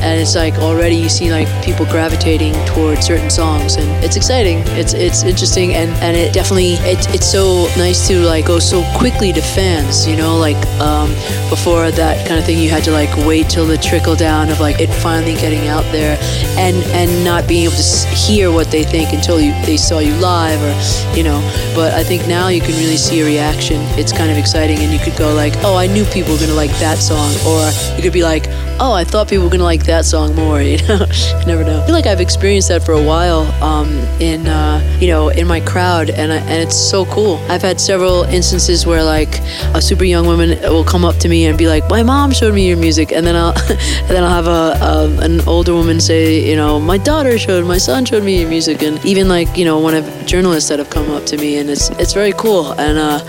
and 0.00 0.20
it's 0.20 0.36
like 0.36 0.54
already 0.54 0.94
you 0.94 1.08
see 1.08 1.32
like 1.32 1.48
people 1.64 1.84
gravitating 1.86 2.52
towards 2.66 3.04
certain 3.04 3.30
songs, 3.30 3.74
and 3.74 4.04
it's 4.04 4.14
exciting. 4.14 4.58
It's 4.78 4.94
it's 4.94 5.24
interesting, 5.24 5.74
and 5.74 5.90
and 6.04 6.16
it 6.16 6.32
definitely 6.32 6.74
it, 6.86 7.04
it's 7.12 7.26
so 7.26 7.66
nice 7.76 8.06
to 8.06 8.20
like 8.20 8.46
go 8.46 8.60
so 8.60 8.84
quickly 8.96 9.32
to 9.32 9.42
fans, 9.42 10.06
you 10.06 10.16
know, 10.16 10.36
like 10.38 10.60
um, 10.78 11.08
before 11.50 11.90
that 11.90 12.28
kind 12.28 12.38
of 12.38 12.46
thing, 12.46 12.58
you 12.58 12.70
had 12.70 12.84
to 12.84 12.92
like 12.92 13.10
wait 13.26 13.50
till 13.50 13.66
the 13.66 13.78
trickle 13.78 14.14
down 14.14 14.50
of 14.50 14.60
like 14.60 14.80
it 14.80 14.86
finally 15.02 15.34
getting 15.34 15.66
out 15.66 15.84
there, 15.90 16.16
and 16.56 16.76
and 16.94 17.24
not 17.24 17.48
being 17.48 17.64
able 17.64 17.74
to 17.74 18.08
hear 18.14 18.52
what 18.52 18.70
they 18.70 18.84
think 18.84 19.12
until 19.12 19.40
you 19.40 19.50
they 19.66 19.76
saw 19.76 19.98
you 19.98 20.14
live 20.18 20.62
or 20.62 21.16
you 21.16 21.24
know. 21.24 21.40
But 21.74 21.92
I 21.92 22.03
think 22.04 22.28
now 22.28 22.48
you 22.48 22.60
can 22.60 22.74
really 22.74 22.98
see 22.98 23.20
a 23.20 23.24
reaction. 23.24 23.80
It's 23.98 24.12
kind 24.12 24.30
of 24.30 24.36
exciting, 24.36 24.78
and 24.80 24.92
you 24.92 24.98
could 24.98 25.16
go 25.16 25.34
like, 25.34 25.54
oh, 25.64 25.74
I 25.76 25.86
knew 25.86 26.04
people 26.04 26.34
were 26.34 26.40
gonna 26.40 26.52
like 26.52 26.70
that 26.78 26.98
song, 26.98 27.32
or 27.48 27.64
you 27.96 28.02
could 28.02 28.12
be 28.12 28.22
like, 28.22 28.44
oh, 28.80 28.92
I 28.92 29.04
thought 29.04 29.28
people 29.28 29.44
were 29.44 29.50
gonna 29.50 29.64
like 29.64 29.84
that 29.84 30.04
song 30.04 30.34
more. 30.34 30.62
You 30.74 30.78
know, 30.88 31.06
you 31.40 31.46
never 31.46 31.62
know. 31.62 31.82
I 31.82 31.86
feel 31.86 31.94
like 31.94 32.06
I've 32.06 32.20
experienced 32.20 32.68
that 32.68 32.82
for 32.82 32.92
a 32.92 33.02
while 33.02 33.42
um, 33.62 33.90
in 34.20 34.46
uh, 34.46 34.98
you 35.00 35.08
know 35.08 35.28
in 35.28 35.46
my 35.46 35.60
crowd, 35.60 36.10
and 36.10 36.32
I, 36.32 36.36
and 36.36 36.62
it's 36.62 36.76
so 36.76 37.04
cool. 37.06 37.36
I've 37.48 37.62
had 37.62 37.80
several 37.80 38.24
instances 38.24 38.86
where 38.86 39.04
like 39.04 39.38
a 39.74 39.80
super 39.80 40.04
young 40.04 40.26
woman 40.26 40.58
will 40.62 40.84
come 40.84 41.04
up 41.04 41.16
to 41.18 41.28
me 41.28 41.46
and 41.46 41.56
be 41.56 41.68
like, 41.68 41.88
my 41.88 42.02
mom 42.02 42.32
showed 42.32 42.54
me 42.54 42.66
your 42.66 42.76
music, 42.76 43.12
and 43.12 43.26
then 43.26 43.36
I'll 43.36 43.50
and 43.68 44.10
then 44.10 44.24
I'll 44.24 44.42
have 44.42 44.46
a, 44.46 44.84
a 44.84 45.24
an 45.24 45.40
older 45.46 45.74
woman 45.74 46.00
say, 46.00 46.48
you 46.48 46.56
know, 46.56 46.80
my 46.80 46.98
daughter 46.98 47.38
showed, 47.38 47.64
my 47.66 47.78
son 47.78 48.04
showed 48.04 48.24
me 48.24 48.40
your 48.40 48.48
music, 48.48 48.82
and 48.82 49.04
even 49.04 49.28
like 49.28 49.56
you 49.56 49.64
know 49.64 49.78
one 49.78 49.94
of 49.94 50.04
journalists 50.26 50.68
that 50.70 50.78
have 50.78 50.90
come 50.90 51.10
up 51.10 51.24
to 51.26 51.36
me, 51.36 51.58
and 51.58 51.70
it's 51.70 51.90
it's 51.90 52.14
very 52.14 52.32
cool, 52.32 52.72
and 52.80 52.98
uh, 52.98 53.20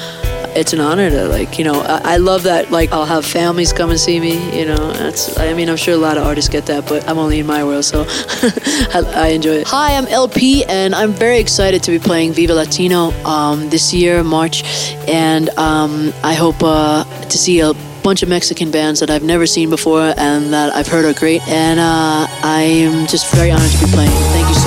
it's 0.55 0.73
an 0.73 0.79
honor 0.79 1.09
to 1.09 1.27
like 1.27 1.59
you 1.59 1.65
know 1.65 1.81
I, 1.81 2.13
I 2.13 2.17
love 2.17 2.43
that 2.43 2.71
like 2.71 2.91
I'll 2.91 3.05
have 3.05 3.25
families 3.25 3.73
come 3.73 3.89
and 3.89 3.99
see 3.99 4.19
me, 4.19 4.57
you 4.57 4.65
know. 4.65 4.93
That's 4.93 5.37
I 5.37 5.53
mean 5.53 5.69
I'm 5.69 5.77
sure 5.77 5.93
a 5.93 5.97
lot 5.97 6.17
of 6.17 6.23
artists 6.23 6.49
get 6.49 6.65
that, 6.67 6.87
but 6.87 7.07
I'm 7.07 7.17
only 7.17 7.39
in 7.39 7.45
my 7.45 7.63
world, 7.63 7.85
so 7.85 8.05
I, 8.07 9.03
I 9.15 9.27
enjoy 9.29 9.57
it. 9.57 9.67
Hi, 9.67 9.95
I'm 9.95 10.07
LP, 10.07 10.63
and 10.65 10.95
I'm 10.95 11.11
very 11.11 11.39
excited 11.39 11.83
to 11.83 11.91
be 11.91 11.99
playing 11.99 12.33
Viva 12.33 12.53
Latino 12.53 13.11
um, 13.25 13.69
this 13.69 13.93
year, 13.93 14.23
March, 14.23 14.63
and 15.07 15.49
um, 15.57 16.13
I 16.23 16.33
hope 16.33 16.57
uh, 16.61 17.03
to 17.03 17.37
see 17.37 17.59
a 17.59 17.73
bunch 18.05 18.21
of 18.21 18.29
Mexican 18.29 18.69
bands 18.69 18.99
that 18.99 19.09
I've 19.09 19.23
never 19.23 19.47
seen 19.47 19.71
before 19.71 20.13
and 20.15 20.53
that 20.53 20.71
I've 20.75 20.87
heard 20.87 21.05
are 21.05 21.19
great. 21.19 21.41
And 21.47 21.79
uh, 21.79 22.27
I 22.43 22.61
am 22.61 23.07
just 23.07 23.33
very 23.33 23.49
honored 23.49 23.71
to 23.71 23.79
be 23.83 23.91
playing. 23.91 24.11
Thank 24.11 24.47
you 24.47 24.53
so 24.53 24.64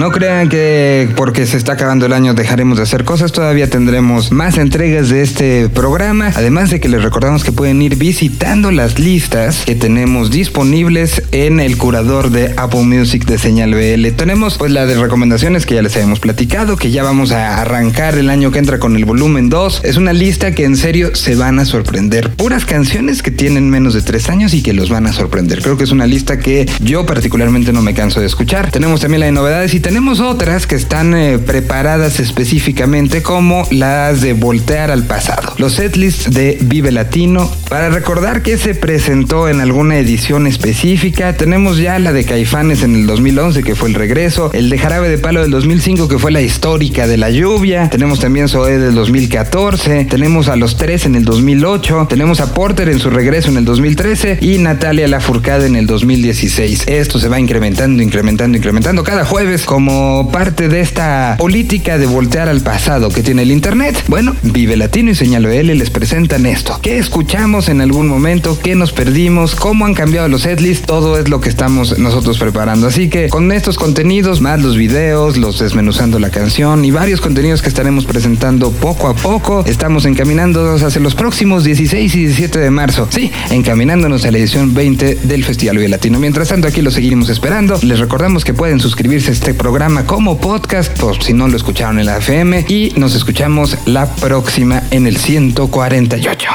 No 0.00 0.10
crean 0.10 0.48
que 0.48 1.10
porque 1.14 1.44
se 1.44 1.58
está 1.58 1.74
acabando 1.74 2.06
el 2.06 2.14
año 2.14 2.32
dejaremos 2.32 2.78
de 2.78 2.84
hacer 2.84 3.04
cosas, 3.04 3.32
todavía 3.32 3.68
tendremos 3.68 4.32
más 4.32 4.56
entregas 4.56 5.10
de 5.10 5.20
este 5.20 5.68
programa, 5.68 6.32
además 6.34 6.70
de 6.70 6.80
que 6.80 6.88
les 6.88 7.02
recordamos 7.02 7.44
que 7.44 7.52
pueden 7.52 7.82
ir 7.82 7.96
visitando 7.96 8.70
las 8.70 8.98
listas 8.98 9.64
que 9.66 9.74
tenemos 9.74 10.30
disponibles 10.30 11.22
en 11.32 11.60
el 11.60 11.76
curador 11.76 12.30
de 12.30 12.54
Apple 12.56 12.84
Music 12.84 13.26
de 13.26 13.36
Señal 13.36 13.74
BL. 13.74 14.16
Tenemos 14.16 14.56
pues 14.56 14.72
la 14.72 14.86
de 14.86 14.94
recomendaciones 14.94 15.66
que 15.66 15.74
ya 15.74 15.82
les 15.82 15.94
habíamos 15.96 16.18
platicado, 16.18 16.78
que 16.78 16.90
ya 16.90 17.02
vamos 17.02 17.30
a 17.32 17.60
arrancar 17.60 18.16
el 18.16 18.30
año 18.30 18.52
que 18.52 18.58
entra 18.58 18.78
con 18.78 18.96
el 18.96 19.04
volumen 19.04 19.50
2. 19.50 19.82
Es 19.84 19.98
una 19.98 20.14
lista 20.14 20.54
que 20.54 20.64
en 20.64 20.78
serio 20.78 21.14
se 21.14 21.34
van 21.34 21.58
a 21.58 21.66
sorprender. 21.66 22.30
Puras 22.30 22.64
canciones 22.64 23.22
que 23.22 23.32
tienen 23.32 23.68
menos 23.68 23.92
de 23.92 24.00
3 24.00 24.30
años 24.30 24.54
y 24.54 24.62
que 24.62 24.72
los 24.72 24.88
van 24.88 25.06
a 25.06 25.12
sorprender. 25.12 25.60
Creo 25.60 25.76
que 25.76 25.84
es 25.84 25.92
una 25.92 26.06
lista 26.06 26.38
que 26.38 26.66
yo 26.80 27.04
particularmente 27.04 27.74
no 27.74 27.82
me 27.82 27.92
canso 27.92 28.20
de 28.20 28.26
escuchar. 28.26 28.70
Tenemos 28.70 29.02
también 29.02 29.20
la 29.20 29.26
de 29.26 29.32
novedades 29.32 29.74
y 29.74 29.89
tenemos 29.90 30.20
otras 30.20 30.68
que 30.68 30.76
están 30.76 31.16
eh, 31.16 31.40
preparadas 31.40 32.20
específicamente 32.20 33.24
como 33.24 33.66
las 33.72 34.20
de 34.20 34.34
Voltear 34.34 34.88
al 34.92 35.02
pasado. 35.02 35.54
Los 35.58 35.72
setlists 35.72 36.30
de 36.30 36.58
Vive 36.60 36.92
Latino 36.92 37.50
para 37.68 37.90
recordar 37.90 38.42
que 38.42 38.56
se 38.56 38.76
presentó 38.76 39.48
en 39.48 39.60
alguna 39.60 39.98
edición 39.98 40.46
específica. 40.46 41.36
Tenemos 41.36 41.78
ya 41.78 41.98
la 41.98 42.12
de 42.12 42.24
Caifanes 42.24 42.84
en 42.84 42.94
el 42.94 43.06
2011 43.08 43.64
que 43.64 43.74
fue 43.74 43.88
el 43.88 43.96
regreso, 43.96 44.52
el 44.52 44.70
de 44.70 44.78
Jarabe 44.78 45.08
de 45.08 45.18
Palo 45.18 45.42
del 45.42 45.50
2005 45.50 46.06
que 46.06 46.20
fue 46.20 46.30
la 46.30 46.40
histórica 46.40 47.08
de 47.08 47.16
la 47.16 47.30
lluvia. 47.30 47.90
Tenemos 47.90 48.20
también 48.20 48.48
Zoé 48.48 48.78
del 48.78 48.94
2014, 48.94 50.04
tenemos 50.04 50.46
a 50.46 50.54
los 50.54 50.76
tres 50.76 51.04
en 51.04 51.16
el 51.16 51.24
2008, 51.24 52.06
tenemos 52.08 52.38
a 52.38 52.54
Porter 52.54 52.88
en 52.90 53.00
su 53.00 53.10
regreso 53.10 53.50
en 53.50 53.56
el 53.56 53.64
2013 53.64 54.38
y 54.40 54.58
Natalia 54.58 55.08
Lafourcade 55.08 55.66
en 55.66 55.74
el 55.74 55.88
2016. 55.88 56.86
Esto 56.86 57.18
se 57.18 57.28
va 57.28 57.40
incrementando, 57.40 58.04
incrementando, 58.04 58.56
incrementando 58.56 59.02
cada 59.02 59.24
jueves 59.24 59.64
como 59.80 60.30
parte 60.30 60.68
de 60.68 60.82
esta 60.82 61.36
política 61.38 61.96
de 61.96 62.04
voltear 62.04 62.50
al 62.50 62.60
pasado 62.60 63.08
que 63.08 63.22
tiene 63.22 63.40
el 63.40 63.50
internet. 63.50 64.04
Bueno, 64.08 64.36
Vive 64.42 64.76
Latino 64.76 65.10
y 65.10 65.14
Señal 65.14 65.46
BL 65.46 65.68
les 65.72 65.88
presentan 65.88 66.44
esto. 66.44 66.78
¿Qué 66.82 66.98
escuchamos 66.98 67.70
en 67.70 67.80
algún 67.80 68.06
momento? 68.06 68.58
¿Qué 68.62 68.74
nos 68.74 68.92
perdimos? 68.92 69.54
¿Cómo 69.54 69.86
han 69.86 69.94
cambiado 69.94 70.28
los 70.28 70.42
setlists? 70.42 70.84
Todo 70.84 71.18
es 71.18 71.30
lo 71.30 71.40
que 71.40 71.48
estamos 71.48 71.98
nosotros 71.98 72.36
preparando. 72.36 72.88
Así 72.88 73.08
que 73.08 73.30
con 73.30 73.52
estos 73.52 73.78
contenidos, 73.78 74.42
más 74.42 74.60
los 74.60 74.76
videos, 74.76 75.38
los 75.38 75.58
desmenuzando 75.58 76.18
la 76.18 76.28
canción 76.28 76.84
y 76.84 76.90
varios 76.90 77.22
contenidos 77.22 77.62
que 77.62 77.70
estaremos 77.70 78.04
presentando 78.04 78.72
poco 78.72 79.08
a 79.08 79.14
poco, 79.14 79.64
estamos 79.66 80.04
encaminándonos 80.04 80.82
hacia 80.82 81.00
los 81.00 81.14
próximos 81.14 81.64
16 81.64 82.14
y 82.16 82.18
17 82.26 82.58
de 82.58 82.70
marzo. 82.70 83.08
Sí, 83.08 83.32
encaminándonos 83.48 84.26
a 84.26 84.30
la 84.30 84.36
edición 84.36 84.74
20 84.74 85.14
del 85.22 85.42
Festival 85.42 85.78
Vive 85.78 85.88
Latino. 85.88 86.18
Mientras 86.18 86.48
tanto, 86.48 86.68
aquí 86.68 86.82
lo 86.82 86.90
seguiremos 86.90 87.30
esperando. 87.30 87.78
Les 87.80 87.98
recordamos 87.98 88.44
que 88.44 88.52
pueden 88.52 88.78
suscribirse 88.78 89.30
a 89.30 89.32
este 89.32 89.54
programa 89.60 90.06
como 90.06 90.38
podcast, 90.38 90.98
por 90.98 91.22
si 91.22 91.34
no 91.34 91.46
lo 91.46 91.54
escucharon 91.54 91.98
en 91.98 92.06
la 92.06 92.16
FM, 92.16 92.64
y 92.66 92.94
nos 92.96 93.14
escuchamos 93.14 93.76
la 93.84 94.06
próxima 94.06 94.82
en 94.90 95.06
el 95.06 95.18
148. 95.18 96.48